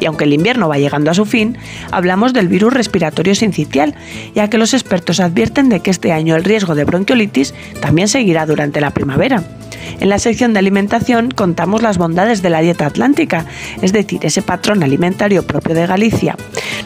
[0.00, 1.58] Y aunque el invierno va llegando a su fin,
[1.90, 3.94] hablamos del virus respiratorio sincitial,
[4.34, 8.46] ya que los expertos advierten de que este año el riesgo de bronquiolitis también seguirá
[8.46, 9.44] durante la primavera.
[10.00, 13.46] En la sección de alimentación contamos las bondades de la dieta atlántica,
[13.82, 16.36] es decir, ese patrón alimentario propio de Galicia.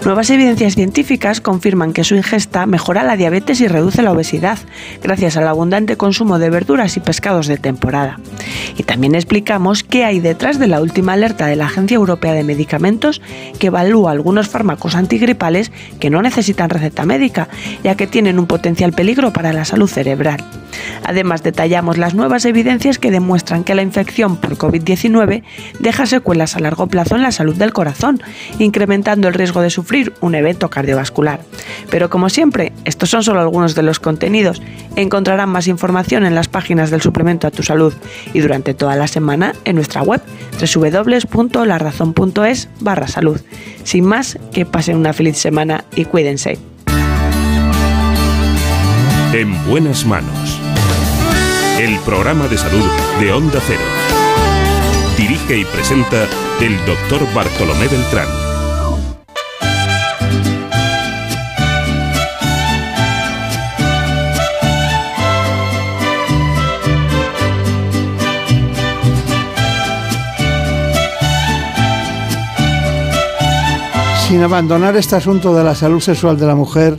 [0.05, 4.59] Nuevas evidencias científicas confirman que su ingesta mejora la diabetes y reduce la obesidad,
[5.03, 8.19] gracias al abundante consumo de verduras y pescados de temporada.
[8.77, 12.45] Y también explicamos qué hay detrás de la última alerta de la Agencia Europea de
[12.45, 13.21] Medicamentos
[13.59, 15.71] que evalúa algunos fármacos antigripales
[16.01, 17.49] que no necesitan receta médica,
[17.85, 20.43] ya que tienen un potencial peligro para la salud cerebral.
[21.05, 25.43] Además, detallamos las nuevas evidencias que demuestran que la infección por COVID-19
[25.81, 28.23] deja secuelas a largo plazo en la salud del corazón,
[28.61, 31.41] incrementando el riesgo de sufrir un evento cardiovascular.
[31.91, 34.63] Pero como siempre, estos son solo algunos de los contenidos.
[34.95, 37.93] Encontrarán más información en las páginas del suplemento a tu salud
[38.33, 40.23] y durante toda la semana en nuestra web
[40.61, 43.41] www.larazón.es barra salud.
[43.83, 46.59] Sin más, que pasen una feliz semana y cuídense.
[49.33, 50.42] En buenas manos.
[51.83, 52.85] El programa de salud
[53.19, 53.81] de Onda Cero.
[55.17, 56.29] Dirige y presenta
[56.61, 58.29] el doctor Bartolomé Beltrán.
[74.29, 76.97] Sin abandonar este asunto de la salud sexual de la mujer,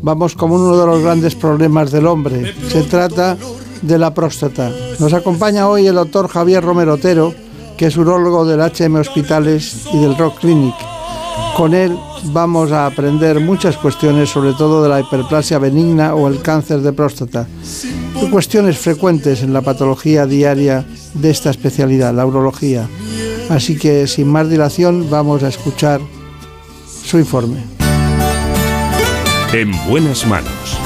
[0.00, 2.54] vamos como uno de los grandes problemas del hombre.
[2.70, 3.36] Se trata
[3.82, 4.70] de la próstata.
[4.98, 7.34] Nos acompaña hoy el doctor Javier Romero Otero,
[7.76, 10.74] que es urólogo del HM Hospitales y del Rock Clinic.
[11.56, 16.40] Con él vamos a aprender muchas cuestiones, sobre todo de la hiperplasia benigna o el
[16.40, 17.46] cáncer de próstata.
[18.30, 22.88] Cuestiones frecuentes en la patología diaria de esta especialidad, la urología.
[23.50, 26.00] Así que sin más dilación vamos a escuchar
[27.04, 27.58] su informe.
[29.52, 30.81] En buenas manos.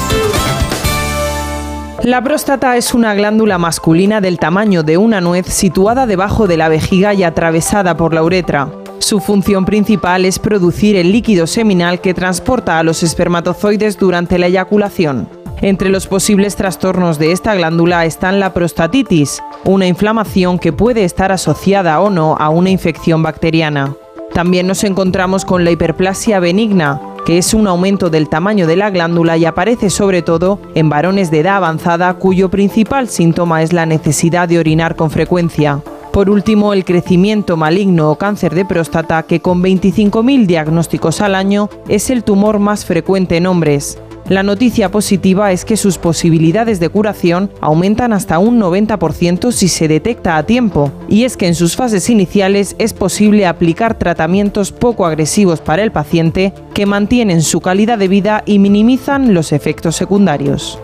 [2.07, 6.69] La próstata es una glándula masculina del tamaño de una nuez situada debajo de la
[6.69, 8.69] vejiga y atravesada por la uretra.
[8.99, 14.47] Su función principal es producir el líquido seminal que transporta a los espermatozoides durante la
[14.47, 15.27] eyaculación.
[15.61, 21.33] Entre los posibles trastornos de esta glándula están la prostatitis, una inflamación que puede estar
[21.33, 23.93] asociada o no a una infección bacteriana.
[24.33, 28.89] También nos encontramos con la hiperplasia benigna, que es un aumento del tamaño de la
[28.89, 33.85] glándula y aparece sobre todo en varones de edad avanzada cuyo principal síntoma es la
[33.85, 35.81] necesidad de orinar con frecuencia.
[36.13, 41.69] Por último, el crecimiento maligno o cáncer de próstata, que con 25.000 diagnósticos al año
[41.89, 43.99] es el tumor más frecuente en hombres.
[44.29, 49.87] La noticia positiva es que sus posibilidades de curación aumentan hasta un 90% si se
[49.87, 55.05] detecta a tiempo, y es que en sus fases iniciales es posible aplicar tratamientos poco
[55.05, 60.77] agresivos para el paciente que mantienen su calidad de vida y minimizan los efectos secundarios.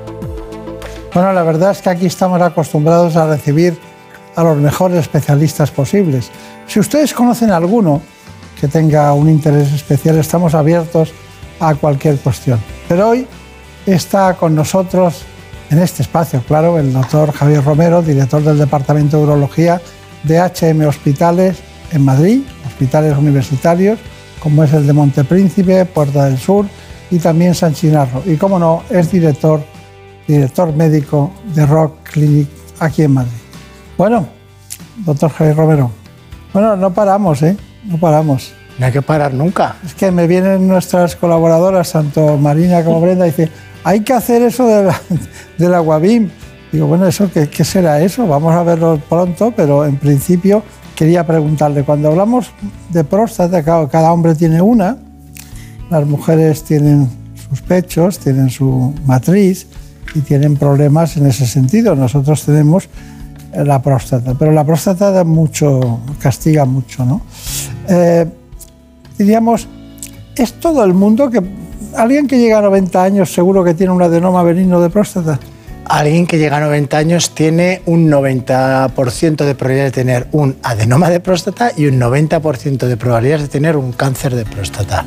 [1.13, 3.77] Bueno, la verdad es que aquí estamos acostumbrados a recibir
[4.37, 6.31] a los mejores especialistas posibles.
[6.65, 8.01] Si ustedes conocen alguno
[8.61, 11.13] que tenga un interés especial, estamos abiertos
[11.69, 12.59] a cualquier cuestión.
[12.87, 13.27] Pero hoy
[13.85, 15.23] está con nosotros
[15.69, 19.81] en este espacio, claro, el doctor Javier Romero, director del Departamento de Urología
[20.23, 21.57] de HM Hospitales
[21.91, 23.99] en Madrid, hospitales universitarios,
[24.39, 26.65] como es el de Montepríncipe, Puerta del Sur
[27.09, 28.21] y también San Chinarro.
[28.25, 29.63] Y como no, es director,
[30.27, 32.49] director médico de Rock Clinic
[32.79, 33.31] aquí en Madrid.
[33.97, 34.27] Bueno,
[34.97, 35.91] doctor Javier Romero,
[36.51, 37.57] bueno, no paramos, ¿eh?
[37.85, 38.53] No paramos.
[38.79, 39.75] No hay que parar nunca.
[39.85, 43.49] Es que me vienen nuestras colaboradoras, tanto Marina como Brenda, y dicen,
[43.83, 45.01] hay que hacer eso de la,
[45.57, 46.29] de la Guabim.
[46.71, 48.25] Digo, bueno, ¿eso qué, qué, será eso?
[48.25, 50.63] Vamos a verlo pronto, pero en principio
[50.95, 52.51] quería preguntarle, cuando hablamos
[52.89, 54.97] de próstata, cada, cada hombre tiene una,
[55.89, 57.07] las mujeres tienen
[57.49, 59.67] sus pechos, tienen su matriz
[60.15, 61.95] y tienen problemas en ese sentido.
[61.95, 62.89] Nosotros tenemos
[63.53, 67.21] la próstata, pero la próstata da mucho, castiga mucho, ¿no?
[67.87, 68.25] Eh,
[69.17, 69.67] diríamos,
[70.35, 71.41] ¿es todo el mundo que
[71.95, 75.39] alguien que llega a 90 años seguro que tiene un adenoma benigno de próstata?
[75.85, 81.09] Alguien que llega a 90 años tiene un 90% de probabilidad de tener un adenoma
[81.09, 85.05] de próstata y un 90% de probabilidades de tener un cáncer de próstata.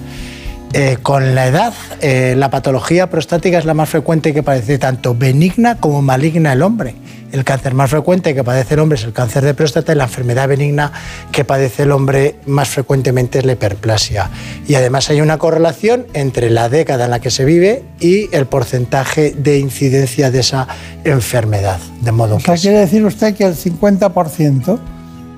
[0.73, 1.73] Eh, con la edad,
[2.03, 6.61] eh, la patología prostática es la más frecuente que padece tanto benigna como maligna el
[6.61, 6.95] hombre.
[7.33, 10.05] El cáncer más frecuente que padece el hombre es el cáncer de próstata y la
[10.05, 10.93] enfermedad benigna
[11.33, 14.31] que padece el hombre más frecuentemente es la hiperplasia.
[14.67, 18.47] Y además hay una correlación entre la década en la que se vive y el
[18.47, 20.69] porcentaje de incidencia de esa
[21.05, 21.79] enfermedad.
[22.01, 24.79] De modo o sea, quiere decir usted que el 50%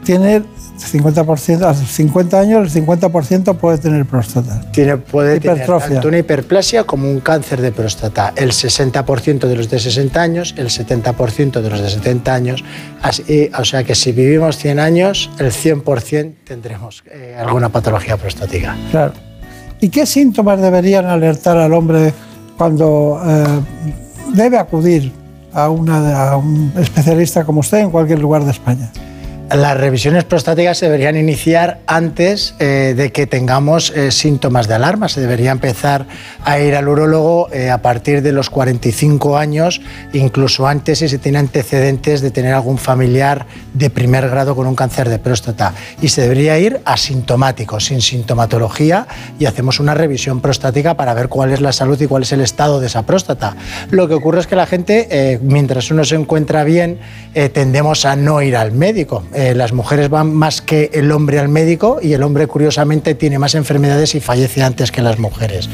[0.05, 0.43] tiene
[0.87, 4.61] 50%, a 50 años el 50% puede tener próstata.
[4.73, 8.33] Tiene, puede tener tanto una hiperplasia como un cáncer de próstata.
[8.37, 12.65] El 60% de los de 60 años, el 70% de los de 70 años.
[13.03, 18.77] Así, o sea que si vivimos 100 años, el 100% tendremos eh, alguna patología prostática.
[18.91, 19.13] Claro.
[19.81, 22.13] ¿Y qué síntomas deberían alertar al hombre
[22.57, 23.45] cuando eh,
[24.35, 25.13] debe acudir
[25.53, 28.91] a, una, a un especialista como usted en cualquier lugar de España?
[29.51, 35.09] Las revisiones prostáticas se deberían iniciar antes eh, de que tengamos eh, síntomas de alarma.
[35.09, 36.05] Se debería empezar
[36.45, 39.81] a ir al urólogo eh, a partir de los 45 años,
[40.12, 44.75] incluso antes si se tiene antecedentes de tener algún familiar de primer grado con un
[44.75, 45.73] cáncer de próstata.
[46.03, 49.07] Y se debería ir asintomático, sin sintomatología,
[49.39, 52.43] y hacemos una revisión prostática para ver cuál es la salud y cuál es el
[52.43, 53.57] estado de esa próstata.
[53.91, 56.99] Lo que ocurre es que la gente, mientras uno se encuentra bien,
[57.55, 61.48] tendemos a no ir al médico eh, las mujeres van más que el hombre al
[61.48, 65.70] médico y el hombre curiosamente tiene más enfermedades y fallece antes que las mujeres.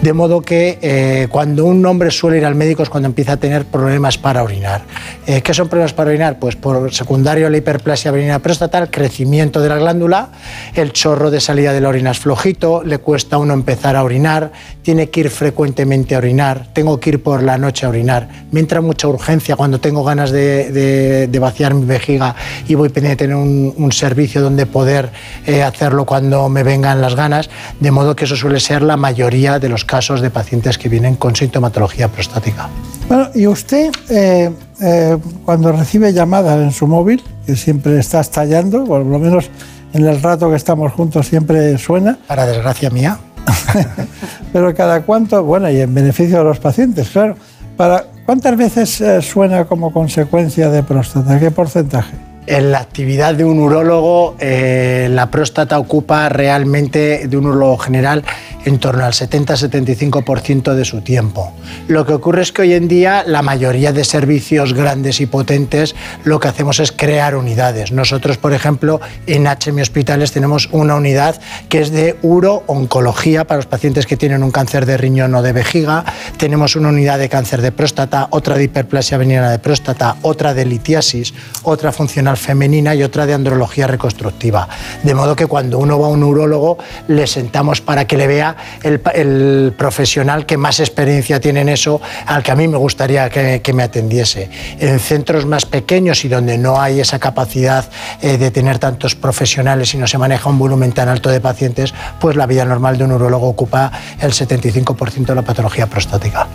[0.00, 3.36] De modo que eh, cuando un hombre suele ir al médico es cuando empieza a
[3.36, 4.84] tener problemas para orinar.
[5.26, 6.38] Eh, ¿Qué son problemas para orinar?
[6.38, 10.30] Pues por secundario la hiperplasia benigna prostatal, crecimiento de la glándula,
[10.74, 14.04] el chorro de salida de la orina es flojito, le cuesta a uno empezar a
[14.04, 18.46] orinar, tiene que ir frecuentemente a orinar, tengo que ir por la noche a orinar,
[18.52, 22.36] me entra mucha urgencia cuando tengo ganas de, vaciar mi vejiga
[22.68, 25.10] y voy pendiente de tener un, servicio donde poder
[25.46, 27.50] eh, hacerlo cuando me vengan las ganas,
[27.80, 31.16] de modo que eso suele ser la mayoría de los casos de pacientes que vienen
[31.16, 32.68] con sintomatología prostática.
[33.08, 34.50] Bueno, y usted, eh,
[34.80, 39.50] eh, cuando recibe llamadas en su móvil, que siempre está estallando, por lo menos
[39.92, 42.18] en el rato que estamos juntos siempre suena.
[42.26, 43.18] Para desgracia mía.
[44.52, 47.36] Pero cada cuánto, bueno, y en beneficio de los pacientes, claro.
[47.76, 51.38] Para, ¿Cuántas veces eh, suena como consecuencia de próstata?
[51.40, 52.21] ¿Qué porcentaje?
[52.46, 58.24] En la actividad de un urólogo, eh, la próstata ocupa realmente, de un urólogo general,
[58.64, 61.52] en torno al 70-75% de su tiempo.
[61.86, 65.94] Lo que ocurre es que hoy en día la mayoría de servicios grandes y potentes
[66.24, 67.92] lo que hacemos es crear unidades.
[67.92, 73.66] Nosotros, por ejemplo, en HMI Hospitales tenemos una unidad que es de uro-oncología para los
[73.66, 76.04] pacientes que tienen un cáncer de riñón o de vejiga.
[76.38, 80.64] Tenemos una unidad de cáncer de próstata, otra de hiperplasia benigna de próstata, otra de
[80.64, 84.68] litiasis, otra funcional femenina y otra de andrología reconstructiva.
[85.02, 86.78] De modo que cuando uno va a un urólogo
[87.08, 92.42] le sentamos para que le vea el, profesional que más experiencia tiene en eso, al
[92.42, 94.50] que a mí me gustaría que, me atendiese.
[94.78, 97.84] En centros más pequeños y donde no hay esa capacidad
[98.20, 101.94] eh, de tener tantos profesionales y no se maneja un volumen tan alto de pacientes,
[102.20, 103.90] pues la vida normal de un urologo ocupa
[104.20, 106.46] el 75% de la patología prostática.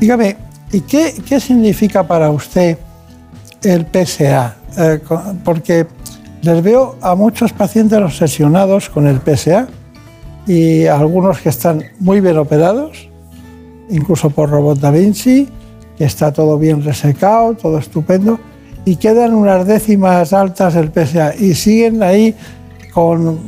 [0.00, 0.36] Dígame,
[0.72, 2.78] ¿y qué, significa para usted
[3.62, 4.56] el PSA?
[4.76, 5.00] Eh,
[5.44, 5.86] porque
[6.42, 9.68] les veo a muchos pacientes obsesionados con el PSA
[10.46, 13.08] y algunos que están muy bien operados,
[13.90, 15.48] incluso por robot Da Vinci,
[15.96, 18.38] que está todo bien resecado, todo estupendo,
[18.84, 22.34] y quedan unas décimas altas el PSA y siguen ahí
[22.94, 23.38] con,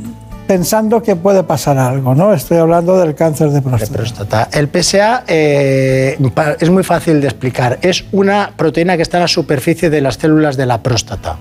[0.51, 2.33] pensando que puede pasar algo, ¿no?
[2.33, 3.85] Estoy hablando del cáncer de próstata.
[3.85, 4.49] De próstata.
[4.51, 6.17] El PSA eh,
[6.59, 7.79] es muy fácil de explicar.
[7.81, 11.37] Es una proteína que está en la superficie de las células de la próstata.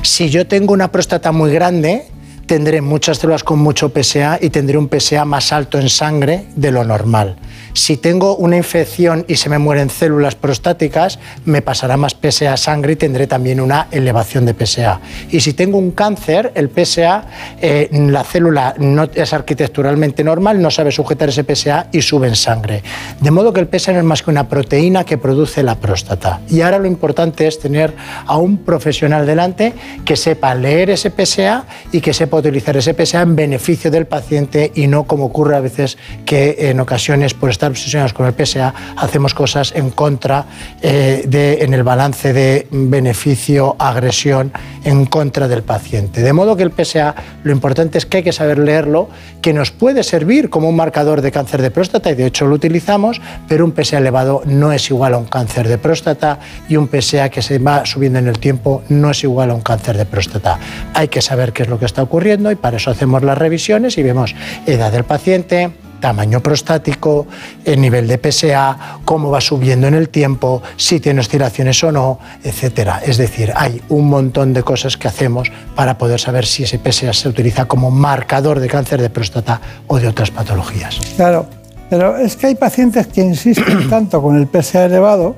[0.00, 2.06] Si yo tengo una próstata muy grande,
[2.46, 6.70] tendré muchas células con mucho PSA y tendré un PSA más alto en sangre de
[6.70, 7.36] lo normal.
[7.72, 12.56] Si tengo una infección y se me mueren células prostáticas, me pasará más PSA a
[12.56, 15.00] sangre y tendré también una elevación de PSA.
[15.30, 17.24] Y si tengo un cáncer, el PSA,
[17.60, 22.36] eh, la célula no es arquitecturalmente normal, no sabe sujetar ese PSA y sube en
[22.36, 22.82] sangre.
[23.20, 26.40] De modo que el PSA no es más que una proteína que produce la próstata.
[26.48, 27.92] Y ahora lo importante es tener
[28.26, 29.74] a un profesional delante
[30.04, 34.72] que sepa leer ese PSA y que sepa utilizar ese PSA en beneficio del paciente
[34.74, 38.74] y no como ocurre a veces que en ocasiones por estar obsesionados con el PSA,
[38.96, 40.46] hacemos cosas en contra
[40.82, 44.52] eh, de, en el balance de beneficio-agresión
[44.84, 46.22] en contra del paciente.
[46.22, 49.08] De modo que el PSA, lo importante es que hay que saber leerlo,
[49.40, 52.54] que nos puede servir como un marcador de cáncer de próstata y de hecho lo
[52.54, 56.38] utilizamos, pero un PSA elevado no es igual a un cáncer de próstata
[56.68, 59.62] y un PSA que se va subiendo en el tiempo no es igual a un
[59.62, 60.58] cáncer de próstata.
[60.94, 63.96] Hay que saber qué es lo que está ocurriendo y para eso hacemos las revisiones
[63.98, 64.34] y vemos
[64.66, 65.70] edad del paciente,
[66.00, 67.26] tamaño prostático,
[67.64, 72.18] el nivel de PSA, cómo va subiendo en el tiempo, si tiene oscilaciones o no,
[72.42, 73.00] etcétera.
[73.04, 77.12] Es decir, hay un montón de cosas que hacemos para poder saber si ese PSA
[77.12, 80.98] se utiliza como marcador de cáncer de próstata o de otras patologías.
[81.16, 81.46] Claro,
[81.88, 85.36] pero es que hay pacientes que insisten tanto con el PSA elevado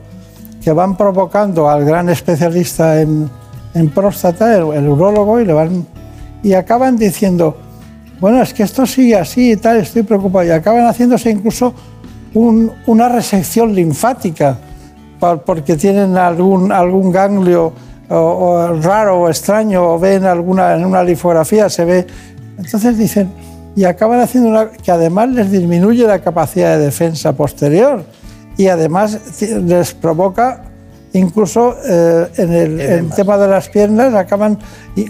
[0.63, 3.31] que van provocando al gran especialista en,
[3.95, 5.87] próstata, el, el urólogo, y le van
[6.43, 7.57] y acaban diciendo
[8.21, 10.45] bueno, es que esto sigue así y tal, estoy preocupado.
[10.45, 11.73] Y acaban haciéndose incluso
[12.35, 14.59] una resección linfática
[15.45, 17.73] porque tienen algún, algún ganglio
[18.09, 22.07] raro o extraño o ven alguna, en una linfografía, se ve.
[22.59, 23.31] Entonces dicen,
[23.77, 28.05] y acaban haciendo una que además les disminuye la capacidad de defensa posterior
[28.57, 30.65] y además les provoca
[31.13, 34.59] incluso eh, en el tema de las piernas acaban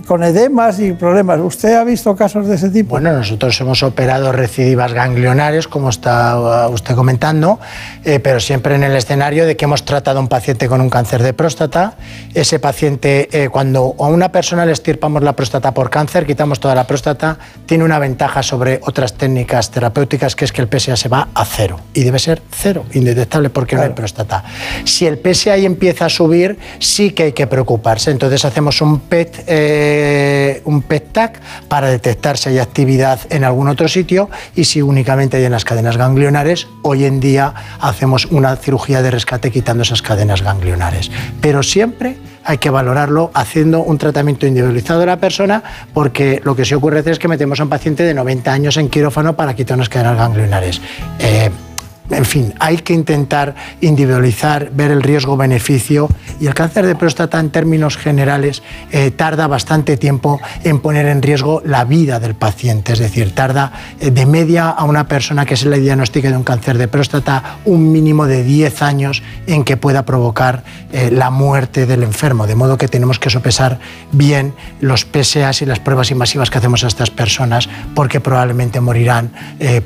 [0.07, 1.41] con edemas y problemas.
[1.41, 2.91] ¿Usted ha visto casos de ese tipo?
[2.91, 7.59] Bueno, nosotros hemos operado recidivas ganglionares, como está uh, usted comentando,
[8.05, 10.91] eh, pero siempre en el escenario de que hemos tratado a un paciente con un
[10.91, 11.95] cáncer de próstata.
[12.35, 16.75] Ese paciente, eh, cuando a una persona le estirpamos la próstata por cáncer, quitamos toda
[16.75, 21.09] la próstata, tiene una ventaja sobre otras técnicas terapéuticas, que es que el PSA se
[21.09, 21.81] va a cero.
[21.95, 24.45] Y debe ser cero, indetectable, porque no hay próstata.
[24.85, 28.11] Si el PSA ahí empieza empieza a subir, sí que hay que preocuparse.
[28.11, 33.69] Entonces hacemos un PET, eh, un PET TAC para detectar si hay actividad en algún
[33.69, 36.69] otro sitio y si únicamente hay en las cadenas ganglionares.
[36.83, 41.11] Hoy en día hacemos una cirugía de rescate quitando esas cadenas ganglionares.
[41.41, 45.63] Pero siempre hay que valorarlo haciendo un tratamiento individualizado de la persona,
[45.95, 48.89] porque lo que sí ocurre es que metemos a un paciente de 90 años en
[48.89, 50.81] quirófano para quitar unas cadenas ganglionares.
[51.19, 51.51] Eh,
[52.11, 56.09] en fin, hay que intentar individualizar, ver el riesgo-beneficio
[56.41, 61.21] y el cáncer de próstata en términos generales eh, tarda bastante tiempo en poner en
[61.21, 65.57] riesgo la vida del paciente, es decir, tarda eh, de media a una persona que
[65.57, 69.77] se le diagnostique de un cáncer de próstata un mínimo de 10 años en que
[69.77, 73.81] pueda provocar eh, la muerte del enfermo, de modo que tenemos que sopesar
[74.13, 79.31] bien los PSAs y las pruebas invasivas que hacemos a estas personas porque probablemente morirán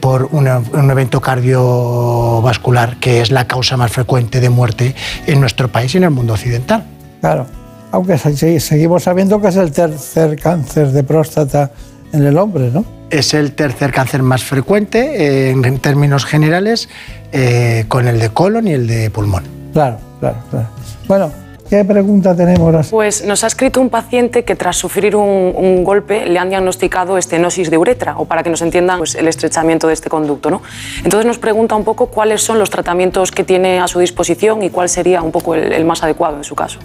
[0.01, 2.12] por un, un evento cardio
[2.43, 4.95] vascular, que es la causa más frecuente de muerte
[5.27, 6.85] en nuestro país y en el mundo occidental.
[7.21, 7.47] Claro,
[7.93, 11.71] aunque seguimos sabiendo que es el tercer cáncer de próstata
[12.13, 12.85] en el hombre, ¿no?
[13.11, 16.89] Es el tercer cáncer más frecuente eh, en términos generales,
[17.33, 19.45] eh, con el de colon y el de pulmón.
[19.73, 20.69] Claro, claro, claro.
[21.07, 21.31] Bueno,
[21.73, 22.91] ¿Qué pregunta tenemos?
[22.91, 27.71] Pues nos ha escrito un paciente que tras sufrir un, golpe le han diagnosticado estenosis
[27.71, 30.51] de uretra, o para que nos entiendan pues, el estrechamiento de este conducto.
[30.51, 30.61] ¿no?
[31.03, 34.69] Entonces nos pregunta un poco cuáles son los tratamientos que tiene a su disposición y
[34.69, 36.79] cuál sería un poco el, más adecuado en su caso.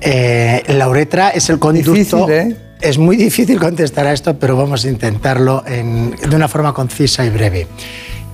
[0.00, 2.26] Eh, la uretra es el conducto...
[2.30, 2.56] ¿eh?
[2.80, 7.30] Es muy difícil contestar a esto, pero vamos a intentarlo de una forma concisa y
[7.30, 7.66] breve.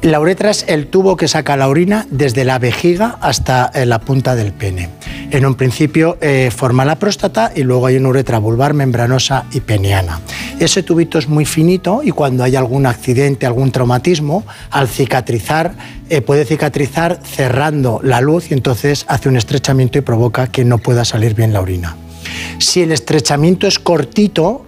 [0.02, 3.98] La uretra es el tubo que saca la orina desde la vejiga hasta eh, la
[3.98, 4.88] punta del pene.
[5.30, 9.60] En un principio eh, forma la próstata y luego hay una uretra vulvar, membranosa y
[9.60, 10.20] peniana.
[10.58, 15.74] Ese tubito es muy finito y cuando hay algún accidente, algún traumatismo, al cicatrizar,
[16.08, 20.78] eh, puede cicatrizar cerrando la luz y entonces hace un estrechamiento y provoca que no
[20.78, 21.94] pueda salir bien la orina.
[22.58, 24.64] Si el estrechamiento es cortito,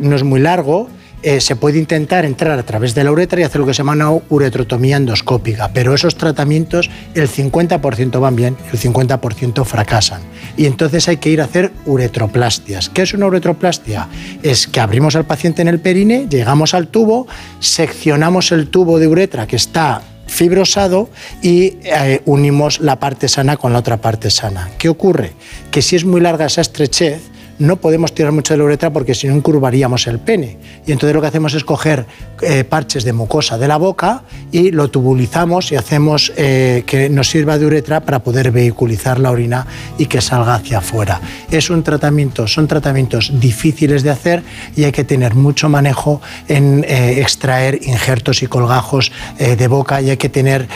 [0.00, 0.88] no es muy largo,
[1.22, 3.78] eh, se puede intentar entrar a través de la uretra y hacer lo que se
[3.78, 10.22] llama una uretrotomía endoscópica, pero esos tratamientos el 50% van bien, el 50% fracasan.
[10.56, 12.88] Y entonces hay que ir a hacer uretroplastias.
[12.88, 14.08] ¿Qué es una uretroplastia?
[14.42, 17.26] Es que abrimos al paciente en el perine, llegamos al tubo,
[17.60, 21.10] seccionamos el tubo de uretra que está fibrosado
[21.42, 24.70] y eh, unimos la parte sana con la otra parte sana.
[24.78, 25.32] ¿Qué ocurre?
[25.70, 27.20] Que si es muy larga esa estrechez,
[27.58, 30.56] no podemos tirar mucho de la uretra porque si no incurvaríamos el pene.
[30.86, 32.06] Y entonces lo que hacemos es coger
[32.40, 37.28] eh, parches de mucosa de la boca y lo tubulizamos y hacemos eh, que nos
[37.28, 39.66] sirva de uretra para poder vehiculizar la orina
[39.98, 41.20] y que salga hacia afuera.
[41.50, 44.42] Es un tratamiento, son tratamientos difíciles de hacer
[44.76, 50.10] y hay que tener mucho manejo en eh, extraer injertos y colgajos de boca y
[50.10, 50.68] hay que tener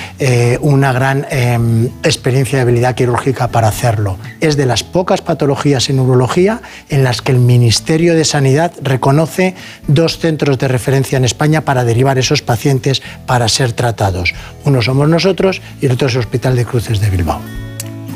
[0.61, 4.17] una gran em, experiencia de habilidad quirúrgica para hacerlo.
[4.41, 9.55] Es de las pocas patologías en urología en las que el Ministerio de Sanidad reconoce
[9.87, 14.35] dos centros de referencia en España para derivar esos pacientes para ser tratados.
[14.65, 17.41] Uno somos nosotros y el otro es el Hospital de Cruces de Bilbao.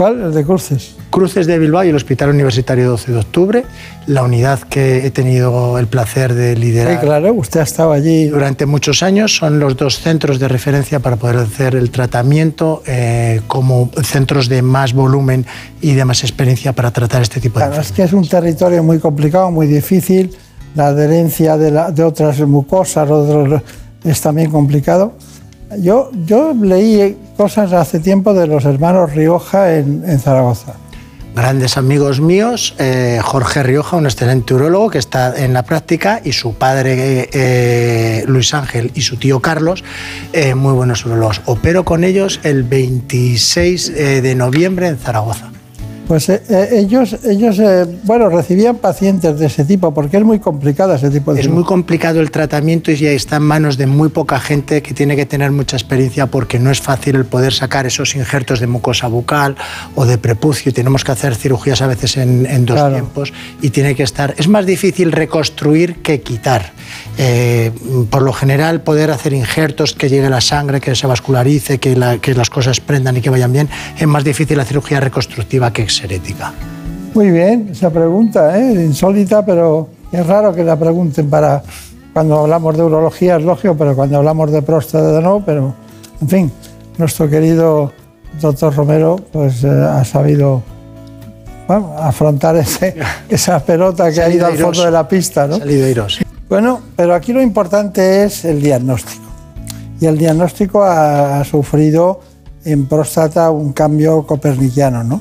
[0.01, 0.23] ¿Cuál?
[0.23, 0.95] El de Cruces.
[1.11, 3.65] Cruces de Bilbao y el Hospital Universitario 12 de Octubre,
[4.07, 6.95] la unidad que he tenido el placer de liderar.
[6.95, 8.29] Sí, claro, usted ha estado allí.
[8.29, 13.43] Durante muchos años son los dos centros de referencia para poder hacer el tratamiento eh,
[13.47, 15.45] como centros de más volumen
[15.83, 18.83] y de más experiencia para tratar este tipo de claro, Es que es un territorio
[18.83, 20.35] muy complicado, muy difícil,
[20.77, 23.07] la adherencia de, de otras mucosas
[24.03, 25.13] es también complicado.
[25.79, 26.11] Yo,
[26.61, 30.75] leí cosas hace tiempo de los hermanos Rioja en, Zaragoza
[31.33, 36.33] grandes amigos míos, eh, Jorge Rioja, un excelente urólogo que está en la práctica, y
[36.33, 39.85] su padre eh, Luis Ángel y su tío Carlos,
[40.33, 41.41] eh, muy buenos urólogos.
[41.47, 45.53] Opero con ellos el 26 de noviembre en Zaragoza.
[46.11, 50.41] Pues eh, eh, ellos, ellos eh, bueno, recibían pacientes de ese tipo, porque es muy
[50.41, 51.41] complicado ese tipo de...
[51.41, 54.93] Es muy complicado el tratamiento y ya está en manos de muy poca gente que
[54.93, 58.67] tiene que tener mucha experiencia porque no es fácil el poder sacar esos injertos de
[58.67, 59.55] mucosa bucal
[59.95, 60.73] o de prepucio.
[60.73, 63.33] Tenemos que hacer cirugías a veces en, dos tiempos
[63.63, 64.35] y tiene que estar...
[64.37, 66.73] Es más difícil reconstruir que quitar.
[68.11, 72.35] por lo general, poder hacer injertos que llegue la sangre, que se vascularice, que, que
[72.35, 76.53] las cosas prendan y que vayan bien, es más difícil la cirugía reconstructiva que herética.
[77.15, 78.73] Muy bien, esa pregunta, ¿eh?
[78.85, 81.63] insólita, pero es raro que la pregunten para
[82.13, 85.75] cuando hablamos de urología, es lógico, pero cuando hablamos de próstata no, pero
[86.21, 86.53] en fin,
[86.99, 87.93] nuestro querido
[88.41, 90.63] doctor Romero pues eh, ha sabido
[91.99, 92.97] afrontar ese,
[93.29, 95.47] esa pelota que ha ido al fondo de la pista.
[95.47, 95.59] ¿no?
[95.59, 96.07] Salido
[96.49, 99.25] Bueno, pero aquí lo importante es el diagnóstico.
[100.01, 102.21] Y el diagnóstico ha, ha sufrido
[102.65, 105.21] en próstata un cambio coperniciano, ¿no?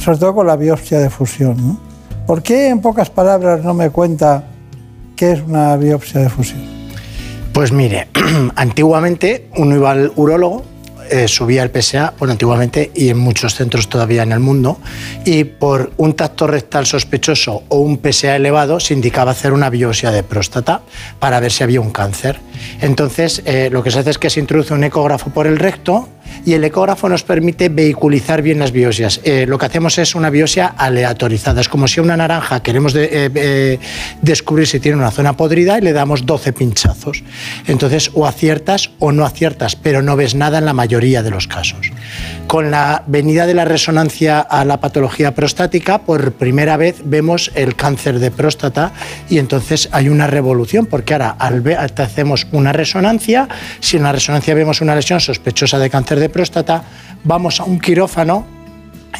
[0.00, 1.56] Sobre todo con la biopsia de fusión.
[1.56, 1.80] ¿no?
[2.26, 4.44] ¿Por qué en pocas palabras no me cuenta
[5.14, 6.60] qué es una biopsia de fusión?
[7.52, 8.08] Pues mire,
[8.56, 10.64] antiguamente uno iba al urólogo,
[11.08, 14.78] eh, subía el PSA, bueno, antiguamente y en muchos centros todavía en el mundo,
[15.24, 20.10] y por un tacto rectal sospechoso o un PSA elevado se indicaba hacer una biopsia
[20.10, 20.82] de próstata
[21.20, 22.40] para ver si había un cáncer.
[22.80, 26.08] Entonces, eh, lo que se hace es que se introduce un ecógrafo por el recto
[26.46, 29.20] y el ecógrafo nos permite vehiculizar bien las biopsias.
[29.24, 31.60] Eh, lo que hacemos es una biopsia aleatorizada.
[31.60, 33.78] Es como si una naranja queremos de- eh, eh,
[34.22, 37.24] descubrir si tiene una zona podrida y le damos 12 pinchazos.
[37.66, 41.48] Entonces, o aciertas o no aciertas, pero no ves nada en la mayoría de los
[41.48, 41.90] casos.
[42.46, 47.74] Con la venida de la resonancia a la patología prostática, por primera vez vemos el
[47.74, 48.92] cáncer de próstata
[49.28, 53.48] y entonces hay una revolución, porque ahora al ver, hacemos una resonancia,
[53.80, 56.35] si en la resonancia vemos una lesión sospechosa de cáncer de próstata,
[57.24, 58.56] vamos a un quirófano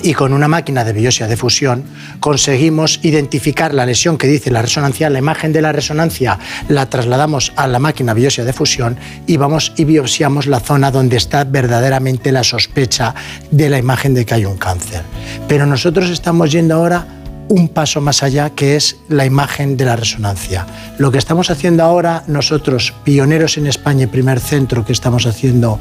[0.03, 1.85] y con una máquina de biopsia de fusión
[2.21, 6.39] conseguimos identificar la lesión que dice la resonancia, la imagen de la resonancia
[6.69, 11.17] la trasladamos a la máquina biopsia de fusión y vamos y biopsiamos la zona donde
[11.17, 13.15] está verdaderamente la sospecha
[13.51, 15.03] de la imagen de que hay un cáncer.
[15.49, 17.07] Pero nosotros estamos yendo ahora
[17.49, 20.67] un paso más allá, que es la imagen de la resonancia.
[20.99, 25.79] Lo que estamos haciendo ahora, nosotros, pioneros en España y primer centro que estamos haciendo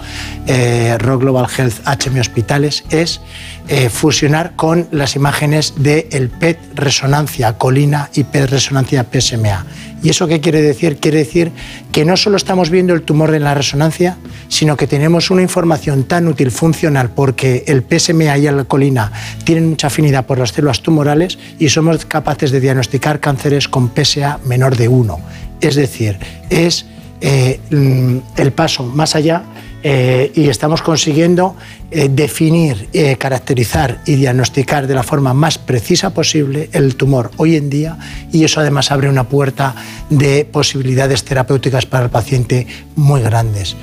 [0.47, 3.21] eh, Rock Global Health HM Hospitales, es
[3.67, 9.65] eh, fusionar con las imágenes del el PET resonancia colina y PET resonancia PSMA.
[10.05, 10.97] ¿Y eso qué quiere decir?
[10.97, 11.51] Quiere decir
[11.91, 14.17] que no solo estamos viendo el tumor en la resonancia,
[14.49, 19.11] sino que tenemos una información tan útil, funcional, porque el PSMA y la colina
[19.45, 24.41] tienen mucha afinidad por las células tumorales y somos capaces de diagnosticar cánceres con PSA
[24.45, 25.19] menor de 1.
[25.59, 26.19] Es decir,
[26.51, 26.85] es
[27.21, 29.41] eh, mm, el paso más allá
[29.87, 31.55] eh, y estamos consiguiendo
[31.91, 37.55] eh, definir, eh, caracterizar y diagnosticar de la forma más precisa posible el tumor hoy
[37.55, 37.95] en día
[38.31, 39.75] y eso además abre una puerta
[40.09, 43.75] de posibilidades terapéuticas para el paciente muy grandes.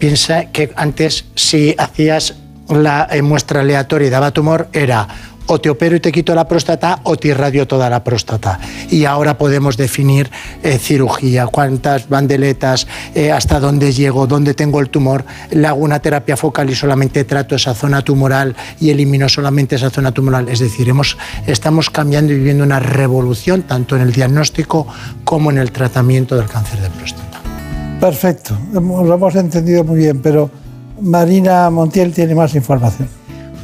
[0.00, 2.34] Piensa que antes si hacías
[2.68, 5.06] la muestra aleatoria y daba tumor era
[5.46, 8.58] o te opero y te quito la próstata o te irradio toda la próstata.
[8.90, 10.30] Y ahora podemos definir
[10.62, 16.00] eh, cirugía, cuántas bandeletas, eh, hasta dónde llego, dónde tengo el tumor, le hago una
[16.00, 20.48] terapia focal y solamente trato esa zona tumoral y elimino solamente esa zona tumoral.
[20.48, 21.16] Es decir, hemos,
[21.46, 24.86] estamos cambiando y viviendo una revolución tanto en el diagnóstico
[25.24, 27.40] como en el tratamiento del cáncer de próstata.
[28.00, 30.50] Perfecto, lo hemos entendido muy bien, pero
[31.00, 33.08] Marina Montiel tiene más información.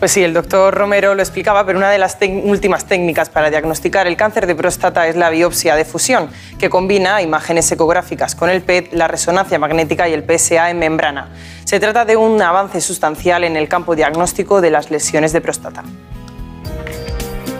[0.02, 4.08] Pues sí, el doctor Romero lo explicaba, pero una de las últimas técnicas para diagnosticar
[4.08, 8.62] el cáncer de próstata es la biopsia de fusión, que combina imágenes ecográficas con el
[8.62, 11.28] PET, la resonancia magnética y el PSA en membrana.
[11.62, 15.84] Se trata de un avance sustancial en el campo diagnóstico de las lesiones de próstata.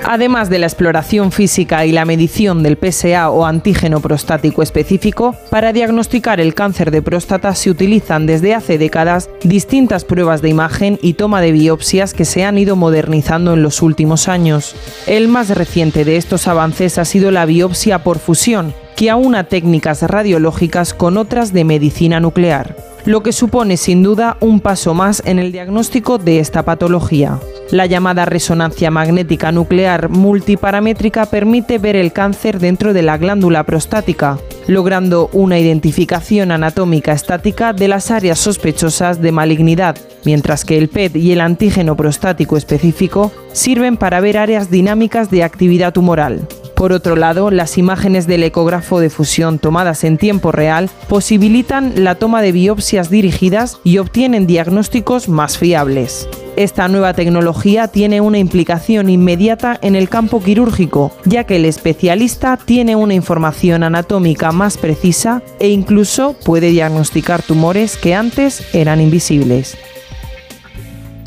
[0.05, 5.73] Además de la exploración física y la medición del PSA o antígeno prostático específico, para
[5.73, 11.15] diagnosticar el cáncer de próstata se utilizan desde hace décadas distintas pruebas de imagen y
[11.15, 14.75] toma de biopsias que se han ido modernizando en los últimos años.
[15.07, 20.03] El más reciente de estos avances ha sido la biopsia por fusión, que aúna técnicas
[20.03, 25.39] radiológicas con otras de medicina nuclear lo que supone sin duda un paso más en
[25.39, 27.39] el diagnóstico de esta patología.
[27.71, 34.39] La llamada resonancia magnética nuclear multiparamétrica permite ver el cáncer dentro de la glándula prostática,
[34.69, 41.17] logrando una identificación anatómica estática de las áreas sospechosas de malignidad, mientras que el PET
[41.17, 46.47] y el antígeno prostático específico sirven para ver áreas dinámicas de actividad tumoral.
[46.83, 52.17] Por otro lado, las imágenes del ecógrafo de fusión tomadas en tiempo real posibilitan la
[52.17, 56.29] toma de biopsias dirigidas y obtienen diagnósticos más fiables.
[56.57, 62.57] Esta nueva tecnología tiene una implicación inmediata en el campo quirúrgico, ya que el especialista
[62.57, 69.77] tiene una información anatómica más precisa e incluso puede diagnosticar tumores que antes eran invisibles.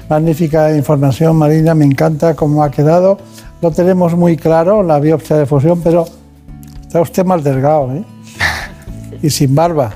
[0.09, 3.17] Magnífica información, Marina, me encanta cómo ha quedado.
[3.61, 6.05] Lo tenemos muy claro, la biopsia de fusión, pero
[6.81, 8.03] está usted más delgado, ¿eh?
[9.21, 9.93] Y sin barba.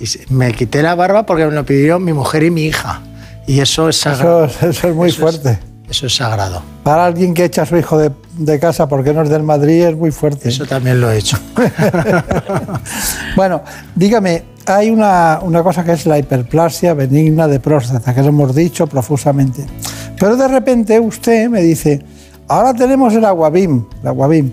[0.00, 3.00] Y me quité la barba porque me lo pidieron mi mujer y mi hija.
[3.46, 4.46] Y eso es sagrado.
[4.46, 5.58] Eso, eso es muy fuerte.
[5.88, 6.62] eso es sagrado.
[6.82, 9.84] Para alguien que echa a su hijo de, de casa porque no es del Madrid
[9.84, 10.48] es muy fuerte.
[10.48, 11.38] Eso también lo he hecho.
[13.36, 13.62] bueno,
[13.94, 18.54] dígame, hay una, una cosa que es la hiperplasia benigna de próstata, que lo hemos
[18.54, 19.64] dicho profusamente.
[20.18, 22.02] Pero de repente usted me dice,
[22.56, 24.50] ahora tenemos el aguabim, el aguabim.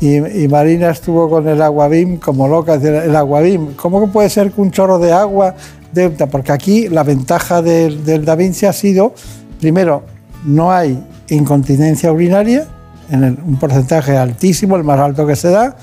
[0.00, 4.50] Y, y Marina estuvo con el aguabim como loca, el aguabim, ¿cómo que puede ser
[4.50, 5.54] que un chorro de agua?
[5.92, 9.12] de-?" porque aquí la ventaja del, del Da Vinci ha sido,
[9.60, 10.02] primero,
[10.46, 10.98] no hay
[11.28, 12.66] incontinencia urinaria,
[13.10, 15.76] en el- un porcentaje altísimo, el más alto que se da,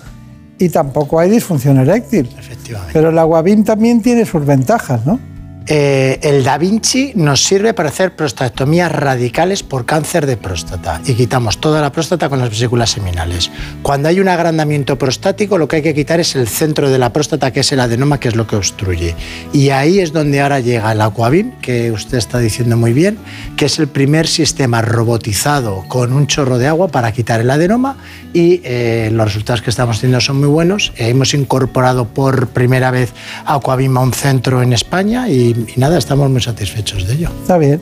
[0.58, 2.28] y tampoco hay disfunción eréctil.
[2.40, 2.94] Efectivamente.
[2.94, 5.20] Pero el aguavim también tiene sus ventajas, ¿no?
[5.70, 11.14] Eh, el Da Vinci nos sirve para hacer prostatectomías radicales por cáncer de próstata y
[11.14, 13.52] quitamos toda la próstata con las vesículas seminales.
[13.82, 17.12] Cuando hay un agrandamiento prostático, lo que hay que quitar es el centro de la
[17.12, 19.14] próstata, que es el adenoma, que es lo que obstruye.
[19.52, 23.18] Y ahí es donde ahora llega el Aquavim, que usted está diciendo muy bien,
[23.58, 27.98] que es el primer sistema robotizado con un chorro de agua para quitar el adenoma
[28.34, 30.94] y eh, los resultados que estamos teniendo son muy buenos.
[30.96, 33.14] Eh, hemos incorporado por primera vez
[33.46, 37.30] Aquavim a un centro en España y, y nada, estamos muy satisfechos de ello.
[37.42, 37.82] Está bien.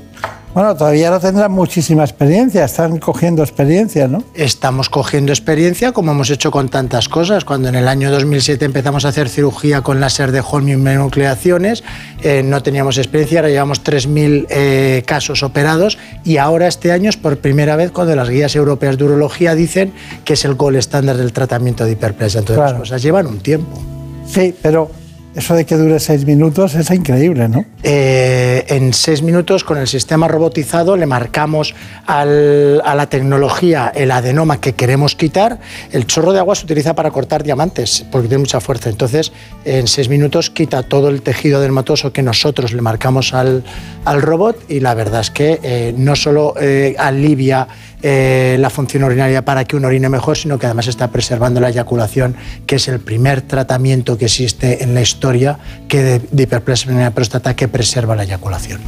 [0.55, 4.23] Bueno, todavía no tendrán muchísima experiencia, están cogiendo experiencia, ¿no?
[4.33, 7.43] Estamos cogiendo experiencia como hemos hecho con tantas cosas.
[7.43, 11.83] Cuando en el año 2007 empezamos a hacer cirugía con láser de Holmium nucleaciones,
[12.23, 17.17] eh, no teníamos experiencia, ahora llevamos 3.000 eh, casos operados y ahora este año es
[17.17, 19.91] por primera vez cuando las guías europeas de urología dicen
[20.23, 22.39] que es el gol estándar del tratamiento de hiperplasia.
[22.39, 23.77] Entonces las cosas llevan un tiempo.
[24.25, 24.89] Sí, pero
[25.35, 27.65] eso de que dure seis minutos es increíble, ¿no?
[27.83, 31.75] Eh, en seis minutos con el sistema robotizado le marcamos
[32.05, 35.59] al- a la tecnología el adenoma que queremos quitar.
[35.91, 38.89] El chorro de agua se utiliza para cortar diamantes porque tiene mucha fuerza.
[38.89, 39.33] Entonces,
[39.65, 43.63] en seis minutos quita todo el tejido dermatoso que nosotros le marcamos al,
[44.05, 47.67] robot y la verdad es que eh, no solo eh, alivia
[48.07, 51.69] eh, la función urinaria para que uno orine mejor, sino que además está preservando la
[51.69, 52.35] eyaculación,
[52.67, 55.57] que es el primer tratamiento que existe en la historia
[55.87, 58.79] que de, de hiperplasia próstata que preserva la eyaculación.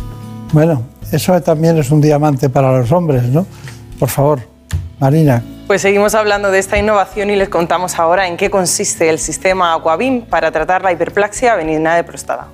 [0.54, 3.48] Bueno, eso también es un diamante para los hombres, ¿no?
[3.98, 4.42] Por favor,
[5.00, 9.18] Marina, Pues seguimos hablando de esta innovación y les contamos ahora en qué consiste el
[9.18, 12.50] sistema Aquavim para tratar la hiperplasia benigna de próstata.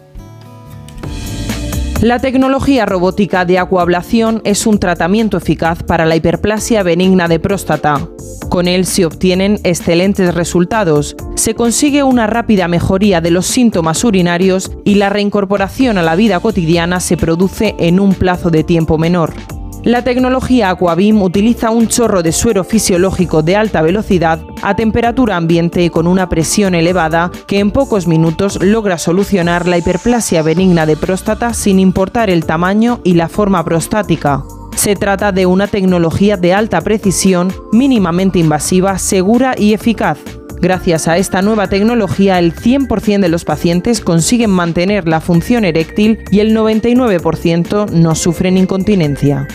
[2.03, 8.09] La tecnología robótica de acuablación es un tratamiento eficaz para la hiperplasia benigna de próstata.
[8.49, 14.69] Con él se obtienen excelentes resultados, se consigue una rápida mejoría de los síntomas urinarios
[14.83, 19.33] y la reincorporación a la vida cotidiana se produce en un plazo de tiempo menor.
[19.83, 25.89] La tecnología Aquavim utiliza un chorro de suero fisiológico de alta velocidad a temperatura ambiente
[25.89, 31.53] con una presión elevada que en pocos minutos logra solucionar la hiperplasia benigna de próstata
[31.53, 34.45] sin importar el tamaño y la forma prostática.
[34.73, 40.17] Se trata de una tecnología de alta precisión, mínimamente invasiva, segura y eficaz.
[40.61, 46.19] Gracias a esta nueva tecnología, el 100% de los pacientes consiguen mantener la función eréctil
[46.31, 49.45] y el 99% no sufren incontinencia.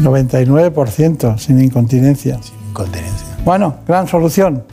[0.00, 2.40] 99% sin incontinencia.
[2.42, 3.26] Sin incontinencia.
[3.44, 4.64] Bueno, gran solución.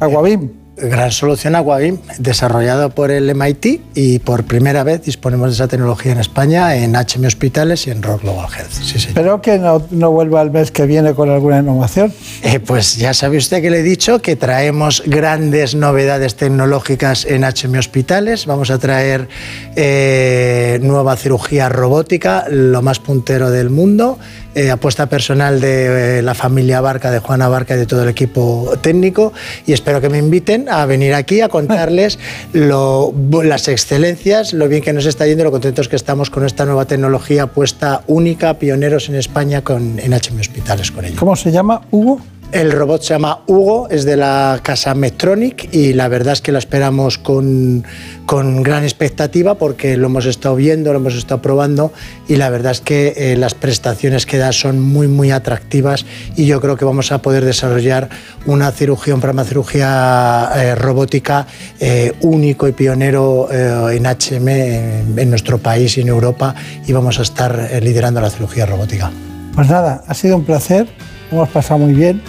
[0.00, 0.64] Aguavim.
[0.76, 6.10] Gran solución Aquavim, desarrollado por el MIT y por primera vez disponemos de esa tecnología
[6.10, 8.72] en España, en HM Hospitales y en Rock Global Health.
[8.72, 9.08] Sí, sí.
[9.08, 12.12] Espero que no, no vuelva el mes que viene con alguna innovación.
[12.42, 17.44] Eh, pues ya sabe usted que le he dicho que traemos grandes novedades tecnológicas en
[17.44, 18.46] HM Hospitales.
[18.46, 19.28] Vamos a traer
[19.76, 24.18] eh, nueva cirugía robótica, lo más puntero del mundo.
[24.54, 28.08] Eh, apuesta personal de eh, la familia Barca, de Juana Barca y de todo el
[28.08, 29.32] equipo técnico.
[29.66, 32.18] Y espero que me inviten a venir aquí a contarles
[32.52, 33.12] lo-
[33.42, 36.64] las excelencias, lo bien que nos está yendo y lo contentos que estamos con esta
[36.64, 41.16] nueva tecnología apuesta única, pioneros en España con, en HM Hospitales con ello.
[41.18, 42.20] ¿Cómo se llama, Hugo?
[42.54, 46.52] El robot se llama Hugo, es de la casa Medtronic y la verdad es que
[46.52, 47.84] la esperamos con,
[48.26, 51.92] con gran expectativa porque lo hemos estado viendo, lo hemos estado probando
[52.28, 56.06] y la verdad es que eh, las prestaciones que da son muy, muy atractivas
[56.36, 58.08] y yo creo que vamos a poder desarrollar
[58.46, 61.48] una cirugía, un programa de cirugía eh, robótica
[61.80, 66.54] eh, único y pionero eh, en HM en, en nuestro país y en Europa
[66.86, 69.10] y vamos a estar liderando la cirugía robótica.
[69.56, 70.86] Pues nada, ha sido un placer,
[71.32, 72.22] hemos pasado muy bien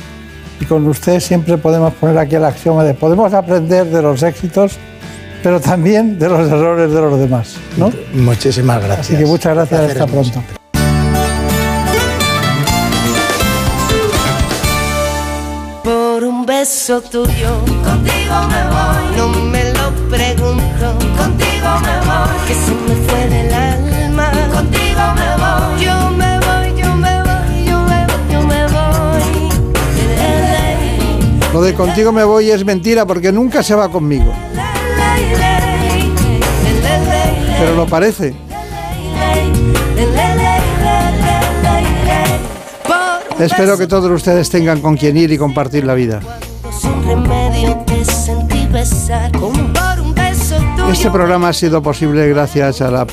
[0.60, 4.78] y con usted siempre podemos poner aquí el axioma de podemos aprender de los éxitos,
[5.44, 7.92] pero también de los errores de los demás, ¿no?
[8.14, 9.08] Muchísimas gracias.
[9.08, 10.44] Así que muchas gracias, hasta pronto.
[15.84, 19.18] Por un beso tuyo, contigo me voy.
[19.18, 22.48] No me lo pregunto, contigo me voy.
[22.48, 23.05] Que se me
[31.56, 34.34] Lo de contigo me voy es mentira porque nunca se va conmigo,
[37.58, 38.36] pero lo parece.
[43.40, 46.20] Espero que todos ustedes tengan con quien ir y compartir la vida.
[50.92, 53.04] Este programa ha sido posible gracias a la